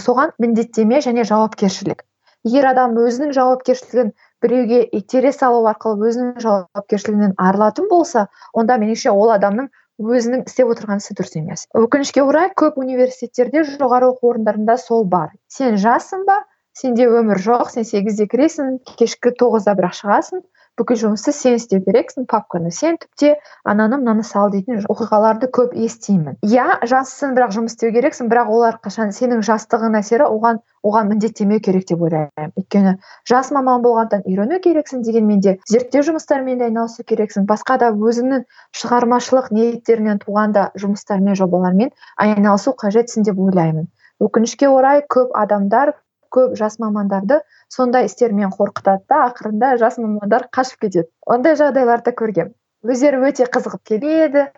соған 0.06 0.32
міндеттеме 0.40 1.02
және 1.04 1.28
жауапкершілік. 1.28 2.00
Егер 2.48 2.70
адам 2.72 2.96
өзінің 2.96 3.36
жауапкершілігін 3.36 4.14
біреуге 4.42 4.82
итере 4.98 5.32
салу 5.32 5.62
арқылы 5.70 6.10
өзінің 6.10 6.42
жауапкершілігінен 6.44 7.34
арылатын 7.38 7.88
болса 7.90 8.26
онда 8.52 8.78
меніңше 8.82 9.14
ол 9.14 9.32
адамның 9.36 9.70
өзінің 10.02 10.46
істеп 10.48 10.72
отырған 10.74 11.02
ісі 11.02 11.14
дұрыс 11.18 11.36
емес. 11.38 11.66
Өкінішке 11.78 12.22
орай 12.24 12.50
көп 12.58 12.78
университеттерде 12.82 13.62
жоғары 13.68 14.08
оқу 14.12 14.32
орындарында 14.32 14.78
сол 14.80 15.04
бар. 15.04 15.30
Сен 15.48 15.78
жассың 15.78 16.24
ба? 16.26 16.42
Сенде 16.72 17.06
өмір 17.06 17.38
жоқ 17.44 17.70
сен 17.70 17.84
сегізде 17.84 18.26
кіресің 18.32 18.78
кешкі 18.98 19.34
тоғызда 19.38 19.76
бірақ 19.78 19.98
шығасың. 19.98 20.40
Бүкіл 20.80 20.98
жұмысты 21.02 21.32
сен 21.36 21.56
істеу 21.58 21.82
керексің 21.84 22.26
папканы 22.30 22.70
сен 22.72 22.96
түпте 23.02 23.34
ананы 23.68 23.98
мынаны 24.00 24.24
сал 24.24 24.50
дейтін 24.52 24.80
оқиғаларды 24.92 25.50
көп 25.52 25.74
естимін. 25.76 26.38
Иә 26.46 26.80
жассың 26.88 27.34
бірақ 27.36 27.52
жұмыс 27.56 27.76
істеу 27.76 27.92
керексің 27.94 28.30
бірақ 28.32 28.52
ол 28.52 28.64
әрқашан 28.70 29.12
сенің 29.12 29.44
жастығың 29.46 29.98
әсері 30.00 30.28
оған 30.32 30.62
оған 30.82 31.10
міндеттемеу 31.12 31.60
керек 31.60 31.86
деп 31.88 32.02
ойлаймын. 32.02 32.52
Өйткені 32.58 32.96
жас 33.28 33.52
маман 33.54 33.84
болғандықтан 33.84 34.24
үйрену 34.26 34.58
керексің 34.64 35.04
дегенмен 35.06 35.40
де 35.44 35.58
зерттеу 35.70 36.02
жұмыстарымен 36.08 36.58
де 36.58 36.70
айналысу 36.70 37.04
керексің. 37.06 37.46
Басқа 37.46 37.78
да 37.84 37.92
өзіңнің 37.92 38.46
шығармашылық 38.80 39.52
ниеттеріңнен 39.54 40.22
туған 40.24 40.56
да 40.56 40.70
жұмыстармен 40.74 41.38
жобалармен 41.38 41.92
айналысу 42.16 42.74
қажетсің 42.82 43.28
деп 43.28 43.38
ойлаймын. 43.38 43.90
Өкінішке 44.22 44.68
орай 44.70 45.02
көп 45.10 45.32
адамдар 45.34 45.94
көп 46.34 46.56
жас 46.58 46.78
мамандарды 46.82 47.40
сондай 47.72 48.08
істермен 48.08 48.52
қорқытады 48.54 49.04
да 49.08 49.20
ақырында 49.28 49.76
жас 49.82 49.98
мамандар 49.98 50.48
қашып 50.52 50.86
кетеді. 50.86 51.08
Ондай 51.26 51.56
жағдайларды 51.60 52.14
көргем. 52.16 52.52
Өздері 52.82 53.22
өте 53.28 53.46
қызығып 53.46 53.84
келеді 53.92 54.48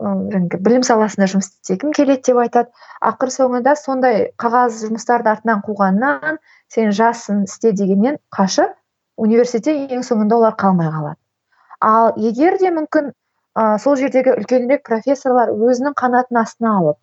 жаңағы 0.00 0.58
білім 0.66 0.82
саласында 0.86 1.28
жұмыс 1.30 1.50
істегім 1.52 1.92
келеді 1.94 2.30
деп 2.30 2.40
айтады. 2.42 2.70
Ақыр 3.00 3.30
соңында 3.30 3.76
сондай 3.78 4.30
қағаз 4.42 4.80
жұмыстарды 4.86 5.30
артынан 5.30 5.62
қуғаннан 5.66 6.40
сен 6.72 6.90
жассың 6.90 7.44
істе 7.46 7.72
дегеннен 7.72 8.18
қашып 8.34 8.74
университетте 9.16 9.94
ең 9.94 10.02
соңында 10.02 10.40
олар 10.40 10.56
қалмай 10.58 10.90
қалады. 10.90 11.20
Ал 11.80 12.14
егер 12.16 12.58
де 12.58 12.72
мүмкін 12.74 13.12
ә, 13.54 13.78
сол 13.78 13.96
жердегі 14.00 14.34
үлкенірек 14.34 14.82
профессорлар 14.88 15.52
өзінің 15.54 15.94
қанатын 15.98 16.40
астына 16.42 16.78
алып 16.80 16.98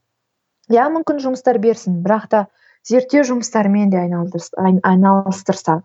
иә 0.75 0.87
мүмкін 0.91 1.21
жұмыстар 1.23 1.59
берсін 1.63 2.01
бірақ 2.05 2.27
та 2.31 2.41
зерттеу 2.89 3.23
жұмыстарымен 3.29 3.91
де 3.93 4.01
айналыстырса 4.01 5.81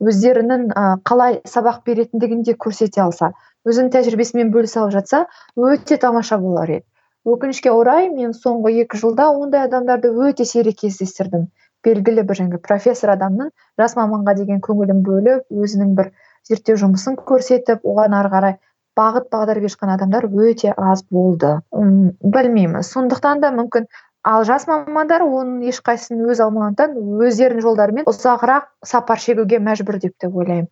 өздерінің 0.00 0.70
ә, 0.72 0.84
қалай 1.04 1.40
сабақ 1.44 1.82
беретіндігін 1.86 2.42
де 2.48 2.54
көрсете 2.64 3.02
алса 3.04 3.32
өзінің 3.68 3.90
тәжірибесімен 3.94 4.52
бөлісе 4.54 4.80
алып 4.80 4.94
жатса 4.96 5.26
өте 5.56 5.98
тамаша 6.00 6.38
болар 6.40 6.72
еді. 6.78 6.86
Өкінішке 7.28 7.72
орай 7.76 8.08
мен 8.08 8.32
соңғы 8.32 8.72
екі 8.84 9.00
жылда 9.02 9.28
ондай 9.36 9.66
адамдарды 9.68 10.08
өте 10.08 10.46
сирек 10.48 10.78
кездестірдім. 10.80 11.50
Белгілі 11.84 12.24
бір 12.28 12.38
жаңағы 12.38 12.60
профессор 12.64 13.12
адамның 13.12 13.52
жас 13.80 13.96
маманға 13.98 14.34
деген 14.40 14.64
көңілін 14.64 15.04
бөліп 15.04 15.52
өзінің 15.64 15.92
бір 15.98 16.10
зерттеу 16.48 16.80
жұмысын 16.80 17.20
көрсетіп 17.28 17.84
оған 17.84 18.16
ары 18.16 18.32
қарай 18.32 18.56
бағыт 18.96 19.28
бағдар 19.32 19.60
беріп 19.60 19.84
адамдар 19.96 20.28
өте 20.48 20.72
аз 20.76 21.04
болды. 21.10 21.58
М 21.76 22.16
білмеймін. 22.20 22.82
Сондықтан 22.82 23.44
да 23.44 23.52
мүмкін 23.52 23.88
ал 24.28 24.44
жас 24.44 24.66
мамандар 24.68 25.22
оның 25.24 25.62
ешқайсысын 25.70 26.20
өз 26.28 26.42
алмағандықтан 26.44 26.96
өздерінің 27.26 27.64
жолдарымен 27.64 28.08
ұзағырақ 28.10 28.68
сапар 28.84 29.22
шегуге 29.22 29.60
мәжбүр 29.64 29.98
деп 30.02 30.16
те 30.20 30.28
ойлаймын. 30.28 30.68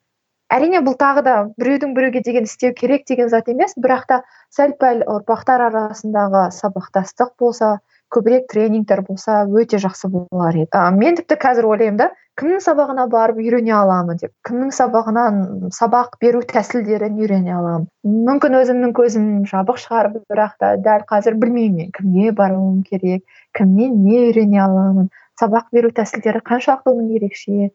Әрине 0.52 0.80
бұл 0.84 0.96
тағы 1.00 1.22
да 1.24 1.34
біреудің 1.60 1.94
біреуге 1.96 2.22
деген 2.24 2.48
істеу 2.48 2.72
керек 2.76 3.04
деген 3.08 3.28
зат 3.28 3.48
емес 3.52 3.74
бірақ 3.76 4.06
та 4.08 4.20
сәл 4.52 4.72
пәл 4.80 5.02
ұрпақтар 5.04 5.64
арасындағы 5.66 6.46
сабақтастық 6.56 7.34
болса 7.40 7.78
көбірек 8.14 8.48
тренингтер 8.52 9.02
болса 9.06 9.42
өте 9.46 9.80
жақсы 9.82 10.08
болар 10.12 10.56
еді. 10.56 10.70
Ә, 10.72 10.90
мен 10.94 11.18
тіпті 11.18 11.38
қазір 11.42 11.68
ойлаймын 11.68 12.00
да 12.00 12.08
кімнің 12.38 12.62
сабағына 12.62 13.08
барып 13.10 13.40
үйрене 13.42 13.72
аламын 13.74 14.20
деп 14.20 14.32
кімнің 14.46 14.70
сабағынан 14.76 15.40
сабақ 15.74 16.18
беру 16.22 16.42
тәсілдерін 16.52 17.18
үйрене 17.18 17.54
аламын. 17.56 17.88
Мүмкін 18.06 18.58
өзімнің 18.60 18.94
көзім 18.98 19.26
жабық 19.50 19.80
шығар 19.82 20.12
бірақ 20.20 20.54
та 20.62 20.76
дәл 20.84 21.04
қазір 21.10 21.38
білмеймін 21.42 21.76
мен 21.82 21.90
кімге 21.98 22.32
баруым 22.38 22.84
керек 22.86 23.24
кімнен 23.58 23.98
не 24.04 24.22
үйрене 24.28 24.62
аламын 24.62 25.10
сабақ 25.40 25.68
беру 25.74 25.90
тәсілдері 25.94 26.44
қаншалықты 26.46 26.94
оның 26.94 27.12
ерекше 27.18 27.70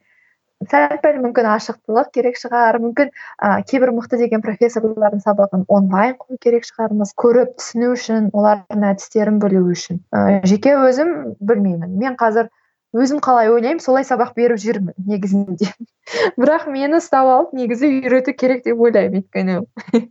сәл 0.72 0.98
пәл 1.04 1.20
мүмкін 1.24 1.50
ашықтылық 1.54 2.10
керек 2.16 2.40
шығар. 2.40 2.80
Мүмкін 2.84 3.12
ә, 3.12 3.62
кейбір 3.70 3.94
мықты 3.98 4.20
деген 4.22 4.44
профессорлардың 4.46 5.24
сабағын 5.26 5.68
онлайн 5.68 6.18
қою 6.20 6.40
керек 6.42 6.68
шығармыз 6.70 7.14
көріп 7.20 7.56
түсіну 7.60 7.94
үшін 7.98 8.30
олардың 8.34 8.90
әдістерін 8.94 9.40
білу 9.44 9.64
үшін. 9.74 10.04
Ә, 10.14 10.42
жеке 10.50 10.76
өзім 10.80 11.36
білмеймін. 11.40 11.96
Мен 12.00 12.20
қазір 12.20 12.52
өзім 12.94 13.22
қалай 13.26 13.50
ойлаймын 13.50 13.82
солай 13.82 14.06
сабақ 14.06 14.36
беріп 14.38 14.62
жүрмін 14.62 14.94
негізінде. 15.10 15.72
Бірақ 16.40 16.68
мені 16.70 17.00
ұстап 17.00 17.30
алып 17.30 17.56
негізі 17.58 17.90
үйрету 17.90 18.36
керек 18.38 18.62
деп 18.68 18.82
ойлаймын 18.86 19.24
өйткені. 19.24 19.58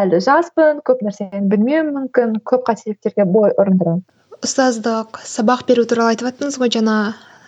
Әлі 0.00 0.20
жаспын 0.26 0.82
көп 0.86 1.00
нәрсені 1.06 1.46
білмеуім 1.52 1.94
мүмкін 1.96 2.36
көп 2.44 2.68
қателіктерге 2.68 3.24
бой 3.24 3.56
ұрындырамын. 3.56 4.04
Ұстаздық 4.44 5.22
сабақ 5.24 5.64
беру 5.70 5.86
туралы 5.88 6.12
айтып 6.12 6.28
жатырмыз 6.28 6.60
ғой 6.60 6.72
жаңа 6.76 6.96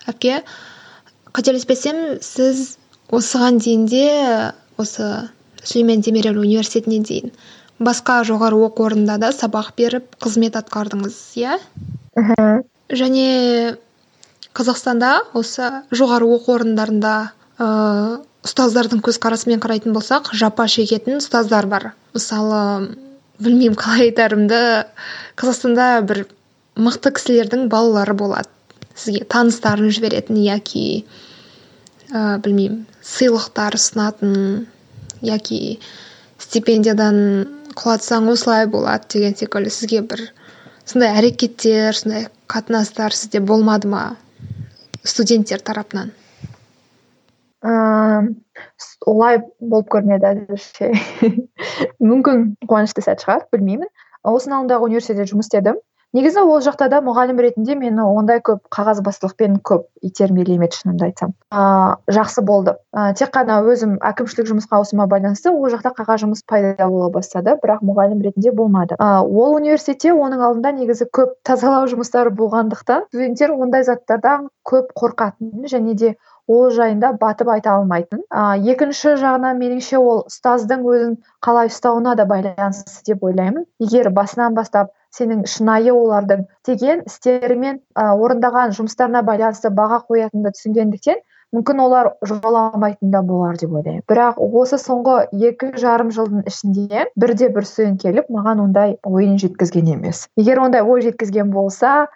әпке? 0.09 0.41
Қателеспесем 1.37 2.19
сіз 2.25 2.79
осыған 3.15 3.59
дейін 3.63 3.87
де 3.91 4.05
осы 4.81 5.09
сүлеймен 5.63 6.05
демирел 6.05 6.41
университетіне 6.41 7.01
дейін 7.05 7.33
басқа 7.79 8.23
жоғары 8.27 8.59
оқу 8.69 8.89
орнында 8.89 9.19
да 9.23 9.33
сабақ 9.35 9.73
беріп 9.79 10.17
қызмет 10.23 10.59
атқардыңыз 10.59 11.19
иә? 11.41 11.59
Және 12.89 13.77
қазақстанда 14.59 15.13
осы 15.39 15.69
жоғары 15.95 16.31
оқу 16.39 16.57
орындарында 16.59 17.15
ыыы 17.59 18.19
ұстаздардың 18.49 19.03
көзқарасымен 19.05 19.61
қарайтын 19.63 19.95
болсақ 19.95 20.31
жапа 20.33 20.69
шегетін 20.71 21.19
ұстаздар 21.19 21.67
бар. 21.71 21.91
Мысалы 22.15 22.95
білмеймін 23.43 23.79
қалай 23.79 24.09
айтарымды 24.09 24.61
қазақстанда 25.39 25.89
бір 26.07 26.25
мықты 26.79 27.13
кісілердің 27.19 27.69
балалары 27.73 28.15
болады. 28.15 28.51
Сізге 28.99 29.25
таныстарын 29.35 29.93
жіберетін 29.95 30.41
яки 30.43 30.85
ә, 32.11 32.39
білмеймін 32.45 32.85
сыйлықтар 33.05 33.79
ұсынатын 33.79 34.67
яки 35.25 35.79
стипендиядан 36.43 37.21
құлатсаң 37.79 38.31
осылай 38.33 38.67
болады 38.71 39.11
деген 39.15 39.37
секілді 39.39 39.75
сізге 39.75 40.03
бір 40.13 40.25
сондай 40.85 41.15
әрекеттер 41.21 41.97
сондай 41.99 42.29
қатынастар 42.51 43.15
сізде 43.15 43.41
болмады 43.41 43.91
ма 43.93 44.05
студенттер 45.05 45.63
тарапынан? 45.65 46.13
Ыыы 47.63 48.35
олай 49.09 49.41
болып 49.61 49.89
көрмеді 49.93 50.29
әзірше. 50.33 50.91
Мүмкін 52.11 52.45
қуанышты 52.69 53.05
сәт 53.05 53.25
шығар 53.25 53.47
білмеймін. 53.55 53.91
Осының 54.27 54.61
алдындағы 54.61 54.89
университетте 54.91 55.29
жұмыс 55.31 55.49
істедім. 55.49 55.79
Негізі 56.17 56.43
ол 56.45 56.61
жақта 56.65 56.89
да 56.93 57.01
мұғалім 57.05 57.41
ретінде 57.43 57.77
мені 57.79 58.05
ондай 58.07 58.41
көп 58.45 58.65
қағазбастылықпен 58.75 59.59
көп 59.67 59.87
итермелемеді 60.05 60.79
шынымды 60.81 61.09
айтсам. 61.09 61.35
Ыыы 61.53 62.15
жақсы 62.17 62.45
болды. 62.47 62.77
Ә, 62.95 63.13
тек 63.19 63.33
қана 63.35 63.61
өзім 63.69 63.99
әкімшілік 64.05 64.49
жұмысқа 64.53 64.81
ауысуыма 64.81 65.09
байланысты 65.11 65.53
ол 65.53 65.69
жақта 65.73 65.93
қағаз 65.99 66.25
жұмыс 66.25 66.45
пайда 66.49 66.89
бола 66.89 67.11
бастады 67.13 67.59
бірақ 67.63 67.85
мұғалім 67.85 68.23
ретінде 68.25 68.53
болмады. 68.53 68.97
Ә, 68.97 69.21
ол 69.23 69.59
университетте 69.59 70.15
оның 70.15 70.45
алдында 70.49 70.73
негізі 70.81 71.11
көп 71.13 71.37
тазалау 71.45 71.91
жұмыстары 71.93 72.33
болғандықтан 72.35 73.09
студенттер 73.13 73.53
ондай 73.53 73.85
заттардан 73.85 74.49
көп 74.65 74.95
қорқатын 74.97 75.69
және 75.69 75.95
де 75.95 76.17
ол 76.49 76.71
жайында 76.73 77.13
батып 77.21 77.51
айта 77.53 77.75
алмайтын 77.77 78.23
а, 78.31 78.57
екінші 78.57 79.19
жағынан 79.21 79.59
меніңше 79.61 80.01
ол 80.01 80.23
ұстаздың 80.31 80.87
өзін 80.89 81.17
қалай 81.45 81.69
ұстауына 81.69 82.15
да 82.17 82.25
байланысты 82.29 83.13
деп 83.13 83.25
ойлаймын. 83.29 83.67
Егер 83.85 84.09
басынан 84.17 84.57
бастап 84.57 84.95
сенің 85.17 85.47
шынайы 85.49 85.93
олардың 85.95 86.45
істеген 86.45 87.03
істері 87.09 87.57
мен 87.57 87.81
орындаған 87.97 88.75
жұмыстарына 88.77 89.25
байланысты 89.27 89.73
баға 89.75 90.03
қоятыныңды 90.09 90.55
түсінгендіктен 90.57 91.23
мүмкін 91.57 91.81
олар 91.81 92.11
жоламайтын 92.29 93.13
да 93.13 93.23
болар 93.25 93.57
деп 93.57 93.73
ойлаймын. 93.73 94.05
Бірақ 94.11 94.41
осы 94.61 94.77
соңғы 94.83 95.17
екі 95.33 95.73
жарым 95.81 96.13
жылдың 96.13 96.45
ішінде 96.51 97.07
бірде 97.17 97.49
бір 97.55 97.65
студент 97.65 98.03
келіп 98.03 98.29
маған 98.29 98.61
ондай 98.67 98.97
ойын 99.03 99.39
жеткізген 99.41 99.89
емес. 99.97 100.27
Егер 100.37 100.61
ондай 100.61 100.85
ой 100.85 101.07
жеткізген 101.07 101.51
болса 101.55 102.09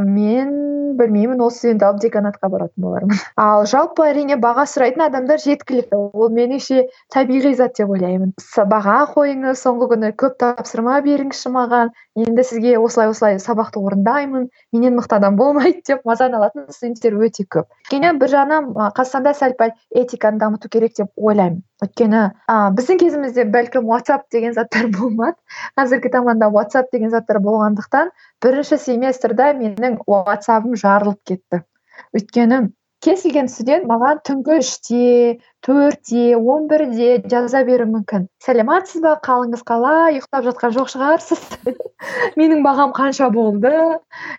мен 0.00 0.96
білмеймін 0.96 1.40
ол 1.40 1.50
студент 1.50 1.82
алып 1.82 2.00
деканатқа 2.02 2.48
баратын 2.52 2.84
болармын. 2.84 3.18
Ал 3.36 3.64
жалпы 3.68 4.04
әрине 4.08 4.36
баға 4.40 4.64
сұрайтын 4.68 5.06
адамдар 5.06 5.40
жеткілікті. 5.42 5.96
Ол 6.12 6.30
меніңше 6.32 6.86
табиғи 7.14 7.54
зат 7.58 7.76
деп 7.78 7.92
ойлаймын. 7.92 8.32
Баға 8.72 8.98
қойыңыз 9.14 9.62
соңғы 9.64 9.90
күні 9.94 10.12
көп 10.20 10.38
тапсырма 10.42 11.00
беріңізші 11.06 11.52
маған. 11.56 11.92
Енді 12.16 12.44
сізге 12.44 12.76
осылай 12.78 13.12
осылай 13.12 13.40
сабақты 13.40 13.80
орындаймын. 13.80 14.48
Менен 14.72 14.98
мықты 14.98 15.18
адам 15.18 15.36
болмайды 15.40 15.82
деп 15.88 16.04
мазаны 16.08 16.40
алатын 16.40 16.68
студенттер 16.70 17.18
өте 17.20 17.46
көп. 17.48 17.68
Өйткені 17.88 18.16
бір 18.20 18.34
жағынан 18.36 18.72
қазақстанда 18.96 19.34
сәл 19.36 19.56
пәл 19.58 19.76
этиканы 19.90 20.38
дамыту 20.38 20.68
керек 20.68 20.96
деп 20.98 21.12
ойлаймын. 21.16 21.62
Өйткені 21.82 22.20
ә, 22.48 22.56
біздің 22.76 23.00
кезімізде 23.02 23.46
бәлкім 23.54 23.88
whatsapp 23.90 24.28
деген 24.34 24.54
заттар 24.58 24.90
болмады. 24.96 25.38
Қазіргі 25.78 26.12
заманда 26.14 26.50
whatsapp 26.54 26.92
деген 26.94 27.10
заттар 27.14 27.42
болғандықтан 27.44 28.12
бірінші 28.44 28.78
семестрде 28.84 29.52
менің 29.58 29.98
whatsappым 30.06 30.78
жарылып 30.78 31.20
кетті. 31.28 31.64
Өйткені 32.16 32.68
кез 33.02 33.24
келген 33.26 33.48
студент 33.50 33.88
маған 33.90 34.20
түнгі 34.26 34.58
үште 34.62 35.06
төртте 35.66 36.36
он 36.38 36.68
бірде 36.70 37.16
жаза 37.32 37.64
беруі 37.66 37.90
мүмкін. 37.96 38.28
Сәлеметсіз 38.44 39.02
ба? 39.02 39.16
Қалыңыз 39.26 39.64
қалай? 39.66 40.18
Ұйықтап 40.20 40.46
жатқан 40.46 40.74
жоқ 40.76 40.92
шығарсыз? 40.92 41.42
Менің 42.38 42.62
бағам 42.66 42.94
қанша 42.94 43.30
болды? 43.34 43.72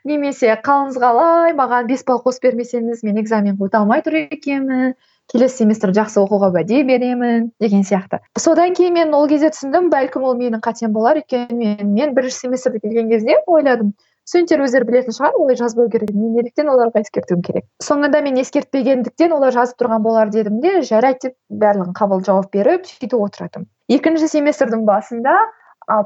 Немесе 0.07 0.55
қалыңыз 0.63 0.99
қалай? 1.03 1.55
Маған 1.59 1.91
бес 1.91 2.05
балл 2.07 2.23
қосып 2.23 2.47
бермесеңіз 2.47 3.03
мен 3.03 3.19
экзаменге 3.19 3.67
өте 3.67 3.81
алмай 3.81 4.03
тұр 4.05 4.21
екенмін? 4.23 4.95
Келесі 5.33 5.63
семестр 5.63 5.91
жақсы 5.97 6.21
оқуға 6.21 6.51
уәде 6.53 6.83
беремін 6.87 7.51
деген 7.61 7.83
сияқты. 7.83 8.21
Содан 8.37 8.77
кейін 8.77 8.93
мен 8.93 9.13
ол 9.17 9.27
кезде 9.27 9.51
түсіндім 9.53 9.89
бәлкім 9.93 10.23
ол 10.23 10.37
менің 10.39 10.63
қатем 10.63 10.93
болар 10.95 11.19
өйткені 11.21 11.57
мен, 11.57 11.93
мен 11.93 12.15
бірінші 12.15 12.45
семестрге 12.45 12.79
келген 12.85 13.09
кезде 13.09 13.39
ойладым. 13.47 13.93
Студенттер 14.23 14.61
өздері 14.63 14.87
білетін 14.87 15.11
шығар 15.11 15.35
олай 15.35 15.57
жазбау 15.59 15.89
керек. 15.91 16.13
Мен 16.15 16.37
неліктен 16.37 16.69
оларға 16.71 17.01
ескертуім 17.03 17.41
керек? 17.43 17.65
Соңында 17.83 18.21
мен 18.23 18.37
ескертпегендіктен 18.39 19.33
олар 19.35 19.51
жазып 19.51 19.81
тұрған 19.83 20.05
болар 20.05 20.31
дедім 20.31 20.61
де 20.63 20.77
жарайды 20.87 21.27
деп 21.27 21.35
барлығын 21.51 21.97
қабыл 21.97 22.23
жауап 22.23 22.47
беріп 22.55 22.87
сөйтіп 22.87 23.19
отыратынмын 23.19 23.67
екінші 23.91 24.29
семестрдің 24.31 24.85
басында 24.87 25.35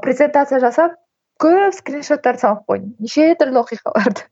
презентация 0.02 0.60
жасап 0.62 0.96
көп 1.42 1.74
скриншоттар 1.76 2.38
салып 2.40 2.64
қойдым. 2.66 2.94
Неше 2.98 3.34
түрлі 3.38 3.62
оқиғаларды. 3.62 4.26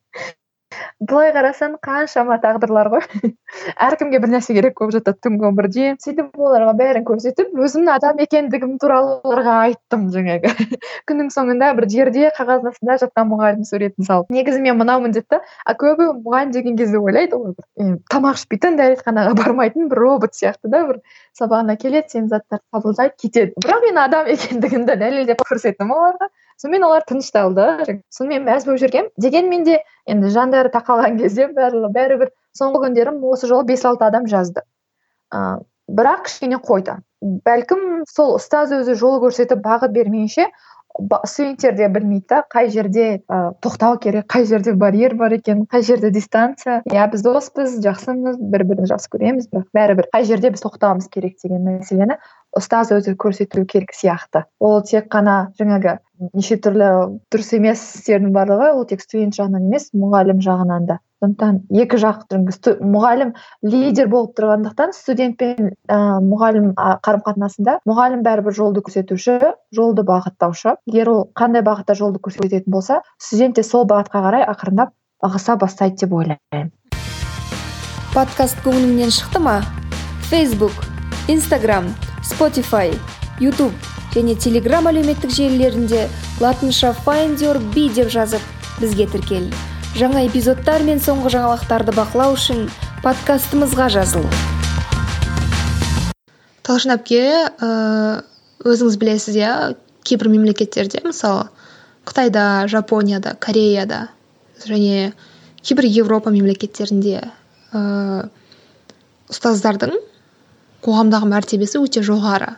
Былай 1.00 1.32
қарасаң 1.34 1.76
қаншама 1.84 2.38
тағдырлар 2.42 2.90
ғой. 2.92 3.04
Әркімге 3.86 4.20
бір 4.22 4.32
нәрсе 4.34 4.56
керек 4.56 4.78
болып 4.80 4.94
жатады 4.96 5.20
түнгі 5.26 5.48
он 5.48 5.56
бірде. 5.58 5.88
Сөйтіп 6.02 6.36
оларға 6.40 6.74
бәрін 6.78 7.06
көрсетіп 7.08 7.54
өзімнің 7.56 7.92
адам 7.94 8.22
екендігім 8.24 8.76
туралы 8.82 9.18
оларға 9.24 9.56
айттым 9.66 10.08
жаңағы. 10.14 10.52
Күннің 11.08 11.30
соңында 11.34 11.72
бір 11.78 11.88
жерде 11.92 12.30
қағаздың 12.38 12.72
астында 12.74 12.98
жатқан 13.04 13.30
мұғалім 13.32 13.66
суретін 13.68 14.08
салып. 14.08 14.32
Негізі 14.34 14.62
мен 14.64 14.80
мынаумын 14.80 15.14
деп 15.16 15.28
та 15.32 15.42
а 15.64 15.76
көбі 15.78 16.10
мұғалім 16.24 16.54
деген 16.56 16.80
кезде 16.80 17.00
ойлайды 17.02 17.38
ғой 17.38 17.54
бір 17.56 17.96
тамақ 18.12 18.40
ішпейтін 18.40 18.80
дәретханаға 18.80 19.36
бармайтын 19.38 19.90
бір 19.92 20.02
робот 20.02 20.36
сияқты 20.38 20.72
да 20.72 20.82
бір 20.88 21.00
сабағына 21.38 21.76
келеді 21.80 22.16
сен 22.16 22.28
заттарды 22.32 22.64
қабылдайды 22.74 23.14
кетеді. 23.22 23.54
Бірақ 23.62 23.86
мен 23.86 24.02
адам 24.02 24.30
екендігімді 24.32 24.98
дәлелдеп 25.00 25.44
көрсеттім 25.46 25.92
оларға. 25.94 26.30
Сонымен 26.62 26.88
олар 26.88 27.06
тынышталды. 27.08 28.00
Сонымен 28.10 28.46
мәз 28.48 28.66
болып 28.66 28.82
жүргенмін. 28.84 29.12
Дегенмен 29.20 29.64
де 29.68 29.80
енді 30.06 30.32
жандары 30.34 30.72
тақалған 30.74 31.18
кезде 31.20 31.48
бәрі 31.56 31.86
бәрібір 31.94 32.32
соңғы 32.58 32.86
күндері 32.86 33.16
осы 33.30 33.50
жолы 33.50 33.68
бес 33.72 33.84
алты 33.84 34.08
адам 34.08 34.28
жазды. 34.30 34.64
Ыыы 35.34 35.64
бірақ 35.86 36.24
кішкене 36.26 36.58
қойды. 36.62 36.98
Бәлкім 37.46 38.04
сол 38.10 38.36
ұстаз 38.36 38.72
өзі 38.74 38.96
жол 38.98 39.20
көрсетіп 39.22 39.62
бағыт 39.62 39.94
бермейінше 39.94 40.48
студенттер 41.28 41.74
де 41.76 41.88
білмейді 41.92 42.24
да 42.30 42.38
қай 42.48 42.70
жерде 42.72 43.20
ә, 43.28 43.52
тоқтау 43.60 43.98
керек 44.00 44.26
қай 44.32 44.46
жерде 44.48 44.72
барьер 44.72 45.14
бар 45.14 45.34
екен 45.36 45.66
қай 45.70 45.82
жерде 45.84 46.10
дистанция. 46.10 46.80
Иә 46.88 47.10
біз 47.12 47.22
доспыз 47.22 47.76
жақсымыз 47.84 48.38
бір 48.40 48.64
бірімізді 48.64 48.94
жақсы 48.94 49.12
көреміз 49.12 49.50
бірақ 49.52 49.68
бәрібір 49.76 50.08
қай 50.14 50.24
жерде 50.24 50.50
біз 50.54 50.64
тоқтауымыз 50.64 51.10
керек 51.12 51.36
деген 51.42 51.68
мәселені 51.68 52.16
ұстаз 52.56 52.94
өзі 52.96 53.12
көрсету 53.14 53.66
керек 53.68 53.92
сияқты. 53.92 54.46
Ол 54.58 54.80
тек 54.88 55.10
қана 55.12 55.52
жаңағы 55.60 55.98
неше 56.34 56.56
түрлі 56.62 56.88
дұрыс 57.32 57.52
емес 57.56 57.82
істердің 57.98 58.32
барлығы 58.34 58.70
ол 58.76 58.86
тек 58.88 59.02
студент 59.04 59.36
жағынан 59.36 59.68
емес 59.68 59.90
мұғалім 59.96 60.40
жағынан 60.44 60.86
да. 60.88 60.98
Сондықтан 61.22 61.62
екі 61.72 61.96
жақ 61.96 62.26
мұғалім 62.84 63.32
лидер 63.64 64.08
болып 64.12 64.34
тұрғандықтан 64.36 64.92
студент 64.92 65.38
пен 65.40 65.70
ә, 65.88 65.96
мұғалім 66.20 66.74
қарым 66.76 67.22
қатынасында 67.24 67.78
мұғалім 67.88 68.24
бәрібір 68.26 68.56
жолды 68.56 68.82
көрсетуші 68.84 69.38
жолды 69.72 70.04
бағыттаушы. 70.04 70.76
Егер 70.86 71.12
ол 71.14 71.22
қандай 71.34 71.64
бағытта 71.64 71.96
жолды 71.96 72.20
көрсететін 72.20 72.68
болса 72.68 73.00
студент 73.16 73.56
те 73.56 73.64
сол 73.64 73.88
бағытқа 73.88 74.24
қарай 74.28 74.44
ақырындап 74.44 74.92
ығыса 75.24 75.56
бастайды 75.56 76.04
деп 76.04 76.12
ойлаймын. 76.12 76.72
Подкаст 78.12 78.60
көңіліңнен 78.64 79.12
шықты 79.16 79.40
ма? 79.40 79.60
Фейсбук 80.28 80.72
инстаграм 81.28 81.88
спотифай 82.22 82.92
ютуб 83.40 83.72
және 84.16 84.32
телеграм 84.40 84.86
әлеуметтік 84.88 85.28
желілерінде 85.28 86.06
латынша 86.40 86.94
find 87.04 87.42
your 87.44 87.60
деп 87.74 88.08
жазып 88.08 88.40
бізге 88.80 89.06
тіркел. 89.12 89.50
Жаңа 89.96 90.24
эпизодтар 90.24 90.82
мен 90.88 90.98
соңғы 91.00 91.34
жаңалықтарды 91.36 91.92
бақылау 91.92 92.32
үшін 92.32 92.70
подкастымызға 93.04 93.90
жазыл. 93.92 94.24
Талшын 96.64 96.96
әпке 96.96 97.20
өзіңіз 98.64 98.96
білесіз 98.96 99.36
иә 99.36 99.52
кейбір 100.02 100.32
мемлекеттерде 100.32 101.04
мысалы 101.04 101.48
қытайда 102.08 102.66
жапонияда 102.72 103.36
кореяда 103.36 104.08
және 104.64 105.12
кейбір 105.60 105.92
еуропа 105.92 106.32
мемлекеттерінде 106.32 107.20
ә, 107.72 108.28
ұстаздардың 109.28 109.98
қоғамдағы 110.86 111.28
мәртебесі 111.28 111.82
өте 111.82 112.00
жоғары. 112.06 112.56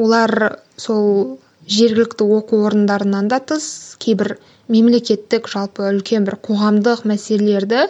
Олар 0.00 0.60
сол 0.80 1.38
жергілікті 1.68 2.24
оқу 2.38 2.62
орындарынан 2.68 3.28
да 3.32 3.38
тыс 3.52 3.66
кейбір 4.02 4.36
мемлекеттік 4.72 5.48
жалпы 5.52 5.88
үлкен 5.90 6.26
бір 6.28 6.38
қоғамдық 6.46 7.04
мәселелерді 7.10 7.84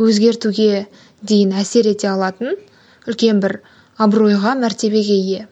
өзгертуге 0.00 0.86
дейін 1.20 1.52
әсер 1.62 1.90
ете 1.90 2.08
алатын 2.12 2.56
үлкен 3.08 3.42
бір 3.44 3.60
абыройға 4.00 4.54
мәртебеге 4.62 5.16
ие. 5.20 5.46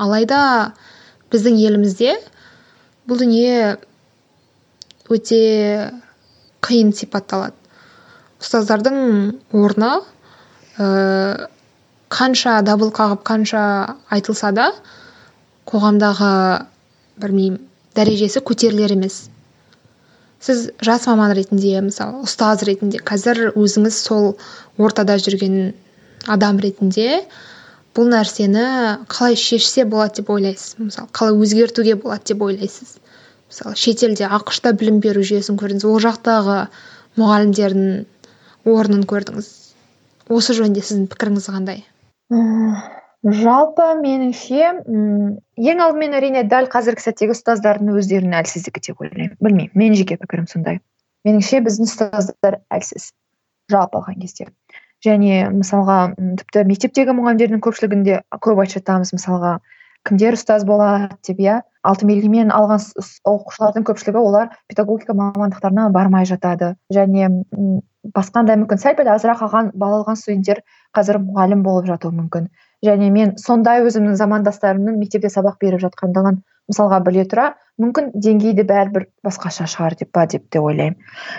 Алайда 0.00 0.40
біздің 1.30 1.58
елімізде 1.62 2.16
бұл 3.06 3.20
дүние 3.22 3.76
өте 5.10 5.40
қиын 6.66 6.92
сипатталады. 6.96 7.54
Ұстаздардың 8.40 8.96
орны 9.52 9.90
ә, 10.80 11.48
қанша 12.10 12.60
дабыл 12.66 12.90
қағып 12.96 13.22
қанша 13.26 13.62
айтылса 14.10 14.52
да 14.56 14.70
қоғамдағы 15.70 16.30
білмеймін 17.22 17.60
дәрежесі 17.96 18.42
көтерілер 18.46 18.94
емес. 18.96 19.28
Сіз 20.40 20.70
жас 20.80 21.06
маман 21.10 21.34
ретінде 21.36 21.80
мысалы 21.84 22.22
ұстаз 22.24 22.64
ретінде 22.66 23.00
қазір 23.04 23.50
өзіңіз 23.52 23.96
сол 24.06 24.30
ортада 24.80 25.18
жүрген 25.20 25.74
адам 26.32 26.60
ретінде 26.64 27.24
бұл 27.96 28.08
нәрсені 28.12 28.64
қалай 29.10 29.36
шешсе 29.36 29.84
болады 29.84 30.20
деп 30.20 30.30
ойлайсыз? 30.32 30.78
Мысалы 30.78 31.10
қалай 31.12 31.36
өзгертуге 31.44 31.96
болады 32.00 32.32
деп 32.32 32.46
ойлайсыз? 32.46 32.96
Мысалы 33.50 33.76
шетелде 33.76 34.30
ақш 34.30 34.62
та 34.64 34.72
білім 34.72 35.02
беру 35.04 35.24
жүйесін 35.26 35.58
көрдіңіз 35.60 35.86
ол 35.90 36.00
жақтағы 36.06 36.56
мұғалімдердің 37.20 38.70
орнын 38.70 39.04
көрдіңіз. 39.10 39.50
Осы 40.30 40.56
жөнінде 40.56 40.86
сіздің 40.86 41.10
пікіріңіз 41.10 41.50
қандай? 41.50 41.84
Жалпы 43.24 43.86
меніңше 44.00 44.60
м 44.88 45.38
ең 45.60 45.82
алдымен 45.84 46.16
әрине 46.16 46.44
дәл 46.48 46.68
қазіргі 46.72 47.04
сәттегі 47.04 47.34
ұстаздардың 47.36 47.92
өздерінің 48.00 48.36
әлсіздігі 48.40 48.84
деп 48.86 49.02
ойлаймын. 49.04 49.34
Білмеймін 49.44 49.74
менің 49.76 49.98
жеке 50.00 50.16
пікірім 50.20 50.46
сондай. 50.48 50.80
Меніңше 51.28 51.60
біздің 51.66 51.90
ұстаздар 51.90 52.60
әлсіз 52.72 53.10
жалпы 53.70 54.00
алған 54.00 54.22
кезде. 54.22 54.48
Және 55.04 55.50
мысалға 55.52 55.98
тіпті 56.40 56.64
мектептегі 56.68 57.12
мұғалімдердің 57.16 57.60
көпшілігінде 57.64 58.22
көп 58.40 58.62
айтып 58.64 58.88
мысалға 58.88 59.58
кімдер 60.08 60.36
ұстаз 60.36 60.64
болады 60.64 61.10
деп 61.26 61.40
иә? 61.40 61.60
Алтын 61.84 62.08
белгімен 62.08 62.52
алған 62.52 62.80
оқушылардың 63.28 63.84
көпшілігі 63.88 64.20
олар 64.20 64.50
педагогика 64.68 65.14
мамандықтарына 65.16 65.88
бармай 65.92 66.24
жатады. 66.28 66.74
Және 66.92 67.28
басқа 68.16 68.44
да 68.48 68.56
мүмкін 68.60 68.80
сәл 68.80 68.96
пәл 68.96 69.12
азырақ 69.12 69.44
алған 69.44 69.70
балл 69.76 70.00
алған 70.00 70.16
студенттер 70.20 70.60
қазір 70.96 71.20
мұғалім 71.24 71.64
болып 71.64 71.88
жатуы 71.88 72.12
мүмкін. 72.16 72.48
Және 72.86 73.10
мен 73.14 73.34
сондай 73.40 73.82
өзімнің 73.86 74.16
замандастарымның 74.20 75.00
мектепте 75.00 75.30
сабақ 75.32 75.58
беріп 75.60 75.82
жатқандығын 75.84 76.40
мысалға 76.70 77.00
біле 77.06 77.24
тұра 77.30 77.48
мүмкін 77.82 78.12
деңгейі 78.24 78.64
бәрібір 78.68 79.06
басқаша 79.26 79.66
шығар 79.72 79.96
деп 80.00 80.12
па 80.14 80.26
деп 80.30 80.46
те 80.52 80.60
ойлаймын. 80.60 80.96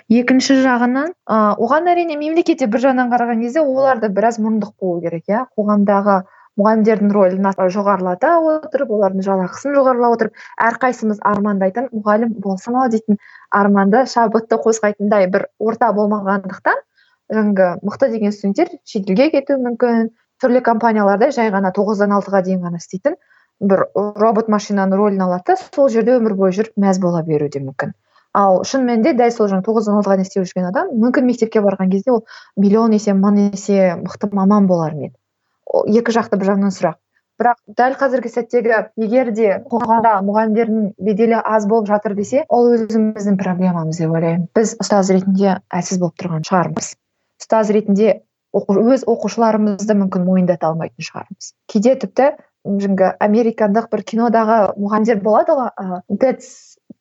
Екінші 0.09 0.57
жағынан 0.65 1.13
оған 1.29 1.89
әрине 1.93 2.17
мемлекет 2.19 2.63
бір 2.67 2.85
жағынан 2.87 3.11
қараған 3.13 3.41
кезде 3.45 3.63
олар 3.63 4.01
да 4.01 4.09
біраз 4.09 4.39
мұрындық 4.41 4.73
болу 4.81 5.01
керек 5.05 5.29
иә? 5.29 5.45
Қоғамдағы 5.57 6.21
мұғалімдердің 6.59 7.11
рөлін 7.15 7.47
жоғарылата 7.75 8.31
отырып 8.51 8.89
олардың 8.91 9.23
жалақысын 9.27 9.75
жоғарылай 9.77 10.15
отырып 10.17 10.41
әрқайсымыз 10.67 11.21
армандайтын 11.31 11.87
мұғалім 11.95 12.33
болсам 12.43 12.75
ау 12.81 12.89
дейтін 12.91 13.21
арманды 13.61 14.03
шабытты 14.11 14.59
қозғайтындай 14.65 15.29
бір 15.31 15.47
орта 15.59 15.93
болмағандықтан 15.95 16.83
жаңағы 17.31 17.69
мықты 17.87 18.11
деген 18.11 18.35
студенттер 18.35 18.73
шетелге 18.83 19.29
кетуі 19.37 19.61
мүмкін 19.63 20.11
түрлі 20.41 20.61
компанияларда 20.65 21.31
жай 21.35 21.51
ғана 21.53 21.71
тоғыздан 21.75 22.13
алтыға 22.17 22.41
дейін 22.47 22.63
ғана 22.65 22.81
істейтін 22.81 23.17
бір 23.61 23.85
робот 23.95 24.49
машинаның 24.49 24.97
рөлін 24.97 25.25
алады 25.27 25.57
сол 25.61 25.89
жерде 25.93 26.17
өмір 26.17 26.35
бойы 26.39 26.55
жүріп 26.57 26.81
мәз 26.81 26.99
бола 27.01 27.21
беруі 27.27 27.51
де 27.53 27.61
мүмкін. 27.61 27.93
Ал 28.33 28.61
шын 28.65 28.85
мәнінде 28.87 29.13
дәл 29.19 29.33
сол 29.35 29.49
жаңағы 29.51 29.67
тоғыздан 29.67 29.99
алтыға 29.99 30.17
дейін 30.17 30.27
істеп 30.29 30.47
жүрген 30.49 30.69
адам 30.71 30.91
мүмкін 31.03 31.27
мектепке 31.27 31.61
барған 31.61 31.91
кезде 31.91 32.13
ол 32.15 32.23
миллион 32.57 32.95
есе 32.95 33.13
мың 33.13 33.37
есе 33.51 33.95
мықты 34.01 34.31
маман 34.31 34.67
болар 34.71 34.95
ма 34.95 35.09
еді? 35.09 35.15
Екі 35.99 36.15
жақты 36.15 36.39
бір 36.39 36.53
жағынан 36.53 36.73
сұрақ. 36.73 36.97
Бірақ 37.41 37.57
дәл 37.77 37.95
қазіргі 37.99 38.29
сәттегі 38.31 38.79
егер 39.01 39.31
де 39.35 39.53
қоғамда 39.67 40.17
мұғалімдердің 40.27 40.89
беделі 41.01 41.39
аз 41.41 41.65
болып 41.67 41.87
жатыр 41.89 42.15
десе 42.15 42.45
ол 42.49 42.69
өзіміздің 42.75 43.37
проблемамыз 43.41 44.01
деп 44.01 44.13
ойлаймын. 44.13 44.47
Біз 44.55 44.75
ұстаз 44.83 45.09
ретінде 45.11 45.55
әлсіз 45.73 45.99
болып 46.03 46.21
тұрған 46.21 46.45
шығармыз. 46.47 46.91
Ұстаз 47.41 47.71
ретінде 47.73 48.21
өз 48.53 49.05
оқушыларымызды 49.07 49.97
мүмкін 50.03 50.25
мойындата 50.27 50.71
алмайтын 50.71 51.07
шығармыз. 51.07 51.53
Кейде 51.71 51.95
тіпті 52.01 52.31
жаңағы 52.65 53.13
американдық 53.25 53.87
бір 53.91 54.03
кинодағы 54.11 54.57
мұғалімдер 54.77 55.21
болады 55.23 55.55
ғой 55.57 55.71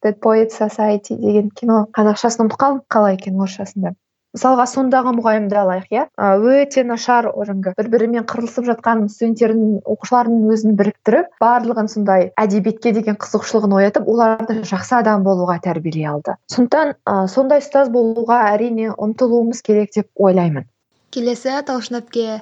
dead 0.01 0.21
poet 0.21 0.53
society 0.53 1.17
деген 1.21 1.51
кино 1.51 1.87
қазақшасын 1.97 2.47
ұмытып 2.47 2.61
қалдым 2.63 2.85
қалай 2.89 3.19
екен 3.19 3.37
орысшасында. 3.41 3.93
Мысалға 4.31 4.65
сондағы 4.71 5.11
мұғалімді 5.17 5.57
алайық 5.59 5.89
иә? 5.91 6.03
Өте 6.17 6.85
нашар 6.87 7.27
жаңағы 7.35 7.75
бір 7.81 7.89
бірімен 7.91 8.27
қырылысып 8.31 8.69
жатқан 8.69 9.09
студенттердің 9.11 9.81
оқушылардың 9.83 10.45
өзін 10.55 10.77
біріктіріп 10.79 11.33
барлығын 11.43 11.91
сондай 11.91 12.29
әдебиетке 12.39 12.95
деген 12.95 13.19
қызығушылығын 13.19 13.75
оятып 13.81 14.07
оларды 14.07 14.61
жақсы 14.63 15.01
адам 15.01 15.27
болуға 15.27 15.59
тәрбиелей 15.67 16.07
алды. 16.13 16.37
Сондықтан 16.55 16.95
ә, 16.95 17.27
сондай 17.27 17.59
ұстаз 17.59 17.91
болуға 17.91 18.45
әрине 18.53 18.93
ұмтылуымыз 18.95 19.67
керек 19.67 19.91
деп 19.99 20.07
ойлаймын. 20.15 20.71
Келесі 21.15 21.61
талшын 21.67 22.01
әпке 22.01 22.41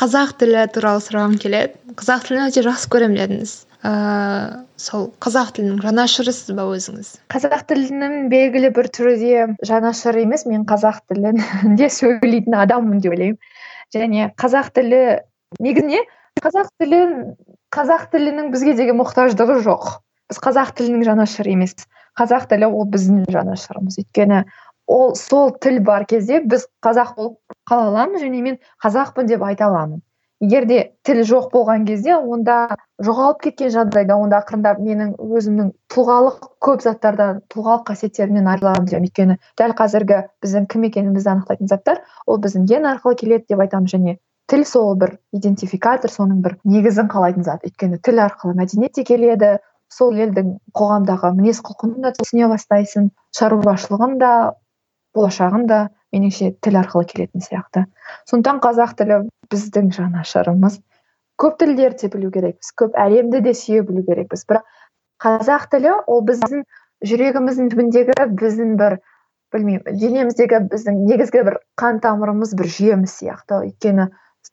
қазақ 0.00 0.34
тілі 0.40 0.64
туралы 0.74 1.02
сұрағым 1.04 1.36
келеді. 1.42 1.78
Қазақ 1.98 2.26
тілін 2.28 2.48
өте 2.48 2.64
жақсы 2.66 2.90
көремін 2.90 3.20
дедіңіз. 3.20 3.54
Ыыы 3.84 4.64
сол 4.80 5.10
қазақ 5.22 5.52
тілінің 5.58 5.82
жанашырысыз 5.84 6.54
ба 6.56 6.64
өзіңіз? 6.72 7.10
Қазақ 7.34 7.66
тілінің 7.70 8.14
белгілі 8.32 8.70
бір 8.74 8.88
түрде 8.96 9.44
жанашыры 9.66 10.24
емес 10.24 10.46
мен 10.48 10.64
қазақ 10.68 11.02
тілінде 11.12 11.90
сөйлейтін 11.98 12.58
адаммын 12.64 13.02
деп 13.04 13.14
ойлаймын. 13.14 13.38
Және 13.94 14.30
қазақ 14.40 14.72
тілі 14.78 15.02
негізіне 15.62 16.02
қазақ 16.42 16.72
тілін 16.80 17.12
қазақ 17.74 18.08
тілінің 18.14 18.50
бізге 18.54 18.74
деген 18.78 18.98
мұқтаждығы 19.02 19.60
жоқ. 19.66 19.98
Біз 20.32 20.40
қазақ 20.42 20.74
тілінің 20.78 21.04
жанашыры 21.10 21.54
емес. 21.54 21.76
Қазақ 22.18 22.48
тілі 22.50 22.70
ол 22.70 22.88
біздің 22.90 23.24
жанашырымыз. 23.34 23.98
Өйткені 24.00 24.44
ол 24.86 25.14
сол 25.14 25.52
тіл 25.60 25.80
бар 25.84 26.04
кезде 26.06 26.40
біз 26.40 26.66
қазақ 26.84 27.14
болып 27.16 27.38
қала 27.70 27.86
аламыз 27.90 28.22
және 28.22 28.42
мен 28.42 28.58
қазақпын 28.84 29.26
деп 29.26 29.42
айта 29.42 29.66
аламын. 29.66 30.02
егер 30.40 30.66
де 30.68 30.78
тіл 31.04 31.22
жоқ 31.24 31.52
болған 31.52 31.86
кезде 31.86 32.16
онда 32.16 32.76
жоғалып 33.00 33.40
кеткен 33.44 33.70
жағдайда 33.76 34.16
онда 34.20 34.40
ақырындап 34.42 34.80
менің 34.86 35.14
өзімнің 35.16 35.70
тұлғалық 35.94 36.48
көп 36.66 36.82
заттардан 36.84 37.40
тұлғалық 37.54 37.84
қасиеттерімнен 37.90 38.50
айырыламын 38.52 38.90
деп 38.90 39.06
өйткені 39.08 39.38
дәл 39.60 39.72
қазіргі 39.78 40.18
біздің 40.44 40.66
кім 40.74 40.84
екенімізді 40.90 41.30
анықтайтын 41.34 41.70
заттар 41.72 42.02
ол 42.26 42.40
біздің 42.44 42.66
ген 42.68 42.88
арқылы 42.92 43.16
келеді 43.22 43.46
деп 43.54 43.62
айтамын 43.64 43.88
және 43.94 44.16
тіл 44.52 44.64
сол 44.68 44.96
бір 45.00 45.16
идентификатор 45.32 46.10
соның 46.10 46.42
бір 46.44 46.58
негізін 46.64 47.08
қалайтын 47.14 47.44
зат. 47.44 47.64
өйткені 47.64 48.02
тіл 48.04 48.20
арқылы 48.26 48.58
мәдениет 48.58 48.92
те 48.98 49.04
келеді 49.04 49.58
сол 49.88 50.12
елдің 50.18 50.58
қоғамдағы 50.76 51.30
мінез 51.38 51.62
құлқын 51.64 51.96
да 52.04 52.12
түсіне 52.18 52.50
бастайсың 52.52 53.08
шаруашылығын 53.38 54.18
да 54.18 54.32
болашағын 55.16 55.66
да 55.70 55.78
меніңше 56.14 56.52
тіл 56.62 56.78
арқылы 56.80 57.08
келетін 57.10 57.44
сияқты. 57.44 57.86
Сондықтан 58.30 58.60
қазақ 58.64 58.94
тілі 58.98 59.20
біздің 59.52 59.90
жанашырымыз. 59.96 60.80
Көп 61.40 61.58
тілдерді 61.62 62.10
білу 62.12 62.30
керекпіз 62.34 62.70
көп 62.78 62.98
әлемді 63.00 63.42
де 63.46 63.54
сүйе 63.58 63.82
білу 63.86 64.04
керекпіз. 64.06 64.44
Бірақ 64.50 64.66
қазақ 65.24 65.66
тілі 65.72 65.96
ол 66.06 66.22
біздің 66.28 66.64
жүрегіміздің 67.08 67.70
түбіндегі 67.72 68.28
біздің 68.38 68.76
бір 68.80 68.98
білмеймін 69.54 69.98
денеміздегі 70.00 70.60
біздің 70.70 71.02
негізгі 71.08 71.44
бір 71.48 71.58
қан 71.80 72.00
тамырымыз 72.04 72.54
бір 72.58 72.70
жүйеміз 72.76 73.18
сияқты. 73.18 73.60
Өйткені 73.68 74.08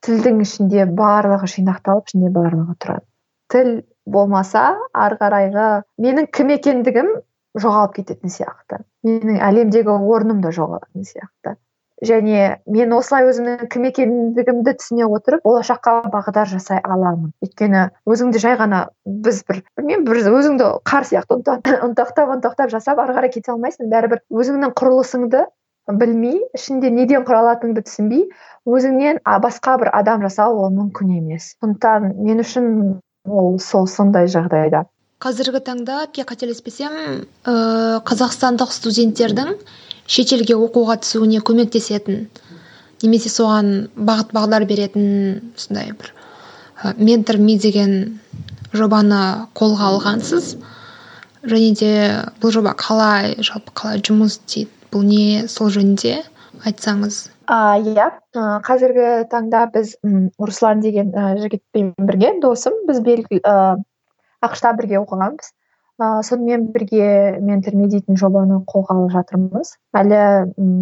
тілдің 0.06 0.42
ішінде 0.46 0.86
барлығы 0.98 1.50
жинақталып 1.56 2.10
ішінде 2.10 2.32
барлығы 2.34 2.76
тұрады. 2.82 3.06
Тіл 3.52 3.72
болмаса 4.06 4.78
ары 4.94 5.18
қарайғы 5.22 5.68
менің 6.02 6.30
кім 6.34 6.54
екендігім 6.58 7.12
жоғалып 7.60 7.98
кететін 8.00 8.32
сияқты. 8.32 8.84
Менің 9.08 9.42
әлемдегі 9.44 9.92
орным 9.92 10.42
да 10.42 10.54
жоғалатын 10.56 11.06
сияқты. 11.08 11.58
Және 12.02 12.58
мен 12.66 12.94
осылай 12.98 13.28
өзімнің 13.30 13.68
кім 13.70 13.84
екендігімді 13.92 14.74
түсіне 14.80 15.06
отырып 15.06 15.44
болашаққа 15.46 16.10
бағдар 16.10 16.50
жасай 16.50 16.80
аламын. 16.82 17.30
Өйткені 17.46 17.84
өзіңді 18.10 18.42
жай 18.42 18.58
ғана 18.58 18.80
біз 19.06 19.44
бір 19.46 19.60
білмеймін 19.78 20.08
бір 20.08 20.22
өзіңді 20.32 20.70
қар 20.82 21.06
сияқты 21.06 21.38
ұнтақтап 21.88 22.32
ұнтақтап 22.38 22.74
жасап 22.74 23.04
ары 23.04 23.14
қарай 23.20 23.34
кете 23.36 23.54
алмайсың. 23.54 23.92
Бәрібір 23.94 24.24
өзіңнің 24.34 24.74
құрылысыңды 24.82 25.44
білмей 26.02 26.40
ішінде 26.58 26.90
неден 26.90 27.28
құралатыныңды 27.28 27.86
түсінбей 27.86 28.26
өзіңнен 28.66 29.22
басқа 29.46 29.78
бір 29.82 29.94
адам 30.02 30.26
жасау 30.26 30.58
ол 30.58 30.74
мүмкін 30.74 31.14
емес. 31.20 31.54
Сондықтан 31.62 32.16
мен 32.18 32.42
үшін 32.42 32.74
ол 33.30 33.60
сол 33.60 33.86
сондай 33.86 34.26
жағдайда. 34.26 34.88
Қазіргі 35.22 35.62
таңда 35.66 36.06
қателеспесем 36.18 36.94
ә, 37.46 37.54
қазақстандық 38.08 38.72
студенттердің 38.74 39.54
шетелге 40.10 40.58
оқуға 40.58 40.98
түсуіне 41.04 41.44
көмектесетін 41.46 42.26
немесе 43.04 43.30
соған 43.30 43.90
бағыт 43.96 44.34
бағдар 44.34 44.66
беретін 44.70 45.54
сондай 45.56 45.94
бір 45.94 46.14
ә, 46.82 46.96
ментор 46.98 47.38
ми 47.38 47.58
деген 47.58 48.20
жобаны 48.74 49.48
қолға 49.58 49.92
алғансыз. 49.94 50.56
Және 51.42 51.72
де 51.78 51.94
бұл 52.42 52.54
жоба 52.54 52.76
қалай 52.78 53.36
жалпы 53.42 53.74
қалай 53.78 54.02
жұмыс 54.06 54.38
істейді 54.40 54.70
бұл 54.94 55.06
не 55.06 55.48
сол 55.50 55.72
жөнінде 55.74 56.20
айтсаңыз. 56.66 57.24
А 57.52 57.78
иә 57.78 58.10
қазіргі 58.66 59.30
таңда 59.32 59.66
біз 59.74 59.96
руслан 60.40 60.82
деген 60.82 61.14
ә, 61.14 61.34
жігітпен 61.42 61.94
бірге 61.98 62.36
досым 62.42 62.78
біз 62.88 63.02
белгілі 63.06 63.42
ақш 64.46 64.64
та 64.66 64.74
бірге 64.78 65.00
оқығанбыз. 65.02 65.52
Ыыы 66.02 66.24
сонымен 66.26 66.70
бірге 66.74 67.38
ментор 67.46 67.76
дейтін 67.78 68.18
жобаны 68.18 68.62
қолға 68.66 68.96
алып 68.96 69.12
жатырмыз. 69.16 69.76
Әлі 69.94 70.22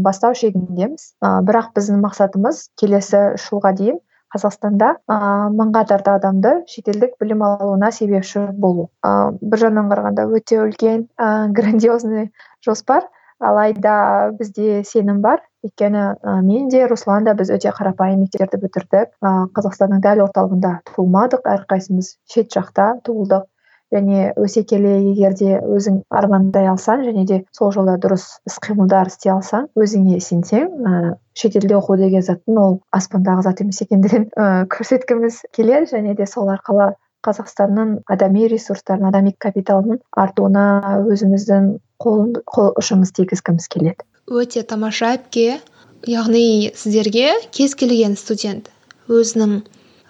бастау 0.05 0.35
шегіндеміз. 0.41 1.13
Ыыы 1.19 1.41
бірақ 1.49 1.73
біздің 1.75 1.99
мақсатымыз 2.05 2.69
келесі 2.79 3.25
үш 3.35 3.49
жылға 3.49 3.73
дейін 3.81 3.99
қазақстанда 4.33 4.93
ыыы 5.09 5.51
мыңға 5.57 5.83
тарта 5.91 6.15
адамды 6.19 6.53
шетелдік 6.71 7.17
білім 7.19 7.43
алуына 7.43 7.91
себепші 7.91 8.45
болу. 8.53 8.89
Ыыы 9.03 9.37
бір 9.41 9.63
жағынан 9.65 9.91
қарағанда 9.91 10.27
өте 10.37 10.61
үлкен 10.63 11.07
ыыы 11.17 11.51
грандиозный 11.57 12.29
жоспар. 12.65 13.09
Алайда 13.39 14.31
бізде 14.39 14.83
сенім 14.87 15.21
бар. 15.21 15.43
Өйткені 15.65 16.01
ә, 16.23 16.39
мен 16.45 16.69
де 16.71 16.85
руслан 16.87 17.25
да 17.27 17.33
біз 17.35 17.51
өте 17.51 17.71
қарапайым 17.75 18.23
мектептерді 18.23 18.61
бітірдік. 18.63 19.15
Ыыы 19.19 19.47
қазақстанның 19.55 20.03
дәл 20.03 20.25
орталығында 20.27 20.73
туылмадық 20.91 21.47
әрқайсымыз 21.55 22.13
шет 22.31 22.51
жақта 22.55 22.93
туылдық. 23.03 23.47
Және 23.89 24.35
өсе 24.37 24.61
келе 24.69 24.91
егер 25.01 25.33
де 25.33 25.55
өзің 25.57 26.03
армандай 26.13 26.67
алсаң 26.69 27.01
және 27.07 27.23
де 27.25 27.39
сол 27.57 27.71
жолда 27.73 27.95
дұрыс 27.97 28.25
іс 28.45 28.59
қимылдар 28.61 29.09
істей 29.09 29.33
алсаң 29.33 29.65
өзіңе 29.73 30.19
сенсең 30.21 30.67
ыыы 30.77 31.15
шетелде 31.33 31.73
оқу 31.79 31.97
деген 31.97 32.21
заттың 32.21 32.59
ол 32.61 32.75
аспандағы 32.93 33.47
зат 33.47 33.63
емес 33.65 33.81
екендігін 33.81 34.29
ыыы 34.29 34.67
көрсеткіміз 34.75 35.41
келеді 35.57 35.89
және 35.95 36.13
де 36.19 36.29
сол 36.29 36.53
арқылы 36.53 36.91
қазақстанның 37.25 37.95
адами 38.13 38.47
ресурстарын 38.51 39.09
адами 39.09 39.33
капиталының 39.45 39.99
артуына 40.23 40.65
өзіміздің 41.03 41.71
қол, 41.99 42.37
қол 42.47 42.71
ұшымыз 42.79 43.11
тигізгіміз 43.17 43.67
келеді. 43.73 44.05
Өте 44.29 44.63
тамаша 44.63 45.15
әпке. 45.17 45.59
Яғни 46.07 46.71
сіздерге 46.79 47.33
кез 47.51 47.75
келген 47.75 48.15
студент 48.15 48.69
өзінің 49.11 49.57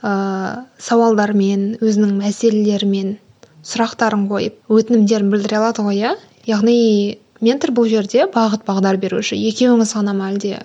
ыыы 0.06 0.52
сауалдарымен 0.86 1.64
өзінің 1.82 2.12
мәселелерімен 2.20 3.16
сұрақтарын 3.66 4.28
қойып 4.30 4.70
өтінімдерін 4.72 5.32
білдіре 5.34 5.58
алады 5.60 5.88
ғой 5.88 6.04
иә? 6.04 6.14
Яғни 6.48 6.78
ментор 7.42 7.74
бұл 7.76 7.90
жерде 7.90 8.28
бағыт 8.32 8.68
бағдар 8.68 9.00
беруші 9.02 9.40
екеуіңіз 9.50 9.96
ғана 9.98 10.14
ма 10.16 10.30
әлде? 10.32 10.62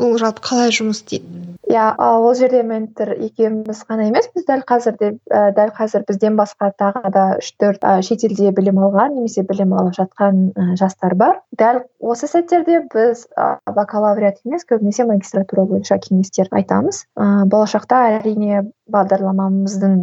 Бұл 0.00 0.16
жалпы 0.20 0.42
қалай 0.44 0.72
жұмыс 0.74 1.02
істейді? 1.02 1.50
Иә 1.70 1.84
ол 2.02 2.32
жерде 2.34 2.62
ментор 2.66 3.12
екеуміз 3.14 3.84
ғана 3.86 4.08
емес 4.08 4.26
біз 4.34 4.46
дәл 4.48 4.64
қазір 4.66 4.96
де 4.98 5.10
ә, 5.30 5.52
дәл 5.54 5.70
қазір 5.76 6.02
бізден 6.08 6.38
басқа 6.38 6.72
тағы 6.80 7.12
да 7.14 7.24
үш 7.38 7.52
төрт 7.60 7.84
шетелде 8.06 8.50
білім 8.56 8.80
алған 8.82 9.14
немесе 9.18 9.44
білім 9.46 9.76
алып 9.78 9.94
жатқан 9.98 10.40
ә, 10.50 10.66
жастар 10.80 11.14
бар. 11.20 11.38
Дәл 11.54 11.84
осы 12.00 12.26
сәттерде 12.32 12.80
біз 12.90 13.26
ә, 13.38 13.60
бакалавриат 13.76 14.40
емес 14.44 14.66
көбінесе 14.66 15.06
магистратура 15.06 15.68
бойынша 15.70 16.00
кеңестер 16.02 16.50
айтамыз. 16.50 17.04
Ә, 17.14 17.44
болашақта 17.52 18.02
әрине 18.16 18.64
бағдарламамыздың 18.90 20.00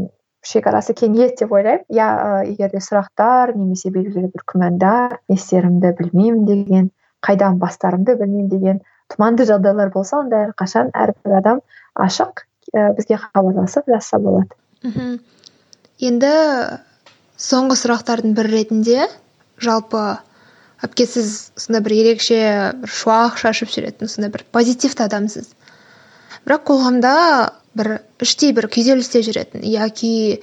шекарасы 0.48 0.96
кеңейеді 0.96 1.42
деп 1.42 1.56
ойлаймын. 1.58 1.88
Иә 1.92 2.12
егер 2.54 2.72
де 2.72 2.80
сұрақтар 2.86 3.58
немесе 3.58 3.92
белгілі 3.92 4.30
бір 4.32 4.46
күмәндар 4.54 5.18
не 5.28 5.36
істерімді 5.36 5.92
білмеймін 6.00 6.46
деген 6.48 6.92
қайдан 7.26 7.58
бастарымды 7.60 8.16
білмеймін 8.16 8.54
деген 8.54 8.80
тұманды 9.14 9.48
жағдайлар 9.50 9.92
болса 9.94 10.22
онда 10.22 10.44
әрқашан 10.48 10.92
әрбір 10.94 11.38
адам 11.40 11.62
ашық 11.96 12.44
ә, 12.74 12.94
бізге 12.98 13.20
хабарласып 13.22 13.90
жазса 13.90 14.20
болады. 14.20 14.54
Мхм. 14.84 15.18
Енді 15.98 16.32
соңғы 17.42 17.78
сұрақтардың 17.82 18.36
бірі 18.38 18.54
ретінде 18.54 19.08
жалпы 19.64 20.04
әпке 20.86 21.08
сіз 21.10 21.52
сондай 21.58 21.82
бір 21.86 21.96
ерекше 22.02 22.40
бір 22.84 22.94
шуақ 23.00 23.40
шашып 23.42 23.72
жүретін 23.74 24.12
сондай 24.12 24.34
бір 24.34 24.46
позитивті 24.54 25.08
адамсыз. 25.08 25.50
Бірақ 26.46 26.68
қоғамда 26.70 27.14
бір 27.78 27.94
іштей 28.24 28.54
бір 28.58 28.70
күйзелісте 28.74 29.24
жүретін 29.26 29.66
яки 29.68 30.42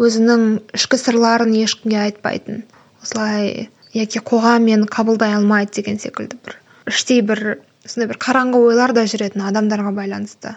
өзінің 0.00 0.46
ішкі 0.78 0.98
сырларын 1.00 1.54
ешкімге 1.60 2.00
айтпайтын 2.06 2.64
осылай 3.02 3.70
яки 3.96 4.22
қоғам 4.22 4.66
мені 4.68 4.88
қабылдай 4.90 5.36
алмайды 5.38 5.80
деген 5.80 5.98
секілді 6.02 6.38
бір 6.44 6.58
іштей 6.90 7.22
бір 7.26 7.60
сондай 7.86 8.08
бір 8.10 8.18
қараңғы 8.20 8.60
ойлар 8.70 8.92
да 8.96 9.06
жүретін 9.08 9.46
адамдарға 9.48 9.92
байланысты. 9.96 10.54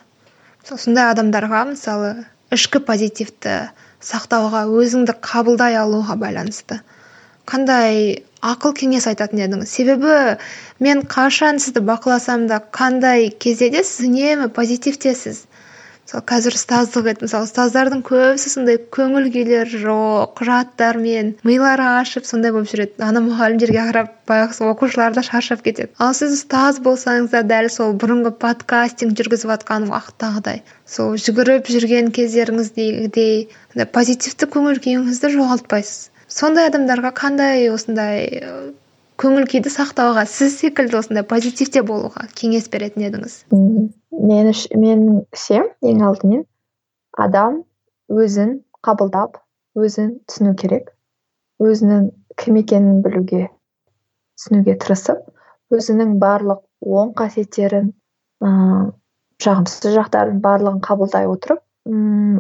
Сондай 0.67 1.11
адамдарға 1.13 1.63
мысалы 1.71 2.11
ішкі 2.55 2.81
позитивті 2.87 3.55
сақтауға 4.03 4.65
өзіңді 4.81 5.15
қабылдай 5.23 5.77
алуға 5.79 6.17
байланысты. 6.19 6.81
Қандай 7.47 8.23
ақыл 8.43 8.75
кеңес 8.79 9.07
айтатын 9.11 9.41
едіңіз? 9.45 9.71
Себебі 9.71 10.17
мен 10.83 11.03
қашан 11.15 11.59
сізді 11.63 11.83
бақыласам 11.87 12.47
да 12.51 12.59
қандай 12.79 13.29
кезде 13.31 13.69
де 13.73 13.83
сіз 13.87 14.07
үнемі 14.07 14.47
позитивтесіз. 14.55 15.43
Мысалы 16.03 16.23
қазір 16.29 16.55
ұстаздық 16.57 17.07
ет 17.11 17.21
мысалы 17.23 17.47
ұстаздардың 17.47 18.01
көбісі 18.07 18.51
сондай 18.51 18.77
көңіл 18.97 19.29
күйлері 19.33 19.79
жоқ 19.83 20.33
құжаттармен 20.39 21.31
милары 21.47 21.85
ашып 22.03 22.27
сондай 22.27 22.51
болып 22.51 22.69
жүреді. 22.71 22.99
Ана 23.07 23.23
мұғалімдерге 23.23 23.85
қарап 23.87 24.11
баяғы 24.27 24.67
оқушылар 24.67 25.15
да 25.15 25.23
шаршап 25.23 25.63
кетеді. 25.63 25.93
Ал 25.97 26.13
сіз 26.17 26.35
ұстаз 26.37 26.81
болсаңыз 26.83 27.31
да 27.31 27.43
дәл 27.47 27.71
сол 27.71 27.95
бұрынғы 27.95 28.35
подкастинг 28.43 29.15
жүргізіп 29.19 29.55
жатқан 29.55 29.87
уақыттағыдай 29.89 30.63
сол 30.85 31.15
жүгіріп 31.15 31.71
жүрген 31.71 32.11
кездеріңіздегідей 32.15 33.47
позитивті 33.95 34.51
көңіл 34.57 34.83
күйіңізді 34.83 35.33
жоғалтпайсыз. 35.37 36.09
Сондай 36.27 36.67
адамдарға 36.71 37.13
қандай 37.15 37.69
осындай 37.71 38.73
көңіл 39.21 39.45
күйді 39.51 39.71
сақтауға 39.73 40.23
сіз 40.29 40.57
секілді 40.61 40.97
осындай 40.99 41.25
позитивте 41.27 41.83
болуға 41.85 42.25
кеңес 42.39 42.69
беретін 42.73 43.05
едіңіз. 43.07 43.35
Мен 43.53 44.51
меніңше 44.83 45.61
ең 45.91 46.01
алдымен 46.07 46.45
адам 47.25 47.61
өзін 48.09 48.57
қабылдап 48.85 49.39
өзін 49.77 50.15
түсіну 50.29 50.55
керек. 50.59 50.91
Өзінің 51.63 52.09
кім 52.41 52.57
екенін 52.63 53.03
білуге 53.05 53.47
түсінуге 54.39 54.77
тырысып 54.81 55.21
өзінің 55.73 56.17
барлық 56.21 56.63
оң 56.81 57.13
қасиеттерін 57.17 57.93
ыыы 58.43 58.91
жағымсыз 59.43 59.95
жақтарын 59.97 60.41
барлығын 60.43 60.81
қабылдай 60.85 61.27
отырып 61.29 61.61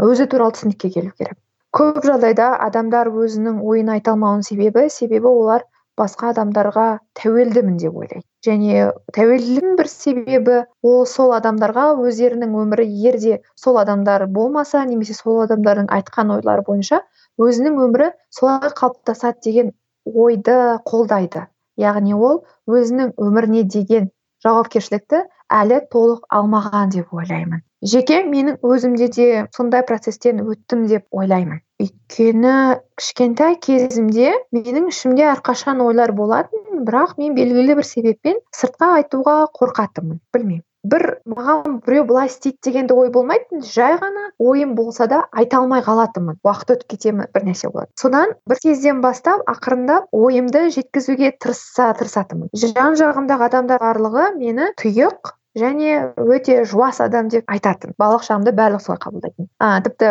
өзі 0.07 0.27
туралы 0.31 0.55
түсінікке 0.57 0.91
келу 0.93 1.11
керек. 1.17 1.37
Көп 1.73 2.03
жағдайда 2.05 2.51
адамдар 2.67 3.09
өзінің 3.09 3.61
ойын 3.65 3.89
айта 3.95 4.13
алмауының 4.13 4.45
себебі 4.45 4.85
себебі 4.93 5.29
олар 5.31 5.65
басқа 5.99 6.31
адамдарға 6.33 6.85
тәуелдімін 7.19 7.77
деп 7.81 7.97
ойлайды. 8.01 8.23
Және 8.45 8.87
тәуелділіктің 9.15 9.75
бір 9.79 9.89
себебі 9.91 10.57
ол 10.81 11.05
сол 11.09 11.33
адамдарға 11.37 11.85
өздерінің 12.07 12.55
өмірі 12.63 12.85
егер 12.87 13.19
де 13.21 13.39
сол 13.55 13.79
адамдар 13.81 14.25
болмаса 14.37 14.83
немесе 14.89 15.15
сол 15.17 15.43
адамдардың 15.45 15.89
айтқан 15.97 16.33
ойлары 16.37 16.65
бойынша 16.67 17.03
өзінің 17.41 17.79
өмірі 17.87 18.11
солай 18.29 18.73
қалыптасады 18.79 19.45
деген 19.45 19.71
ойды 20.05 20.57
қолдайды. 20.89 21.47
Яғни 21.79 22.13
ол 22.13 22.43
өзінің 22.69 23.15
өміріне 23.17 23.63
деген 23.75 24.09
жауапкершілікті 24.45 25.23
әлі 25.61 25.79
толық 25.93 26.27
алмаған 26.29 26.91
деп 26.97 27.13
ойлаймын. 27.13 27.63
Жеке 27.83 28.21
менің 28.23 28.59
өзімде 28.63 29.09
де 29.11 29.27
сондай 29.55 29.83
процестен 29.87 30.41
өттім 30.43 30.85
деп 30.87 31.05
ойлаймын. 31.11 31.61
Өйткені 31.83 32.57
кішкентай 32.99 33.57
кезімде 33.63 34.33
менің 34.55 34.89
ішімде 34.91 35.25
әрқашан 35.33 35.83
ойлар 35.83 36.13
болатын 36.15 36.83
бірақ 36.87 37.17
мен 37.19 37.35
белгілі 37.35 37.79
бір 37.79 37.87
себеппен 37.87 38.39
сыртқа 38.55 38.93
айтуға 38.99 39.39
қорқатынмын 39.59 40.21
білмеймін. 40.35 40.63
Бір 40.83 41.03
маған 41.31 41.77
біреу 41.85 42.03
былай 42.07 42.27
істейді 42.27 42.57
дегенде 42.67 42.95
ой 42.99 43.07
болмайтын 43.11 43.61
жай 43.63 43.95
ғана 44.01 44.25
ойым 44.39 44.73
болса 44.75 45.07
да 45.07 45.21
айта 45.31 45.61
алмай 45.61 45.79
қалатынмын. 45.85 46.41
Уақыт 46.43 46.73
өтіп 46.75 46.89
кете 46.91 47.13
ме 47.15 47.27
бір 47.35 47.45
нәрсе 47.47 47.71
болады. 47.71 47.87
Содан 47.99 48.33
бір 48.51 48.59
кезден 48.65 48.99
бастап 49.05 49.45
ақырындап 49.47 50.11
ойымды 50.11 50.65
жеткізуге 50.75 51.31
тырыса 51.39 51.93
тырысатынмын 52.01 52.51
жан 52.65 52.99
жағымдағы 52.99 53.47
адамдар 53.47 53.79
барлығы 53.79 54.27
мені 54.35 54.73
тұйық 54.83 55.31
және 55.59 56.13
өте 56.17 56.63
жуас 56.69 56.99
адам 57.03 57.29
деп 57.29 57.49
айтатын 57.51 57.93
балалық 57.99 58.53
барлығы 58.57 58.83
солай 58.83 58.99
қабылдайтын. 59.03 59.49
А 59.59 59.81
тіпті 59.85 60.09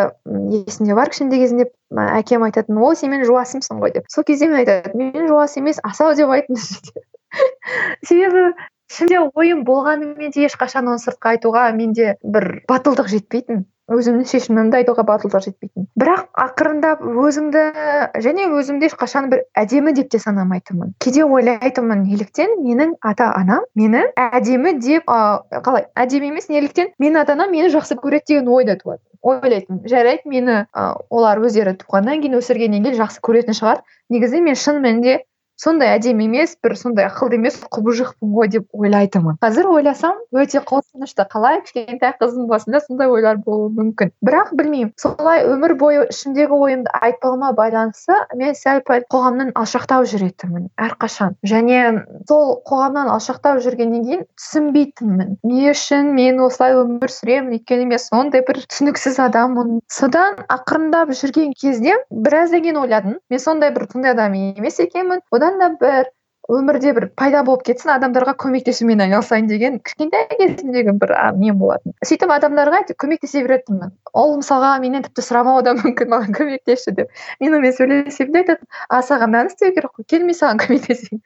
есімде 0.63 0.95
бар 0.95 1.09
кішкентай 1.09 1.39
кезімде 1.39 1.69
әкем 1.91 2.45
айтатын 2.47 2.77
о 2.77 2.93
сен 2.95 3.11
менің 3.11 3.27
жуасымсың 3.27 3.81
ғой 3.83 3.93
деп. 3.97 4.05
Сол 4.09 4.23
кезде 4.23 4.47
мен 4.47 4.63
айтатынмын 4.63 5.11
мен 5.13 5.27
жуас 5.27 5.57
емес 5.57 5.79
асау 5.83 6.15
деп 6.15 6.31
айтыңыз 6.31 6.69
себебі 8.07 8.53
ішімде 8.91 9.19
ойым 9.33 9.63
болғанымен 9.67 10.31
де 10.31 10.47
ешқашан 10.47 10.87
оны 10.87 11.01
сыртқа 11.03 11.35
айтуға 11.35 11.69
менде 11.75 12.15
бір 12.23 12.63
батылдық 12.69 13.09
жетпейтін 13.11 13.65
өзімнің 13.91 14.27
шешімімді 14.29 14.79
айтуға 14.79 15.03
батылдық 15.07 15.43
жетпейтін. 15.43 15.87
Бірақ 15.99 16.29
ақырындап 16.39 17.01
өзіңді 17.03 17.63
және 18.23 18.47
өзімді 18.55 18.87
ешқашан 18.87 19.27
бір 19.31 19.43
әдемі 19.59 19.93
деп 19.97 20.09
те 20.13 20.21
санамайтынмын 20.23 20.93
кейде 21.03 21.25
ойлайтынмын 21.27 22.05
неліктен 22.07 22.55
менің 22.63 22.95
ата 23.03 23.31
анам 23.35 23.65
мені 23.75 24.05
әдемі 24.15 24.77
деп 24.79 25.11
ә, 25.11 25.43
қалай 25.65 25.89
әдемі 25.99 26.31
емес 26.31 26.47
неліктен 26.49 26.93
менің 27.03 27.25
ата 27.25 27.35
анам 27.35 27.51
мені 27.51 27.73
жақсы 27.73 27.99
көреді 27.99 28.33
деген 28.33 28.47
ой 28.47 28.63
да 28.65 28.77
туады. 28.79 29.03
Ойлайтынмын. 29.23 29.83
Жарайды 29.87 30.27
мені 30.31 30.63
ә, 30.71 30.87
олар 31.09 31.43
өздері 31.43 31.75
туғаннан 31.83 32.23
кейін 32.23 32.39
өсіргеннен 32.39 32.87
кейін 32.87 32.99
жақсы 33.03 33.19
көретін 33.23 33.59
шығар. 33.59 33.83
Негізі 34.11 34.41
мен 34.43 34.55
шын 34.59 34.81
мәнінде 34.83 35.21
сондай 35.63 35.95
әдемі 35.95 36.27
емес 36.27 36.57
бір 36.63 36.75
сондай 36.79 37.07
ақылды 37.07 37.39
емес 37.39 37.59
құбыжықпын 37.71 38.33
ғой 38.35 38.49
деп 38.51 38.67
ойлайтынмын. 38.75 39.37
Қазір 39.43 39.69
ойласам 39.71 40.19
өте 40.35 40.61
қорқынышты. 40.67 41.25
Қалай 41.31 41.61
кішкентай 41.63 42.13
қыздың 42.19 42.47
басында 42.51 42.81
сондай 42.83 43.11
ойлар 43.11 43.39
болуы 43.45 43.71
мүмкін. 43.77 44.11
Бірақ 44.25 44.53
білмеймін 44.59 44.93
солай 44.99 45.45
өмір 45.47 45.75
бойы 45.79 46.05
ішімдегі 46.11 46.57
ойымды 46.57 46.91
айтпауыма 46.99 47.53
байланысты 47.57 48.17
мен 48.39 48.55
сәл 48.57 48.83
пәл 48.87 49.05
қоғамнан 49.13 49.53
алшақтау 49.59 50.07
жүретінмін 50.09 50.69
әрқашан. 50.77 51.37
Және 51.47 51.79
сол 52.29 52.59
қоғамнан 52.67 53.11
алшақтау 53.13 53.61
жүргеннен 53.63 54.03
кейін 54.07 54.25
түсінбейтінмін. 54.39 55.37
Не 55.43 55.71
үшін 55.71 56.13
мен 56.17 56.41
осылай 56.43 56.75
өмір 56.81 57.11
сүремін 57.13 57.57
өйткені 57.57 57.87
мен 57.93 58.01
сондай 58.01 58.43
бір 58.47 58.63
түсініксіз 58.67 59.19
адаммын. 59.27 59.79
Содан 59.91 60.43
ақырындап 60.51 61.13
жүрген 61.15 61.53
кезде 61.59 61.97
біраздан 62.11 62.65
кейін 62.65 62.81
ойладым. 62.83 63.17
Мен 63.29 63.39
сондай 63.39 63.73
бір 63.75 63.87
сондай 63.91 64.13
адам 64.15 64.33
емес 64.33 64.79
екенмін. 64.83 65.21
Одан 65.31 65.52
да 65.61 65.69
бір 65.81 66.11
өмірде 66.51 66.91
бір 66.95 67.05
пайда 67.15 67.43
болып 67.47 67.63
кетсін 67.67 67.93
адамдарға 67.93 68.33
көмектесумен 68.41 69.01
айналысайын 69.05 69.47
деген 69.47 69.77
кішкентай 69.79 70.25
кезімдегі 70.31 70.95
бір 70.99 71.13
нем 71.39 71.59
болатын. 71.61 71.93
Сөйтіп 72.03 72.33
адамдарға 72.35 72.81
көмектесе 72.99 73.45
беретінмін 73.45 73.93
ол 74.11 74.35
мысалға 74.41 74.73
менен 74.83 75.05
тіпті 75.07 75.23
сұрамауы 75.23 75.63
да 75.63 75.75
мүмкін 75.79 76.11
маған 76.11 76.35
көмектесші 76.35 76.95
деп. 76.99 77.15
Мен 77.39 77.55
онымен 77.55 77.75
сөйлесем 77.77 78.35
де 78.35 78.43
айтатын 78.43 78.67
а 78.89 79.01
саған 79.07 79.31
мынаны 79.31 79.53
істеу 79.53 79.71
керек 79.71 79.95
қой 79.95 80.07
кел 80.09 80.27
мен 80.27 80.35
саған 80.35 80.59
көмектесейін. 80.65 81.23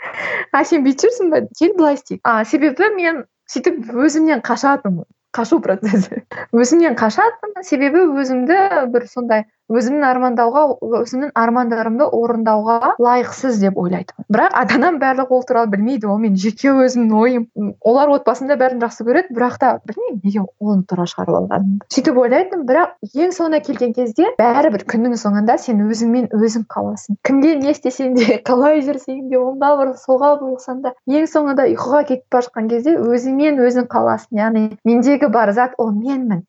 А 0.53 0.63
сен 0.63 0.85
бүйтіп 0.85 1.09
жүрсің 1.09 1.33
ба 1.33 1.43
кел 1.57 1.73
былай 1.77 1.97
істейік. 1.97 2.21
А 2.23 2.45
себебі 2.45 2.93
мен 2.95 3.25
сөйтіп 3.49 3.93
өзімнен 3.97 4.45
қашатынмын. 4.45 5.09
Қашу 5.35 5.59
процесі. 5.61 6.23
Өзімнен 6.55 6.95
қашатынмын 6.97 7.65
себебі 7.65 8.05
өзімді 8.21 8.87
бір 8.93 9.09
сондай 9.09 9.43
өзімнің 9.71 10.05
армандауға 10.07 10.63
өзімнің 11.01 11.33
армандарымды 11.35 12.07
орындауға 12.17 12.93
лайықсыз 13.03 13.59
деп 13.61 13.77
ойлайтынмын 13.81 14.27
бірақ 14.31 14.55
ата 14.61 14.77
анам 14.79 14.99
барлығы 15.01 15.37
ол 15.37 15.43
туралы 15.47 15.71
білмейді 15.73 16.07
ол 16.11 16.19
менің 16.21 16.39
жеке 16.41 16.71
өзімнің 16.71 17.15
ойым. 17.17 17.47
Олар 17.81 18.11
отбасында 18.15 18.57
бәрін 18.59 18.81
жақсы 18.83 19.05
көреді 19.07 19.35
бірақ 19.35 19.57
та 19.61 19.71
білмеймін 19.87 20.21
неге 20.23 20.43
оны 20.59 20.83
тура 20.89 21.07
шығарып 21.09 21.39
алғанымды 21.41 21.87
сөйтіп 21.93 22.19
ойлайтынмын 22.23 22.65
бірақ 22.69 22.95
ең 23.25 23.33
соңына 23.37 23.61
келген 23.67 23.93
кезде 23.97 24.31
бәрібір 24.39 24.85
күннің 24.91 25.17
соңында 25.21 25.57
сен 25.61 25.83
өзіңмен 25.87 26.29
өзің 26.35 26.67
қаласың. 26.71 27.19
Кімге 27.27 27.55
не 27.61 27.71
істесең 27.75 28.15
де 28.17 28.39
қалай 28.47 28.83
жүрсең 28.87 29.27
де 29.31 29.39
оңға 29.41 29.73
бұрыл 29.81 29.95
солға 30.01 30.33
бұрылсаң 30.41 30.83
да 30.85 30.93
ең 31.07 31.27
соңында 31.31 31.67
ұйқыға 31.73 32.03
кетіп 32.11 32.27
бара 32.31 32.47
жатқан 32.47 32.69
кезде 32.71 32.97
өзіңмен 32.97 33.63
өзің 33.63 33.89
қаласың. 33.91 34.37
Яғни 34.39 34.67
мендегі 34.87 35.31
бар 35.33 35.51
зат 35.57 35.75
ол 35.77 35.91
менмін. 35.91 36.45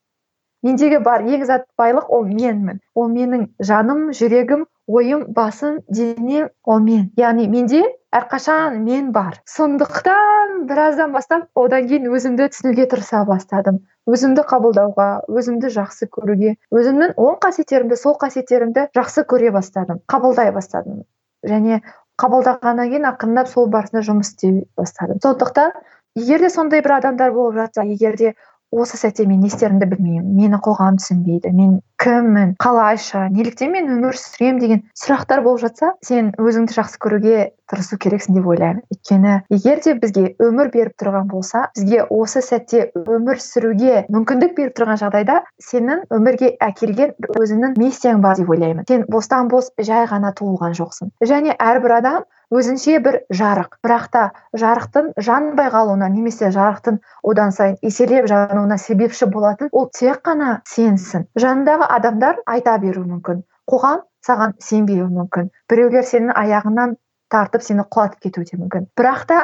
Мендегі 0.62 0.98
бар 1.04 1.24
ең 1.26 1.44
зат 1.48 1.66
байлық 1.78 2.10
ол 2.10 2.26
менмін. 2.26 2.80
Ол 2.94 3.08
менің 3.12 3.48
жаным 3.60 4.10
жүрегім 4.16 4.66
ойым 4.88 5.24
басым 5.36 5.80
денем 5.88 6.48
ол 6.64 6.80
мен. 6.80 7.10
Яғни 7.16 7.46
менде 7.48 7.82
әрқашан 8.14 8.80
мен 8.84 9.12
бар. 9.12 9.38
Сондықтан 9.44 10.64
біраздан 10.70 11.12
бастап 11.12 11.46
одан 11.54 11.86
кейін 11.88 12.08
өзімді 12.08 12.48
түсінуге 12.54 12.88
тырыса 12.88 13.24
бастадым. 13.28 13.82
Өзімді 14.08 14.46
қабылдауға 14.48 15.08
өзімді 15.28 15.68
жақсы 15.74 16.08
көруге 16.08 16.56
өзімнің 16.72 17.14
оң 17.20 17.36
қасиеттерімді 17.44 17.98
сол 18.00 18.16
қасиеттерімді 18.22 18.88
жақсы 18.96 19.26
көре 19.28 19.52
бастадым 19.52 20.00
қабылдай 20.08 20.52
бастадым. 20.56 21.04
Және 21.44 21.82
қабылдағаннан 22.18 22.88
кейін 22.88 23.10
ақырындап 23.12 23.52
сол 23.52 23.68
барысында 23.68 24.02
жұмыс 24.08 24.32
істей 24.32 24.62
бастадым. 24.80 25.20
Сондықтан 25.22 25.76
егер 26.16 26.40
де 26.40 26.50
сондай 26.50 26.80
бір 26.80 26.96
адамдар 26.98 27.32
болып 27.36 27.60
жатса 27.60 27.84
егер 27.84 28.16
де 28.16 28.34
осы 28.70 28.98
сәтте 29.00 29.26
мен 29.26 29.40
не 29.40 29.48
істерімді 29.48 29.88
білмеймін 29.90 30.34
мені 30.36 30.60
қоғам 30.64 30.98
түсінбейді 31.00 31.52
мен 31.56 31.78
кіммін 31.98 32.54
қалайша 32.62 33.26
неліктен 33.32 33.72
мен 33.74 33.88
өмір 33.96 34.16
сүремін 34.18 34.60
деген 34.62 34.82
сұрақтар 34.98 35.42
болып 35.42 35.64
жатса 35.64 35.94
сен 36.04 36.30
өзіңді 36.38 36.76
жақсы 36.76 37.00
көруге 37.02 37.48
тырысу 37.68 37.98
керексің 38.00 38.38
деп 38.38 38.46
ойлаймын. 38.48 38.84
Өйткені 38.92 39.34
егер 39.52 39.82
де 39.84 39.94
бізге 39.98 40.24
өмір 40.40 40.70
беріп 40.72 40.94
тұрған 41.00 41.28
болса 41.32 41.66
бізге 41.76 42.04
осы 42.08 42.42
сәтте 42.44 42.86
өмір 43.02 43.42
сүруге 43.42 44.06
мүмкіндік 44.14 44.54
беріп 44.56 44.78
тұрған 44.78 45.00
жағдайда 45.02 45.42
сенің 45.68 46.06
өмірге 46.14 46.54
әкелген 46.64 47.16
өзіңнің 47.34 47.76
миссияң 47.80 48.22
бар 48.24 48.40
деп 48.40 48.50
ойлаймын. 48.54 48.88
Сен 48.88 49.04
бостан 49.08 49.52
бос 49.52 49.72
жай 49.78 50.06
ғана 50.08 50.32
туылған 50.38 50.76
жоқсың. 50.78 51.12
Және 51.24 51.56
әрбір 51.58 51.98
адам 51.98 52.24
өзінше 52.54 52.98
бір 53.04 53.20
жарық. 53.40 53.78
Бірақ 53.84 54.06
та 54.14 54.22
жарықтың 54.62 55.10
жанбай 55.28 55.70
қалуына 55.74 56.08
немесе 56.12 56.50
жарықтың 56.54 57.00
одан 57.22 57.52
сайын 57.52 57.76
еселеп 57.82 58.28
жануына 58.30 58.78
себепші 58.78 59.28
болатын 59.34 59.68
ол 59.72 59.88
тек 59.98 60.22
қана 60.28 60.60
сенсің. 60.68 61.28
Жанындағы 61.38 61.88
адамдар 61.98 62.40
айта 62.46 62.78
беруі 62.78 63.06
мүмкін. 63.12 63.44
Қоғам 63.68 64.02
саған 64.26 64.56
сенбеуі 64.64 65.10
мүмкін. 65.12 65.52
Біреулер 65.70 66.06
сенің 66.08 66.34
аяғыңнан 66.42 66.96
тартып 67.32 67.64
сені 67.66 67.84
құлатып 67.94 68.28
кетуі 68.28 68.48
де 68.50 68.60
мүмкін. 68.60 68.88
Бірақ 68.96 69.26
та 69.28 69.40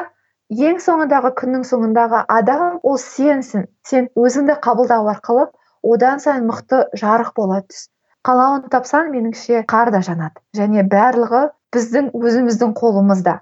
ең 0.49 0.81
соңындағы 0.81 1.33
күннің 1.41 1.65
соңындағы 1.69 2.25
адам 2.37 2.79
ол 2.83 2.97
сенсің. 3.01 3.69
Сен 3.85 4.09
өзіңді 4.17 4.57
қабылдау 4.65 5.09
арқылы 5.13 5.49
одан 5.93 6.19
сайын 6.19 6.49
мықты 6.49 6.85
жарық 6.97 7.35
бола 7.37 7.61
түс. 7.69 7.87
Қалауын 8.25 8.69
тапсаң 8.73 9.11
меніңше 9.13 9.65
қар 9.69 9.91
да 9.93 10.01
жанады. 10.05 10.41
Және 10.57 10.85
барлығы 10.89 11.49
біздің 11.75 12.13
өзіміздің 12.17 12.73
қолымызда. 12.79 13.41